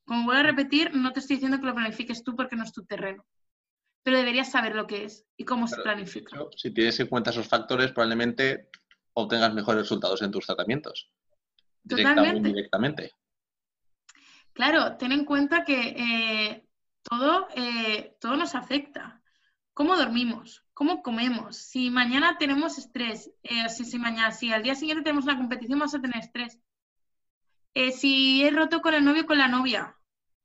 Como 0.06 0.26
voy 0.26 0.38
a 0.38 0.44
repetir, 0.44 0.96
no 0.96 1.12
te 1.12 1.20
estoy 1.20 1.36
diciendo 1.36 1.60
que 1.60 1.66
lo 1.66 1.76
planifiques 1.76 2.24
tú 2.24 2.36
porque 2.36 2.56
no 2.56 2.64
es 2.64 2.72
tu 2.72 2.86
terreno, 2.86 3.26
pero 4.04 4.18
deberías 4.18 4.52
saber 4.52 4.76
lo 4.76 4.88
que 4.88 5.04
es 5.06 5.26
y 5.36 5.44
cómo 5.44 5.68
se 5.68 5.82
planifica. 5.82 6.38
si 6.56 6.72
tienes 6.72 7.00
en 7.00 7.08
cuenta 7.08 7.32
esos 7.32 7.48
factores, 7.48 7.92
probablemente 7.92 8.70
obtengas 9.14 9.54
mejores 9.54 9.82
resultados 9.82 10.22
en 10.22 10.32
tus 10.32 10.46
tratamientos. 10.46 11.12
Totalmente. 11.88 12.50
Directamente. 12.50 13.12
Claro, 14.54 14.98
ten 14.98 15.12
en 15.12 15.26
cuenta 15.26 15.64
que 15.64 15.96
eh, 15.98 16.68
todo, 17.04 17.48
eh, 17.56 18.18
todo 18.20 18.36
nos 18.36 18.56
afecta. 18.56 19.22
¿Cómo 19.74 19.96
dormimos? 19.96 20.64
¿Cómo 20.78 21.02
comemos? 21.02 21.58
Si 21.58 21.90
mañana 21.90 22.38
tenemos 22.38 22.78
estrés, 22.78 23.32
eh, 23.42 23.68
si, 23.68 23.84
si, 23.84 23.98
mañana, 23.98 24.30
si 24.32 24.54
al 24.54 24.62
día 24.62 24.76
siguiente 24.76 25.04
tenemos 25.04 25.24
una 25.24 25.36
competición, 25.36 25.80
vamos 25.80 25.96
a 25.96 26.02
tener 26.02 26.20
estrés. 26.20 26.60
si 28.00 28.44
he 28.44 28.52
roto 28.52 28.80
con 28.80 28.94
el 28.94 29.04
novio 29.04 29.24
o 29.24 29.26
con 29.26 29.40
la 29.40 29.48
novia, 29.48 29.98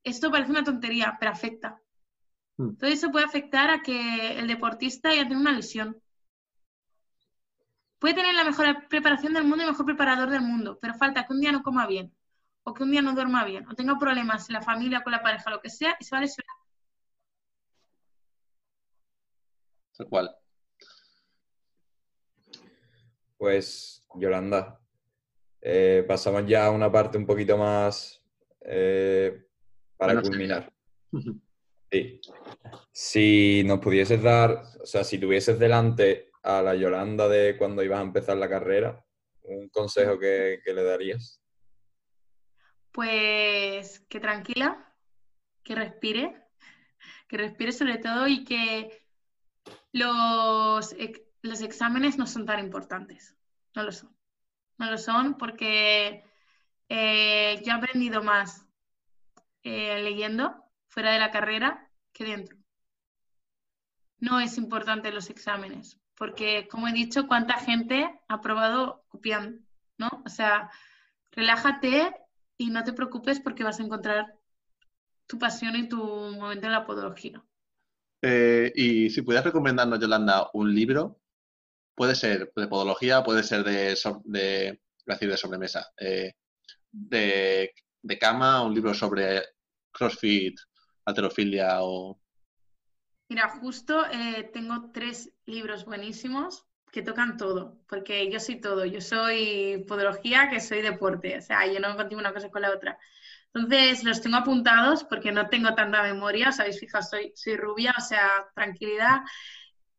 esto 0.02 0.30
parece 0.30 0.50
una 0.50 0.64
tontería, 0.64 1.18
pero 1.20 1.32
afecta. 1.32 1.82
Hmm. 2.56 2.76
Todo 2.76 2.88
eso 2.88 3.10
puede 3.10 3.26
afectar 3.26 3.68
a 3.68 3.82
que 3.82 4.38
el 4.38 4.46
deportista 4.46 5.14
ya 5.14 5.28
tenga 5.28 5.38
una 5.38 5.52
lesión. 5.52 6.00
Puede 7.98 8.14
tener 8.14 8.34
la 8.34 8.44
mejor 8.44 8.88
preparación 8.88 9.34
del 9.34 9.44
mundo 9.44 9.64
y 9.64 9.66
mejor 9.66 9.84
preparador 9.84 10.30
del 10.30 10.40
mundo, 10.40 10.78
pero 10.80 10.94
falta 10.94 11.26
que 11.26 11.34
un 11.34 11.40
día 11.40 11.52
no 11.52 11.62
coma 11.62 11.86
bien, 11.86 12.10
o 12.62 12.72
que 12.72 12.84
un 12.84 12.90
día 12.90 13.02
no 13.02 13.12
duerma 13.12 13.44
bien, 13.44 13.68
o 13.68 13.74
tenga 13.74 13.98
problemas 13.98 14.48
en 14.48 14.54
la 14.54 14.62
familia, 14.62 15.02
con 15.02 15.12
la 15.12 15.22
pareja, 15.22 15.50
lo 15.50 15.60
que 15.60 15.68
sea, 15.68 15.94
y 16.00 16.04
se 16.04 16.14
va 16.14 16.20
a 16.20 16.22
lesionar. 16.22 16.61
Tal 19.96 20.08
cual. 20.08 20.36
Pues, 23.36 24.06
Yolanda, 24.14 24.80
eh, 25.60 26.04
pasamos 26.06 26.46
ya 26.46 26.66
a 26.66 26.70
una 26.70 26.90
parte 26.90 27.18
un 27.18 27.26
poquito 27.26 27.56
más 27.56 28.24
eh, 28.60 29.46
para 29.96 30.20
culminar. 30.20 30.72
Sí. 31.90 32.20
Si 32.92 33.62
nos 33.66 33.80
pudieses 33.80 34.22
dar, 34.22 34.62
o 34.80 34.86
sea, 34.86 35.04
si 35.04 35.18
tuvieses 35.18 35.58
delante 35.58 36.32
a 36.42 36.62
la 36.62 36.74
Yolanda 36.74 37.28
de 37.28 37.56
cuando 37.56 37.82
ibas 37.82 38.00
a 38.00 38.02
empezar 38.02 38.36
la 38.36 38.48
carrera? 38.48 39.04
¿Un 39.42 39.68
consejo 39.68 40.18
que, 40.18 40.60
le 40.64 40.82
darías? 40.82 41.40
Pues 42.92 44.00
que 44.08 44.20
tranquila, 44.20 44.94
que 45.62 45.74
respire, 45.74 46.48
que 47.28 47.36
respire 47.36 47.72
sobre 47.72 47.98
todo 47.98 48.28
y 48.28 48.44
que 48.44 49.01
los, 49.92 50.96
los 51.42 51.60
exámenes 51.60 52.18
no 52.18 52.26
son 52.26 52.46
tan 52.46 52.60
importantes, 52.60 53.36
no 53.74 53.82
lo 53.82 53.92
son. 53.92 54.16
No 54.78 54.90
lo 54.90 54.98
son 54.98 55.36
porque 55.36 56.24
eh, 56.88 57.62
yo 57.64 57.72
he 57.72 57.74
aprendido 57.74 58.22
más 58.22 58.66
eh, 59.62 60.02
leyendo 60.02 60.64
fuera 60.88 61.12
de 61.12 61.18
la 61.18 61.30
carrera 61.30 61.88
que 62.12 62.24
dentro. 62.24 62.58
No 64.18 64.40
es 64.40 64.56
importante 64.56 65.12
los 65.12 65.30
exámenes, 65.30 66.00
porque 66.16 66.68
como 66.68 66.88
he 66.88 66.92
dicho, 66.92 67.26
cuánta 67.26 67.54
gente 67.54 68.20
ha 68.28 68.40
probado 68.40 69.04
copiando, 69.08 69.60
¿no? 69.98 70.22
O 70.24 70.28
sea, 70.28 70.70
relájate 71.32 72.14
y 72.56 72.70
no 72.70 72.84
te 72.84 72.92
preocupes 72.92 73.40
porque 73.40 73.64
vas 73.64 73.80
a 73.80 73.82
encontrar 73.82 74.34
tu 75.26 75.38
pasión 75.38 75.76
y 75.76 75.88
tu 75.88 75.98
momento 75.98 76.66
en 76.66 76.72
la 76.72 76.86
podología. 76.86 77.42
Eh, 78.22 78.72
y 78.74 79.10
si 79.10 79.22
pudieras 79.22 79.44
recomendarnos, 79.44 79.98
Yolanda, 79.98 80.48
un 80.54 80.72
libro, 80.72 81.20
puede 81.94 82.14
ser 82.14 82.52
de 82.54 82.68
podología, 82.68 83.22
puede 83.22 83.42
ser 83.42 83.64
de, 83.64 83.98
de, 84.24 84.80
de 85.04 85.36
sobremesa, 85.36 85.92
eh, 85.98 86.34
de, 86.90 87.74
de 88.00 88.18
cama, 88.18 88.62
un 88.62 88.74
libro 88.74 88.94
sobre 88.94 89.42
CrossFit, 89.90 90.56
alterofilia 91.04 91.82
o 91.82 92.22
Mira, 93.28 93.48
justo 93.48 94.04
eh, 94.10 94.50
tengo 94.52 94.90
tres 94.92 95.32
libros 95.46 95.86
buenísimos 95.86 96.66
que 96.90 97.00
tocan 97.00 97.38
todo, 97.38 97.78
porque 97.88 98.30
yo 98.30 98.38
soy 98.38 98.60
todo, 98.60 98.84
yo 98.84 99.00
soy 99.00 99.86
podología, 99.88 100.50
que 100.50 100.60
soy 100.60 100.82
deporte, 100.82 101.38
o 101.38 101.40
sea, 101.40 101.66
yo 101.66 101.80
no 101.80 101.96
contigo 101.96 102.20
una 102.20 102.34
cosa 102.34 102.50
con 102.50 102.60
la 102.60 102.70
otra. 102.70 102.98
Entonces, 103.54 104.02
los 104.04 104.20
tengo 104.22 104.36
apuntados 104.36 105.04
porque 105.04 105.30
no 105.30 105.48
tengo 105.48 105.74
tanta 105.74 106.02
memoria, 106.02 106.48
os 106.48 106.60
habéis 106.60 106.80
soy, 107.34 107.56
rubia, 107.56 107.94
o 107.96 108.00
sea, 108.00 108.46
tranquilidad. 108.54 109.20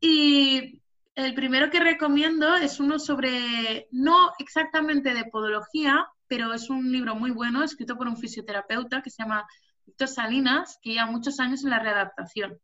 Y 0.00 0.82
el 1.14 1.34
primero 1.34 1.70
que 1.70 1.80
recomiendo 1.80 2.56
es 2.56 2.80
uno 2.80 2.98
sobre, 2.98 3.86
no 3.92 4.32
exactamente 4.38 5.14
de 5.14 5.26
podología, 5.26 6.06
pero 6.26 6.52
es 6.52 6.68
un 6.68 6.90
libro 6.90 7.14
muy 7.14 7.30
bueno, 7.30 7.62
escrito 7.62 7.96
por 7.96 8.08
un 8.08 8.16
fisioterapeuta 8.16 9.02
que 9.02 9.10
se 9.10 9.22
llama 9.22 9.46
Víctor 9.86 10.08
Salinas, 10.08 10.78
que 10.82 10.90
lleva 10.90 11.06
muchos 11.06 11.38
años 11.38 11.62
en 11.62 11.70
la 11.70 11.78
readaptación. 11.78 12.58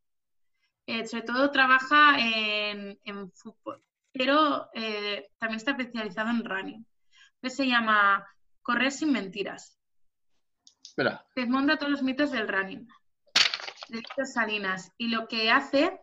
Eh, 0.86 1.06
sobre 1.06 1.22
todo 1.22 1.50
trabaja 1.52 2.16
en, 2.18 2.98
fútbol, 3.32 3.80
pero 4.12 4.68
eh, 4.74 5.28
también 5.38 5.58
está 5.58 5.70
especializado 5.72 6.30
en 6.30 6.44
running. 6.44 6.86
se 7.44 7.66
llama 7.68 8.26
Correr 8.62 8.90
sin 8.90 9.12
mentiras. 9.12 9.79
Espera. 10.82 11.24
Desmonta 11.34 11.76
todos 11.76 11.92
los 11.92 12.02
mitos 12.02 12.30
del 12.30 12.48
running. 12.48 12.88
De 13.88 14.26
Salinas. 14.26 14.92
Y 14.98 15.08
lo 15.08 15.26
que 15.26 15.50
hace 15.50 16.00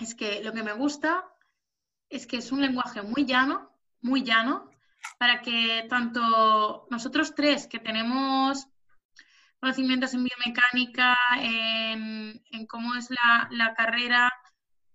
es 0.00 0.14
que 0.14 0.42
lo 0.42 0.52
que 0.52 0.62
me 0.62 0.72
gusta 0.72 1.24
es 2.08 2.26
que 2.26 2.38
es 2.38 2.52
un 2.52 2.60
lenguaje 2.60 3.02
muy 3.02 3.24
llano, 3.24 3.70
muy 4.00 4.22
llano, 4.22 4.70
para 5.18 5.40
que 5.40 5.86
tanto 5.88 6.86
nosotros 6.90 7.34
tres 7.34 7.66
que 7.66 7.78
tenemos 7.78 8.66
conocimientos 9.60 10.14
en 10.14 10.24
biomecánica, 10.24 11.16
en, 11.38 12.66
cómo 12.66 12.94
es 12.94 13.08
la, 13.10 13.74
carrera, 13.74 14.32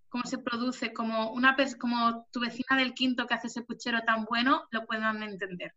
cómo 0.09 0.23
se 0.25 0.39
produce, 0.39 0.91
como, 0.91 1.31
una, 1.31 1.55
como 1.79 2.27
tu 2.31 2.39
vecina 2.39 2.77
del 2.77 2.93
quinto 2.93 3.27
que 3.27 3.35
hace 3.35 3.47
ese 3.47 3.61
puchero 3.61 4.01
tan 4.01 4.25
bueno, 4.25 4.65
lo 4.71 4.85
puedan 4.85 5.21
entender. 5.23 5.73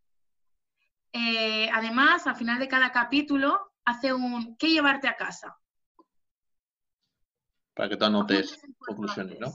Eh, 1.12 1.70
además, 1.72 2.26
al 2.26 2.36
final 2.36 2.59
de 2.59 2.68
cada 2.68 2.92
capítulo, 2.92 3.72
hace 3.84 4.12
un 4.12 4.56
¿qué 4.56 4.68
llevarte 4.68 5.09
a 5.09 5.16
casa? 5.16 5.56
Para 7.74 7.88
que 7.88 7.96
tú 7.96 8.04
anotes 8.04 8.61
conclusiones, 8.78 9.38
¿no? 9.40 9.52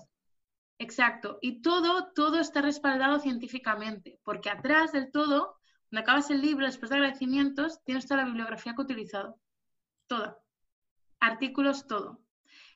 Exacto. 0.79 1.37
Y 1.41 1.61
todo, 1.61 2.11
todo 2.13 2.39
está 2.39 2.61
respaldado 2.61 3.19
científicamente, 3.19 4.19
porque 4.23 4.49
atrás 4.49 4.91
del 4.91 5.11
todo 5.11 5.59
cuando 5.93 6.09
acabas 6.09 6.31
el 6.31 6.41
libro, 6.41 6.65
después 6.65 6.89
de 6.89 6.95
agradecimientos, 6.95 7.83
tienes 7.83 8.07
toda 8.07 8.21
la 8.21 8.25
bibliografía 8.25 8.73
que 8.73 8.81
he 8.81 8.83
utilizado. 8.83 9.39
Toda. 10.07 10.39
artículos, 11.19 11.85
todo. 11.85 12.25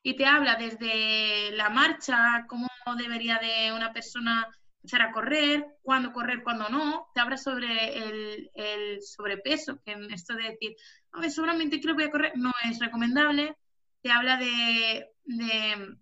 Y 0.04 0.16
te 0.16 0.28
habla 0.28 0.56
desde 0.56 1.50
la 1.54 1.72
marcha, 1.72 2.46
cómo 2.48 2.68
debería 2.96 3.40
de 3.40 3.74
una 3.74 3.92
persona 3.92 4.48
empezar 4.88 5.02
a 5.02 5.12
correr, 5.12 5.66
cuándo 5.82 6.14
correr, 6.14 6.44
cuándo 6.44 6.70
no. 6.70 7.10
Te 7.14 7.20
habla 7.20 7.36
sobre 7.36 7.98
el, 7.98 9.02
sobrepeso, 9.02 9.82
que 9.84 9.92
en 9.92 10.12
esto 10.12 10.34
de 10.34 10.52
decir, 10.52 10.76
a 11.12 11.20
ver, 11.20 11.30
seguramente 11.30 11.82
creo 11.82 11.94
que 11.94 12.04
voy 12.04 12.10
a 12.10 12.12
correr, 12.12 12.32
no 12.36 12.54
es 12.64 12.80
recomendable. 12.80 13.58
Te 14.02 14.12
habla 14.12 14.38
de, 14.38 15.10
eh, 15.26 15.98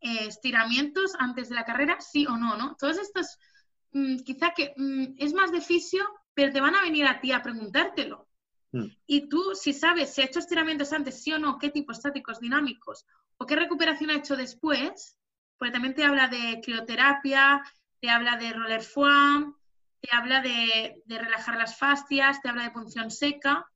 estiramientos 0.00 1.14
antes 1.18 1.48
de 1.48 1.56
la 1.56 1.64
carrera, 1.64 2.00
sí 2.00 2.26
o 2.26 2.36
no, 2.36 2.56
¿no? 2.56 2.76
Todos 2.78 2.98
estos, 2.98 3.38
mm, 3.90 4.18
quizá 4.18 4.52
que 4.54 4.72
mm, 4.76 5.16
es 5.18 5.32
más 5.32 5.50
de 5.50 5.60
fisio, 5.60 6.06
pero 6.32 6.52
te 6.52 6.60
van 6.60 6.76
a 6.76 6.82
venir 6.82 7.06
a 7.06 7.20
ti 7.20 7.32
a 7.32 7.42
preguntártelo. 7.42 8.28
Mm. 8.70 8.86
Y 9.06 9.28
tú, 9.28 9.54
si 9.54 9.72
sabes 9.72 10.14
si 10.14 10.22
ha 10.22 10.26
hecho 10.26 10.38
estiramientos 10.38 10.92
antes, 10.92 11.20
sí 11.22 11.32
o 11.32 11.40
no, 11.40 11.58
qué 11.58 11.70
tipo 11.70 11.90
estáticos, 11.90 12.38
dinámicos, 12.38 13.04
o 13.36 13.46
qué 13.46 13.56
recuperación 13.56 14.10
ha 14.10 14.16
hecho 14.16 14.36
después, 14.36 15.16
porque 15.58 15.72
también 15.72 15.94
te 15.94 16.04
habla 16.04 16.28
de 16.28 16.60
crioterapia, 16.62 17.62
te 18.00 18.10
habla 18.10 18.36
de 18.36 18.52
roller 18.52 18.82
foam, 18.82 19.56
te 20.00 20.08
habla 20.14 20.40
de, 20.40 21.02
relajar 21.06 21.56
las 21.56 21.78
fascias, 21.78 22.40
te 22.40 22.48
habla 22.48 22.64
de 22.64 22.70
punción 22.70 23.10
seca. 23.10 23.70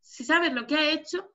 Si 0.00 0.24
sabes 0.24 0.52
lo 0.52 0.66
que 0.66 0.76
ha 0.76 0.90
hecho, 0.90 1.32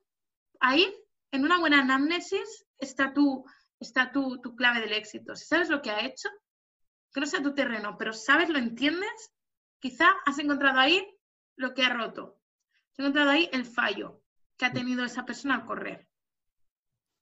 ahí, 0.59 0.91
en 1.31 1.43
una 1.43 1.59
buena 1.59 1.79
anamnesis, 1.79 2.65
está 2.77 3.13
tu, 3.13 3.45
está 3.79 4.11
tu, 4.11 4.41
tu 4.41 4.55
clave 4.55 4.81
del 4.81 4.93
éxito. 4.93 5.35
Si 5.35 5.45
sabes 5.45 5.69
lo 5.69 5.81
que 5.81 5.91
ha 5.91 6.05
hecho, 6.05 6.29
que 7.13 7.19
no 7.19 7.25
sea 7.25 7.43
tu 7.43 7.53
terreno, 7.53 7.97
pero 7.97 8.13
sabes, 8.13 8.49
lo 8.49 8.57
entiendes, 8.57 9.31
quizá 9.79 10.09
has 10.25 10.39
encontrado 10.39 10.79
ahí 10.79 11.05
lo 11.55 11.73
que 11.73 11.83
ha 11.83 11.89
roto. 11.89 12.41
He 12.97 13.01
encontrado 13.01 13.29
ahí 13.29 13.49
el 13.51 13.65
fallo 13.65 14.21
que 14.57 14.65
ha 14.65 14.71
tenido 14.73 15.03
esa 15.03 15.25
persona 15.25 15.55
al 15.55 15.65
correr. 15.65 16.07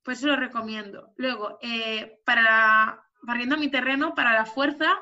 Pues 0.04 0.20
eso 0.20 0.28
lo 0.28 0.36
recomiendo. 0.36 1.14
Luego, 1.18 1.58
eh, 1.62 2.22
para 2.26 3.04
barriendo 3.24 3.58
mi 3.58 3.70
terreno, 3.70 4.14
para 4.14 4.34
la 4.34 4.46
fuerza, 4.46 5.02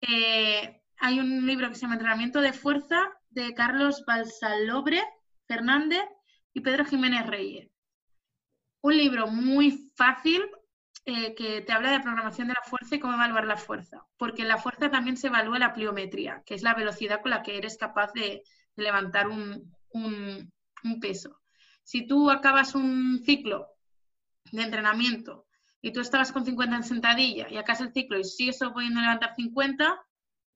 eh, 0.00 0.82
hay 0.98 1.20
un 1.20 1.46
libro 1.46 1.68
que 1.68 1.74
se 1.74 1.82
llama 1.82 1.94
Entrenamiento 1.94 2.40
de 2.40 2.52
Fuerza 2.52 3.10
de 3.30 3.54
Carlos 3.54 4.04
Balsalobre 4.06 5.02
Fernández 5.46 6.04
y 6.52 6.60
Pedro 6.60 6.84
Jiménez 6.84 7.26
Reyes. 7.26 7.70
Un 8.82 8.96
libro 8.96 9.26
muy 9.26 9.90
fácil 9.96 10.42
eh, 11.06 11.34
que 11.34 11.60
te 11.60 11.72
habla 11.72 11.90
de 11.90 12.00
programación 12.00 12.48
de 12.48 12.54
la 12.54 12.68
fuerza 12.68 12.94
y 12.94 12.98
cómo 12.98 13.14
evaluar 13.14 13.46
la 13.46 13.56
fuerza. 13.56 14.06
Porque 14.16 14.44
la 14.44 14.58
fuerza 14.58 14.90
también 14.90 15.16
se 15.16 15.26
evalúa 15.26 15.58
la 15.58 15.74
pliometría, 15.74 16.42
que 16.46 16.54
es 16.54 16.62
la 16.62 16.74
velocidad 16.74 17.20
con 17.20 17.30
la 17.30 17.42
que 17.42 17.58
eres 17.58 17.76
capaz 17.76 18.12
de 18.12 18.42
levantar 18.76 19.28
un, 19.28 19.74
un, 19.92 21.00
peso. 21.00 21.40
Si 21.82 22.06
tú 22.06 22.30
acabas 22.30 22.74
un 22.74 23.20
ciclo 23.24 23.68
de 24.52 24.62
entrenamiento 24.62 25.46
y 25.84 25.92
tú 25.92 26.00
estabas 26.00 26.32
con 26.32 26.46
50 26.46 26.76
en 26.76 26.82
sentadilla 26.82 27.46
y 27.50 27.58
acabas 27.58 27.82
el 27.82 27.92
ciclo 27.92 28.18
y 28.18 28.24
sigues 28.24 28.58
pudiendo 28.72 29.02
levantar 29.02 29.34
50, 29.36 30.02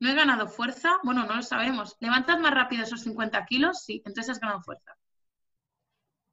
¿no 0.01 0.09
he 0.09 0.15
ganado 0.15 0.49
fuerza? 0.49 1.01
Bueno, 1.05 1.27
no 1.27 1.37
lo 1.37 1.43
sabemos. 1.43 1.99
¿Levantas 2.01 2.41
más 2.41 2.55
rápido 2.55 2.83
esos 2.83 3.03
50 3.03 3.45
kilos? 3.45 3.85
Sí, 3.85 4.03
entonces 4.07 4.31
has 4.31 4.41
ganado 4.41 4.63
fuerza. 4.63 4.97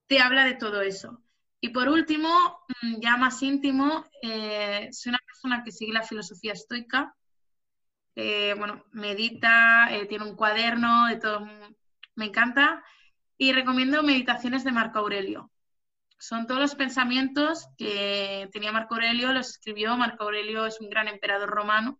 Te 0.08 0.22
habla 0.22 0.46
de 0.46 0.54
todo 0.54 0.82
eso. 0.82 1.22
Y 1.60 1.70
por 1.70 1.90
último, 1.90 2.30
mm, 2.84 3.02
ya 3.02 3.18
más 3.18 3.44
íntimo, 3.44 4.06
eh, 4.22 4.88
soy 4.94 5.10
una 5.10 5.20
persona 5.26 5.62
que 5.66 5.74
sigue 5.74 5.92
la 5.92 6.04
filosofía 6.04 6.54
estoica. 6.54 7.14
Bueno, 8.16 8.86
medita, 8.94 9.94
eh, 9.94 10.06
tiene 10.06 10.24
un 10.24 10.38
cuaderno, 10.38 11.08
de 11.08 11.18
todo, 11.18 11.46
me 12.16 12.26
encanta. 12.26 12.82
Y 13.38 13.52
recomiendo 13.52 14.02
meditaciones 14.04 14.64
de 14.64 14.72
Marco 14.72 15.00
Aurelio. 15.00 15.52
Son 16.18 16.48
todos 16.48 16.62
los 16.62 16.76
pensamientos 16.76 17.68
que 17.78 18.50
tenía 18.52 18.72
Marco 18.72 18.96
Aurelio, 18.96 19.34
los 19.34 19.50
escribió. 19.50 19.96
Marco 19.98 20.24
Aurelio 20.24 20.66
es 20.66 20.80
un 20.80 20.90
gran 20.90 21.08
emperador 21.08 21.50
romano. 21.50 22.00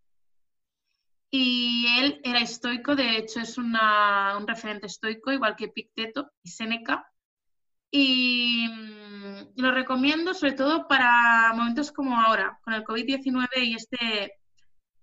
Y 1.30 1.86
él 1.98 2.20
era 2.24 2.40
estoico, 2.40 2.94
de 2.94 3.18
hecho 3.18 3.40
es 3.40 3.58
un 3.58 3.76
referente 4.46 4.86
estoico, 4.86 5.32
igual 5.32 5.56
que 5.56 5.68
Picteto 5.68 6.32
y 6.42 6.50
Séneca. 6.50 7.10
Y 7.90 8.68
mm, 8.68 9.60
lo 9.60 9.70
recomiendo 9.72 10.34
sobre 10.34 10.52
todo 10.52 10.88
para 10.88 11.52
momentos 11.54 11.92
como 11.92 12.20
ahora, 12.20 12.58
con 12.62 12.74
el 12.74 12.84
COVID-19 12.84 13.48
y 13.58 13.74
este, 13.74 14.34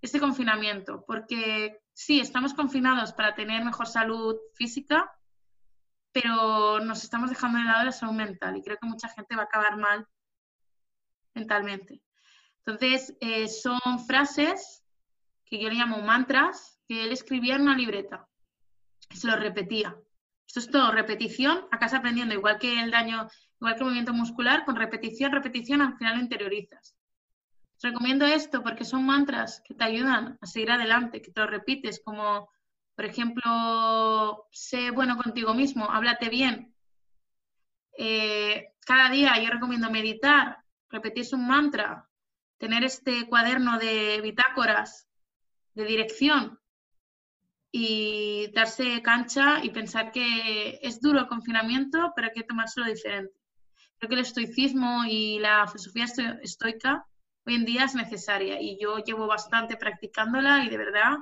este 0.01 0.19
confinamiento, 0.19 1.03
porque 1.07 1.79
sí, 1.93 2.19
estamos 2.19 2.53
confinados 2.53 3.13
para 3.13 3.35
tener 3.35 3.63
mejor 3.63 3.87
salud 3.87 4.35
física, 4.55 5.11
pero 6.13 6.79
nos 6.79 7.03
estamos 7.03 7.29
dejando 7.29 7.57
de 7.57 7.65
lado 7.65 7.85
la 7.85 7.91
salud 7.91 8.13
mental 8.13 8.55
y 8.55 8.61
creo 8.61 8.77
que 8.77 8.87
mucha 8.87 9.09
gente 9.09 9.35
va 9.35 9.41
a 9.41 9.45
acabar 9.45 9.77
mal 9.77 10.07
mentalmente. 11.33 12.01
Entonces, 12.65 13.17
eh, 13.19 13.47
son 13.49 13.81
frases 14.07 14.83
que 15.43 15.59
yo 15.59 15.69
le 15.69 15.75
llamo 15.75 16.01
mantras 16.01 16.79
que 16.87 17.03
él 17.03 17.11
escribía 17.11 17.55
en 17.55 17.63
una 17.63 17.75
libreta 17.75 18.27
y 19.09 19.17
se 19.17 19.27
lo 19.27 19.35
repetía. 19.35 19.95
Esto 20.47 20.59
es 20.59 20.69
todo 20.69 20.91
repetición, 20.91 21.67
acá 21.71 21.87
aprendiendo, 21.97 22.35
igual 22.35 22.59
que 22.59 22.79
el 22.79 22.91
daño, 22.91 23.27
igual 23.59 23.73
que 23.73 23.79
el 23.79 23.85
movimiento 23.85 24.13
muscular, 24.13 24.65
con 24.65 24.75
repetición, 24.75 25.31
repetición, 25.31 25.81
al 25.81 25.97
final 25.97 26.17
lo 26.17 26.21
interiorizas. 26.21 26.95
Os 27.77 27.81
recomiendo 27.81 28.25
esto 28.25 28.61
porque 28.61 28.85
son 28.85 29.05
mantras 29.05 29.61
que 29.65 29.73
te 29.73 29.83
ayudan 29.83 30.37
a 30.39 30.45
seguir 30.45 30.71
adelante, 30.71 31.21
que 31.21 31.31
te 31.31 31.41
lo 31.41 31.47
repites 31.47 32.01
como 32.05 32.49
por 32.95 33.05
ejemplo, 33.05 34.47
sé 34.51 34.91
bueno 34.91 35.17
contigo 35.17 35.53
mismo, 35.53 35.89
háblate 35.89 36.29
bien. 36.29 36.73
Eh, 37.97 38.73
cada 38.85 39.09
día 39.09 39.39
yo 39.41 39.49
recomiendo 39.49 39.89
meditar, 39.89 40.57
repetir 40.89 41.25
un 41.33 41.47
mantra, 41.47 42.09
tener 42.57 42.83
este 42.83 43.27
cuaderno 43.27 43.79
de 43.79 44.21
bitácoras, 44.21 45.07
de 45.73 45.85
dirección 45.85 46.59
y 47.71 48.51
darse 48.53 49.01
cancha 49.01 49.63
y 49.63 49.71
pensar 49.71 50.11
que 50.11 50.79
es 50.81 51.01
duro 51.01 51.19
el 51.19 51.27
confinamiento, 51.27 52.13
pero 52.15 52.27
hay 52.27 52.33
que 52.33 52.43
tomárselo 52.43 52.85
diferente. 52.85 53.33
Creo 53.97 54.09
que 54.09 54.15
el 54.15 54.21
estoicismo 54.21 55.05
y 55.05 55.39
la 55.39 55.65
filosofía 55.67 56.05
estoica 56.41 57.07
hoy 57.45 57.55
en 57.55 57.65
día 57.65 57.85
es 57.85 57.95
necesaria 57.95 58.61
y 58.61 58.77
yo 58.79 58.99
llevo 58.99 59.27
bastante 59.27 59.75
practicándola 59.75 60.63
y 60.63 60.69
de 60.69 60.77
verdad 60.77 61.17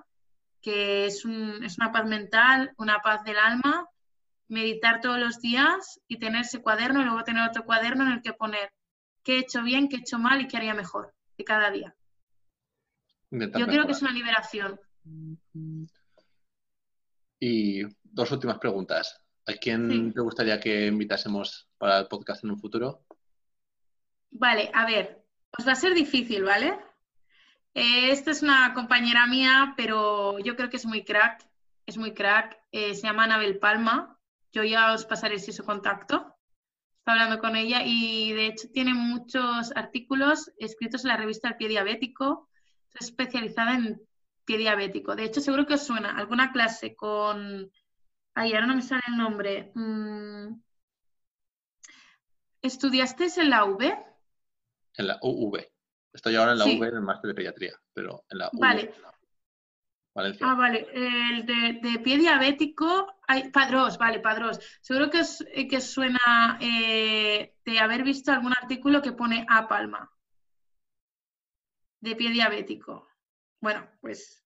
que 0.61 1.05
es, 1.05 1.25
una 1.25 1.91
paz 1.91 2.05
mental, 2.05 2.73
una 2.77 2.99
paz 2.99 3.23
del 3.23 3.37
alma, 3.37 3.87
meditar 4.47 5.01
todos 5.01 5.19
los 5.19 5.39
días 5.39 5.99
y 6.07 6.19
tener 6.19 6.41
ese 6.41 6.61
cuaderno 6.61 7.01
y 7.01 7.05
luego 7.05 7.23
tener 7.23 7.47
otro 7.47 7.65
cuaderno 7.65 8.05
en 8.05 8.13
el 8.13 8.21
que 8.21 8.33
poner 8.33 8.71
qué 9.23 9.35
he 9.35 9.39
hecho 9.39 9.63
bien, 9.63 9.89
qué 9.89 9.97
he 9.97 9.99
hecho 9.99 10.19
mal 10.19 10.41
y 10.41 10.47
qué 10.47 10.57
haría 10.57 10.73
mejor 10.73 11.13
de 11.37 11.43
cada 11.43 11.71
día. 11.71 11.95
Yo 13.31 13.65
creo 13.65 13.85
que 13.85 13.93
es 13.93 14.01
una 14.01 14.11
liberación. 14.11 14.79
Y 17.39 17.83
dos 18.03 18.31
últimas 18.31 18.59
preguntas. 18.59 19.17
¿A 19.47 19.53
quién 19.53 20.13
te 20.13 20.21
gustaría 20.21 20.59
que 20.59 20.87
invitásemos 20.87 21.69
para 21.77 21.99
el 21.99 22.07
podcast 22.07 22.43
en 22.43 22.51
un 22.51 22.59
futuro? 22.59 23.05
Vale, 24.29 24.69
a 24.73 24.85
ver, 24.85 25.25
os 25.57 25.67
va 25.67 25.71
a 25.71 25.75
ser 25.75 25.93
difícil, 25.93 26.43
¿vale? 26.43 26.77
Eh, 27.73 28.11
esta 28.11 28.31
es 28.31 28.41
una 28.41 28.73
compañera 28.73 29.27
mía, 29.27 29.73
pero 29.77 30.39
yo 30.39 30.55
creo 30.55 30.69
que 30.69 30.77
es 30.77 30.85
muy 30.85 31.03
crack. 31.03 31.45
Es 31.85 31.97
muy 31.97 32.13
crack. 32.13 32.59
Eh, 32.71 32.95
se 32.95 33.03
llama 33.03 33.23
Anabel 33.23 33.59
Palma. 33.59 34.17
Yo 34.51 34.63
ya 34.63 34.93
os 34.93 35.05
pasaré 35.05 35.39
si 35.39 35.51
su 35.51 35.63
contacto. 35.63 36.35
Está 36.99 37.13
hablando 37.13 37.39
con 37.39 37.55
ella 37.55 37.81
y 37.83 38.33
de 38.33 38.47
hecho 38.47 38.69
tiene 38.71 38.93
muchos 38.93 39.71
artículos 39.75 40.51
escritos 40.57 41.03
en 41.03 41.09
la 41.09 41.17
revista 41.17 41.47
El 41.47 41.55
Pie 41.55 41.69
Diabético. 41.69 42.49
Es 42.93 43.07
especializada 43.07 43.75
en 43.75 44.01
pie 44.45 44.57
diabético. 44.57 45.15
De 45.15 45.23
hecho, 45.23 45.41
seguro 45.41 45.65
que 45.65 45.75
os 45.75 45.85
suena 45.85 46.17
alguna 46.17 46.51
clase 46.51 46.95
con. 46.95 47.71
Ay, 48.33 48.53
ahora 48.53 48.67
no 48.67 48.75
me 48.75 48.81
sale 48.81 49.03
el 49.07 49.17
nombre. 49.17 49.71
Mm. 49.75 50.61
¿Estudiaste 52.61 53.27
en 53.37 53.49
la 53.49 53.65
V? 53.65 54.05
En 54.95 55.07
la 55.07 55.17
UV. 55.21 55.70
Estoy 56.13 56.35
ahora 56.35 56.51
en 56.51 56.59
la 56.59 56.65
V 56.65 56.87
en 56.87 56.95
el 56.95 57.01
máster 57.01 57.29
de 57.29 57.35
pediatría, 57.35 57.73
pero 57.93 58.25
en 58.29 58.37
la 58.37 58.49
vale. 58.53 58.93
Valencia. 60.13 60.45
Ah, 60.45 60.55
vale. 60.55 60.87
El 60.93 61.45
de, 61.45 61.99
pie 61.99 62.17
diabético, 62.17 63.15
hay, 63.27 63.49
Padros, 63.49 63.97
vale, 63.97 64.19
Padros. 64.19 64.59
Seguro 64.81 65.09
que, 65.09 65.19
es, 65.19 65.45
que 65.69 65.79
suena 65.79 66.57
eh, 66.59 67.55
de 67.63 67.79
haber 67.79 68.03
visto 68.03 68.31
algún 68.31 68.51
artículo 68.51 69.01
que 69.01 69.13
pone 69.13 69.45
A 69.49 69.69
palma. 69.69 70.11
De 72.01 72.15
pie 72.15 72.31
diabético. 72.31 73.07
Bueno, 73.61 73.87
pues 74.01 74.43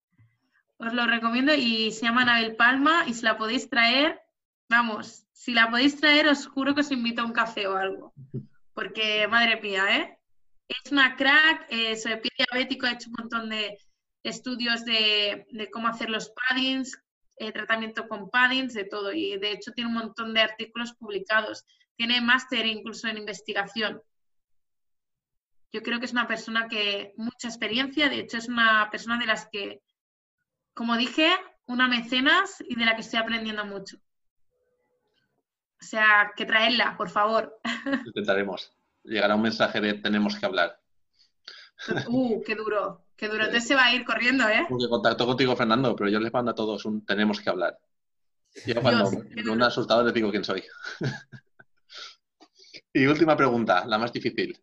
os 0.79 0.93
lo 0.95 1.07
recomiendo 1.07 1.55
y 1.55 1.93
se 1.93 2.07
llama 2.07 2.23
Anabel 2.23 2.57
Palma 2.57 3.05
y 3.07 3.15
si 3.15 3.23
la 3.23 3.37
podéis 3.37 3.71
traer, 3.71 4.21
vamos, 4.69 5.29
si 5.33 5.53
la 5.53 5.71
podéis 5.71 6.01
traer 6.01 6.27
os 6.27 6.47
juro 6.47 6.75
que 6.75 6.81
os 6.81 6.91
invito 6.91 7.23
a 7.23 7.27
un 7.27 7.33
café 7.33 7.69
o 7.69 7.77
algo. 7.77 8.15
Porque, 8.75 9.29
madre 9.29 9.61
mía, 9.61 9.85
¿eh? 9.97 10.19
Es 10.69 10.93
una 10.93 11.17
crack, 11.17 11.67
eh, 11.69 11.97
sobre 11.97 12.19
pie 12.19 12.31
diabético, 12.37 12.87
ha 12.87 12.93
hecho 12.93 13.11
un 13.11 13.17
montón 13.19 13.51
de 13.51 13.79
estudios 14.23 14.85
de, 14.85 15.47
cómo 15.73 15.89
hacer 15.89 16.11
los 16.11 16.31
paddings, 16.31 16.99
eh, 17.37 17.53
tratamiento 17.53 18.09
con 18.09 18.31
paddings, 18.31 18.75
de 18.75 18.85
todo. 18.85 19.13
Y 19.13 19.39
de 19.39 19.53
hecho 19.53 19.73
tiene 19.73 19.89
un 19.89 19.97
montón 19.97 20.35
de 20.35 20.41
artículos 20.41 20.95
publicados. 20.95 21.65
tiene 21.97 22.21
máster 22.21 22.67
incluso 22.67 23.07
en 23.09 23.19
investigación. 23.19 24.03
Yo 25.73 25.83
creo 25.83 25.99
que 25.99 26.07
es 26.07 26.13
una 26.13 26.29
persona 26.29 26.69
que 26.69 27.15
mucha 27.17 27.49
experiencia, 27.49 28.09
de 28.09 28.21
hecho 28.21 28.39
es 28.39 28.49
una 28.49 28.89
persona 28.91 29.19
de 29.19 29.27
las 29.27 29.49
que, 29.51 29.83
como 30.75 30.97
dije, 30.97 31.31
una 31.67 31.89
mecenas 31.89 32.63
y 32.69 32.75
de 32.75 32.85
la 32.85 32.95
que 32.95 33.03
estoy 33.03 33.21
aprendiendo 33.21 33.65
mucho. 33.65 33.97
O 35.81 35.85
sea, 35.85 36.33
que 36.37 36.45
traerla, 36.45 36.97
por 36.97 37.11
favor. 37.11 37.59
Intentaremos. 38.07 38.73
Llegará 39.05 39.35
un 39.35 39.43
mensaje 39.43 39.81
de 39.81 39.95
tenemos 39.95 40.37
que 40.39 40.47
hablar. 40.47 40.79
Uh, 42.07 42.43
qué 42.43 42.55
duro, 42.55 43.07
qué 43.17 43.29
duro. 43.29 43.45
Entonces 43.45 43.67
se 43.67 43.75
va 43.75 43.87
a 43.87 43.95
ir 43.95 44.05
corriendo, 44.05 44.49
¿eh? 44.49 44.67
Porque 44.69 44.89
contacto 44.89 45.27
contigo, 45.27 45.57
Fernando, 45.57 45.97
pero 45.97 46.11
yo 46.11 46.21
les 46.21 46.33
mando 46.33 46.53
a 46.53 46.55
todos 46.55 46.85
un 46.85 47.05
tenemos 47.05 47.41
que 47.41 47.51
hablar. 47.51 47.79
Yo 48.67 48.81
cuando 48.81 49.11
un 49.51 49.63
asustado 49.63 50.05
les 50.05 50.15
digo 50.15 50.31
quién 50.31 50.45
soy. 50.45 50.63
y 52.93 53.07
última 53.07 53.37
pregunta, 53.37 53.85
la 53.87 53.99
más 53.99 54.13
difícil. 54.13 54.63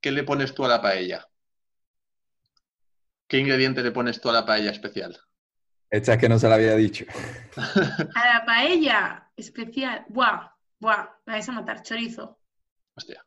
¿Qué 0.00 0.10
le 0.10 0.22
pones 0.22 0.54
tú 0.54 0.64
a 0.64 0.68
la 0.68 0.80
paella? 0.80 1.26
¿Qué 3.26 3.38
ingrediente 3.38 3.82
le 3.82 3.92
pones 3.92 4.20
tú 4.20 4.30
a 4.30 4.32
la 4.32 4.46
paella 4.46 4.70
especial? 4.70 5.18
Esta 5.90 6.14
es 6.14 6.20
que 6.20 6.28
no 6.28 6.38
se 6.38 6.48
la 6.48 6.54
había 6.54 6.76
dicho. 6.76 7.04
a 7.56 8.34
la 8.34 8.44
paella 8.46 9.30
especial. 9.36 10.06
Buah, 10.08 10.56
buah, 10.78 11.08
me 11.26 11.34
vais 11.34 11.48
a 11.48 11.52
matar, 11.52 11.82
chorizo. 11.82 12.38
Hostia. 12.94 13.24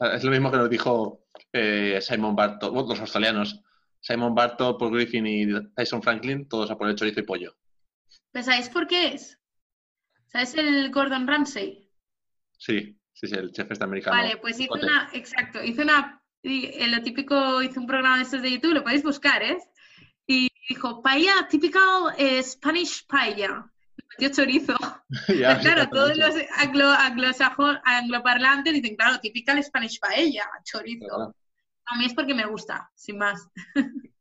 Es 0.00 0.24
lo 0.24 0.30
mismo 0.30 0.50
que 0.50 0.58
nos 0.58 0.70
dijo 0.70 1.26
eh, 1.52 1.98
Simon 2.00 2.36
Barton, 2.36 2.74
los 2.74 3.00
australianos. 3.00 3.62
Simon 4.00 4.34
Barton, 4.34 4.76
Paul 4.78 4.92
Griffin 4.92 5.26
y 5.26 5.46
Tyson 5.74 6.02
Franklin, 6.02 6.48
todos 6.48 6.70
a 6.70 6.78
poner 6.78 6.94
chorizo 6.94 7.20
y 7.20 7.24
pollo. 7.24 7.56
¿Sabéis 8.32 8.68
por 8.68 8.86
qué 8.86 9.14
es? 9.14 9.38
¿Sabes 10.26 10.54
el 10.54 10.90
Gordon 10.90 11.26
Ramsay? 11.26 11.90
Sí, 12.58 12.98
sí, 13.12 13.26
sí, 13.26 13.34
el 13.34 13.52
chef 13.52 13.70
este 13.70 13.84
americano. 13.84 14.16
Vale, 14.16 14.36
pues 14.36 14.60
hizo 14.60 14.74
una, 14.74 15.08
exacto, 15.12 15.62
hizo 15.62 15.82
una, 15.82 16.22
lo 16.42 17.02
típico, 17.02 17.62
hizo 17.62 17.80
un 17.80 17.86
programa 17.86 18.18
de 18.18 18.22
estos 18.24 18.42
de 18.42 18.52
YouTube, 18.52 18.74
lo 18.74 18.82
podéis 18.84 19.02
buscar, 19.02 19.42
¿eh? 19.42 19.58
Y 20.26 20.50
dijo, 20.68 21.02
paella, 21.02 21.48
typical 21.48 22.14
eh, 22.18 22.42
Spanish 22.42 23.06
paella. 23.06 23.72
Metió 24.18 24.34
chorizo. 24.34 24.76
Claro, 25.60 25.88
todos 25.88 26.16
los 26.16 26.34
anglo, 26.56 26.88
angloparlantes 27.84 28.74
dicen, 28.74 28.96
claro, 28.96 29.20
typical 29.20 29.62
Spanish 29.62 30.00
paella, 30.00 30.44
chorizo. 30.64 31.34
A 31.86 31.96
mí 31.96 32.06
es 32.06 32.14
porque 32.14 32.34
me 32.34 32.46
gusta, 32.46 32.90
sin 32.94 33.18
más. 33.18 33.48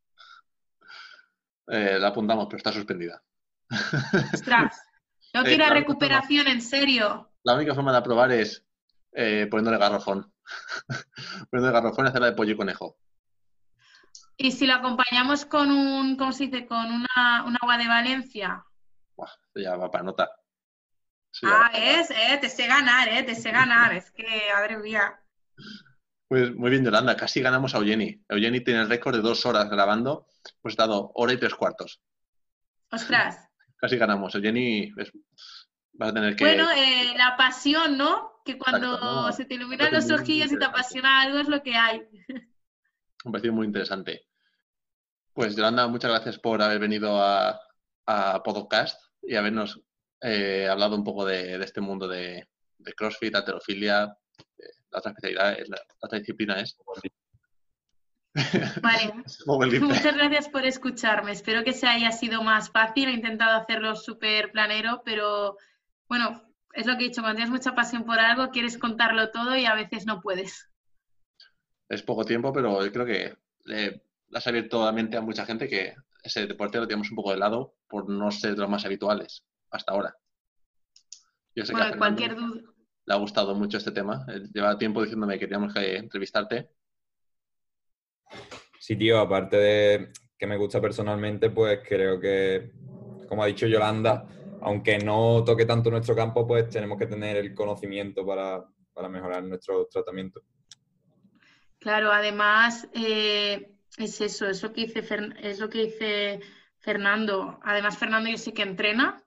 Eh, 1.68 1.98
la 2.00 2.10
apuntamos, 2.10 2.46
pero 2.46 2.58
está 2.58 2.72
suspendida. 2.72 3.24
Ostras, 4.32 4.80
no 5.34 5.43
quiero 5.43 5.66
eh, 5.66 5.70
recuperación, 5.72 6.48
en 6.48 6.62
serio. 6.62 7.32
La 7.41 7.56
única 7.56 7.74
forma 7.74 7.91
de 7.91 7.98
aprobar 7.98 8.32
es 8.32 8.64
eh, 9.14 9.48
poniéndole 9.50 9.80
garrofón. 9.80 10.32
poniéndole 11.50 11.74
garrofón 11.74 12.06
y 12.06 12.10
hacerla 12.10 12.28
de 12.28 12.34
pollo 12.34 12.52
y 12.52 12.56
conejo. 12.56 13.00
Y 14.38 14.52
si 14.52 14.68
lo 14.68 14.76
acompañamos 14.76 15.46
con 15.46 15.72
un, 15.72 16.18
¿cómo 16.18 16.34
se 16.34 16.46
dice? 16.46 16.68
Con 16.68 16.86
una, 16.86 17.43
un 17.48 17.58
agua 17.60 17.80
de 17.80 17.88
Valencia. 17.88 18.64
Ya 19.55 19.76
va 19.76 19.89
para 19.89 20.03
nota. 20.03 20.30
ah, 21.43 21.72
es, 21.74 22.09
eh, 22.11 22.38
te 22.39 22.49
sé 22.49 22.68
ganar, 22.68 23.07
eh, 23.07 23.24
te 23.24 23.36
sé 23.36 23.51
ganar. 23.51 23.93
es 23.93 24.11
que, 24.11 24.26
madre 24.53 24.78
mía. 24.78 25.20
Pues 26.28 26.53
muy 26.55 26.72
bien, 26.72 26.84
Yolanda, 26.84 27.16
casi 27.16 27.41
ganamos 27.41 27.76
a 27.76 27.78
Eugeni. 27.78 28.24
Eugeni 28.28 28.61
tiene 28.61 28.82
el 28.82 28.89
récord 28.89 29.16
de 29.16 29.22
dos 29.22 29.45
horas 29.45 29.70
grabando, 29.70 30.28
pues 30.61 30.74
ha 30.74 30.84
estado 30.84 31.11
hora 31.16 31.34
y 31.34 31.38
tres 31.38 31.55
cuartos. 31.55 32.01
Ostras. 32.91 33.47
Casi 33.78 33.97
ganamos. 33.97 34.34
Eugeni 34.36 34.91
va 36.01 36.07
a 36.07 36.13
tener 36.13 36.36
que... 36.36 36.43
Bueno, 36.43 36.70
eh, 36.72 37.13
la 37.18 37.38
pasión, 37.38 37.97
¿no? 37.97 38.41
Que 38.43 38.57
cuando 38.57 39.32
se 39.32 39.45
te 39.45 39.55
iluminan 39.55 39.93
los 39.93 40.09
ojillos 40.11 40.51
y 40.51 40.57
te 40.57 40.66
apasiona 40.66 41.22
algo 41.22 41.39
es 41.39 41.47
lo 41.47 41.61
que 41.61 41.76
hay. 41.76 42.07
Me 43.26 43.32
parecido 43.32 43.53
muy 43.53 43.66
interesante. 43.66 44.28
Pues 45.34 45.55
Yolanda, 45.55 45.88
muchas 45.88 46.11
gracias 46.11 46.39
por 46.39 46.61
haber 46.61 46.80
venido 46.80 47.22
a, 47.22 47.59
Podcast 48.43 49.01
y 49.28 49.36
habernos 49.36 49.82
eh, 50.21 50.67
hablado 50.69 50.95
un 50.95 51.03
poco 51.03 51.26
de, 51.26 51.55
este 51.63 51.82
mundo 51.82 52.07
de, 52.07 52.47
CrossFit, 52.95 53.36
alterofilia, 53.36 54.15
la 54.91 54.99
otra 54.99 55.11
especialidad, 55.11 55.57
la, 55.67 55.82
otra 55.99 56.19
disciplina 56.19 56.59
es. 56.59 56.78
Vale. 58.82 59.13
Muchas 59.80 60.15
gracias 60.15 60.49
por 60.49 60.65
escucharme. 60.65 61.32
Espero 61.32 61.63
que 61.63 61.73
se 61.73 61.88
haya 61.88 62.11
sido 62.11 62.43
más 62.43 62.69
fácil. 62.69 63.09
He 63.09 63.13
intentado 63.13 63.57
hacerlo 63.57 63.95
súper 63.95 64.51
planero, 64.51 65.01
pero 65.05 65.57
bueno, 66.07 66.43
es 66.73 66.86
lo 66.86 66.97
que 66.97 67.05
he 67.05 67.07
dicho. 67.07 67.21
Cuando 67.21 67.38
tienes 67.38 67.51
mucha 67.51 67.76
pasión 67.76 68.03
por 68.03 68.19
algo, 68.19 68.51
quieres 68.51 68.78
contarlo 68.78 69.32
todo 69.32 69.55
y 69.55 69.65
a 69.65 69.73
veces 69.73 70.05
no 70.05 70.21
puedes 70.21 70.69
es 71.89 72.03
poco 72.03 72.26
tiempo, 72.26 72.51
pero 72.51 72.84
yo 72.84 72.91
creo 72.91 73.05
que 73.05 73.38
le 73.65 74.01
has 74.34 74.47
abierto 74.47 74.84
la 74.84 74.91
mente 74.91 75.17
a 75.17 75.21
mucha 75.21 75.45
gente 75.45 75.67
que 75.67 75.95
ese 76.26 76.47
deporte 76.47 76.80
lo 76.80 76.88
tenemos 76.88 77.09
un 77.11 77.15
poco 77.15 77.32
de 77.32 77.38
lado 77.38 77.76
por 77.88 78.09
no 78.09 78.32
ser 78.32 78.55
de 78.55 78.61
los 78.61 78.69
más 78.69 78.84
habituales 78.84 79.45
hasta 79.69 79.93
ahora. 79.93 80.17
Yo 81.55 81.65
sé 81.65 81.73
que 81.73 81.82
a 81.82 81.97
cualquier 81.97 82.36
duda. 82.36 82.61
Le 83.05 83.13
ha 83.13 83.17
gustado 83.17 83.53
mucho 83.53 83.78
este 83.78 83.91
tema. 83.91 84.26
Lleva 84.51 84.78
tiempo 84.80 85.01
diciéndome 85.01 85.38
que 85.38 85.45
teníamos 85.45 85.73
que 85.73 85.97
entrevistarte. 85.97 86.71
Sí, 88.80 88.95
tío, 88.95 89.19
aparte 89.19 89.57
de 89.57 90.11
que 90.38 90.47
me 90.47 90.57
gusta 90.57 90.82
personalmente, 90.82 91.51
pues 91.51 91.82
creo 91.88 92.19
que, 92.19 92.71
como 93.30 93.43
ha 93.43 93.47
dicho 93.47 93.67
Yolanda, 93.67 94.28
aunque 94.61 94.97
no 94.97 95.43
toque 95.45 95.65
tanto 95.65 95.91
nuestro 95.91 96.15
campo, 96.15 96.47
pues 96.47 96.67
tenemos 96.69 96.97
que 96.97 97.05
tener 97.05 97.38
el 97.38 97.53
conocimiento 97.53 98.26
para, 98.26 98.65
para 98.91 99.07
mejorar 99.07 99.43
nuestro 99.43 99.86
tratamiento. 99.86 100.41
Claro, 101.78 102.11
además 102.11 102.89
eh, 102.93 103.74
es 103.98 104.22
eso, 104.22 104.48
es 104.48 104.62
lo, 104.62 104.74
que 104.74 104.86
dice 104.88 105.04
es 105.41 105.60
lo 105.60 105.70
que 105.70 105.86
dice 105.86 106.39
Fernando. 106.80 107.60
Además, 107.64 107.98
Fernando 107.98 108.30
yo 108.30 108.38
sé 108.38 108.54
que 108.54 108.64
entrena 108.64 109.24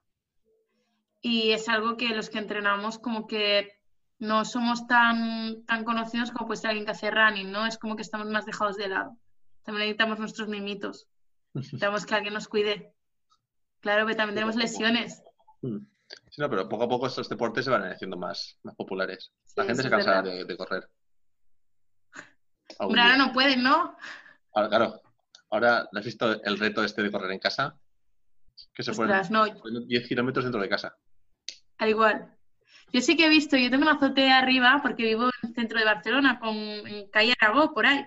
y 1.21 1.51
es 1.51 1.67
algo 1.67 1.97
que 1.97 2.09
los 2.09 2.29
que 2.29 2.37
entrenamos 2.37 2.99
como 2.99 3.27
que 3.27 3.79
no 4.19 4.45
somos 4.45 4.85
tan, 4.87 5.65
tan 5.65 5.83
conocidos 5.83 6.31
como 6.31 6.47
puede 6.47 6.61
ser 6.61 6.69
alguien 6.69 6.85
que 6.85 6.91
hace 6.91 7.09
running, 7.09 7.51
¿no? 7.51 7.65
Es 7.65 7.77
como 7.77 7.95
que 7.95 8.01
estamos 8.01 8.27
más 8.27 8.45
dejados 8.45 8.75
de 8.75 8.89
lado. 8.89 9.17
También 9.63 9.87
necesitamos 9.87 10.19
nuestros 10.19 10.47
mimitos. 10.47 11.07
Necesitamos 11.53 12.05
que 12.05 12.15
alguien 12.15 12.33
nos 12.33 12.47
cuide. 12.47 12.93
Claro 13.79 14.05
que 14.05 14.15
también 14.15 14.35
tenemos 14.35 14.55
lesiones. 14.55 15.23
Sí, 15.61 16.41
no, 16.41 16.49
pero 16.49 16.67
poco 16.67 16.83
a 16.83 16.89
poco 16.89 17.07
estos 17.07 17.29
deportes 17.29 17.65
se 17.65 17.71
van 17.71 17.83
haciendo 17.83 18.17
más, 18.17 18.57
más 18.63 18.75
populares. 18.75 19.31
La 19.55 19.65
gente 19.65 19.83
se 19.83 19.89
cansa 19.89 20.21
de, 20.21 20.57
correr. 20.57 20.89
Ahora 22.77 23.17
no 23.17 23.31
pueden, 23.31 23.63
¿no? 23.63 23.95
Ahora, 24.59 24.69
claro. 24.69 25.01
Ahora, 25.51 25.89
¿has 25.93 26.05
visto 26.05 26.43
el 26.43 26.59
reto 26.59 26.83
este 26.83 27.01
de 27.01 27.11
correr 27.11 27.31
en 27.31 27.39
casa? 27.39 27.79
Que 28.73 28.83
se 28.83 28.91
Ostras, 28.91 29.31
no. 29.31 29.45
10 29.45 30.07
kilómetros 30.07 30.43
dentro 30.43 30.61
de 30.61 30.67
casa. 30.67 30.97
Al 31.77 31.89
igual. 31.89 32.35
Yo 32.91 32.99
sí 32.99 33.15
que 33.15 33.27
he 33.27 33.29
visto, 33.29 33.55
yo 33.55 33.69
tengo 33.69 33.83
una 33.83 33.93
azotea 33.93 34.37
arriba 34.37 34.79
porque 34.83 35.03
vivo 35.03 35.25
en 35.25 35.49
el 35.49 35.55
centro 35.55 35.79
de 35.79 35.85
Barcelona, 35.85 36.39
con, 36.39 36.57
en 36.57 37.09
calle 37.09 37.33
Aragó, 37.39 37.73
por 37.73 37.85
ahí. 37.85 38.05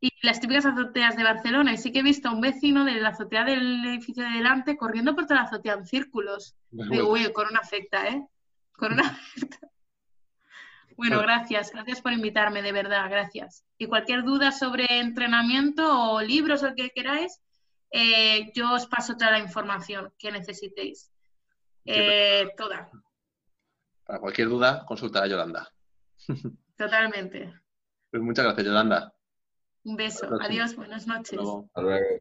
Y 0.00 0.10
las 0.22 0.40
típicas 0.40 0.66
azoteas 0.66 1.16
de 1.16 1.24
Barcelona. 1.24 1.72
Y 1.72 1.78
sí 1.78 1.90
que 1.90 2.00
he 2.00 2.02
visto 2.02 2.28
a 2.28 2.32
un 2.32 2.42
vecino 2.42 2.84
de 2.84 3.00
la 3.00 3.08
azotea 3.08 3.44
del 3.44 3.86
edificio 3.86 4.24
de 4.24 4.30
delante 4.30 4.76
corriendo 4.76 5.14
por 5.14 5.24
toda 5.24 5.40
la 5.40 5.46
azotea 5.46 5.72
en 5.72 5.86
círculos. 5.86 6.54
Digo, 6.70 7.08
uy, 7.08 7.32
corona 7.32 7.60
afecta, 7.62 8.06
¿eh? 8.08 8.26
Corona 8.72 9.02
afecta. 9.36 9.68
Bueno, 10.98 11.22
gracias, 11.22 11.70
gracias 11.70 12.02
por 12.02 12.12
invitarme, 12.12 12.60
de 12.60 12.72
verdad, 12.72 13.08
gracias. 13.08 13.64
Y 13.78 13.86
cualquier 13.86 14.24
duda 14.24 14.50
sobre 14.50 14.98
entrenamiento 14.98 15.84
o 15.86 16.20
libros 16.20 16.64
o 16.64 16.74
que 16.74 16.90
queráis, 16.90 17.40
eh, 17.92 18.50
yo 18.52 18.72
os 18.74 18.88
paso 18.88 19.16
toda 19.16 19.30
la 19.30 19.38
información 19.38 20.12
que 20.18 20.32
necesitéis. 20.32 21.12
Eh, 21.84 22.48
toda. 22.56 22.90
Para 24.04 24.18
cualquier 24.18 24.48
duda, 24.48 24.84
consulta 24.86 25.22
a 25.22 25.28
Yolanda. 25.28 25.72
Totalmente. 26.76 27.54
Pues 28.10 28.20
muchas 28.20 28.46
gracias, 28.46 28.66
Yolanda. 28.66 29.14
Un 29.84 29.94
beso. 29.94 30.28
Adiós, 30.40 30.74
buenas 30.74 31.06
noches. 31.06 31.38
Hasta 31.38 31.80
luego. 31.80 32.20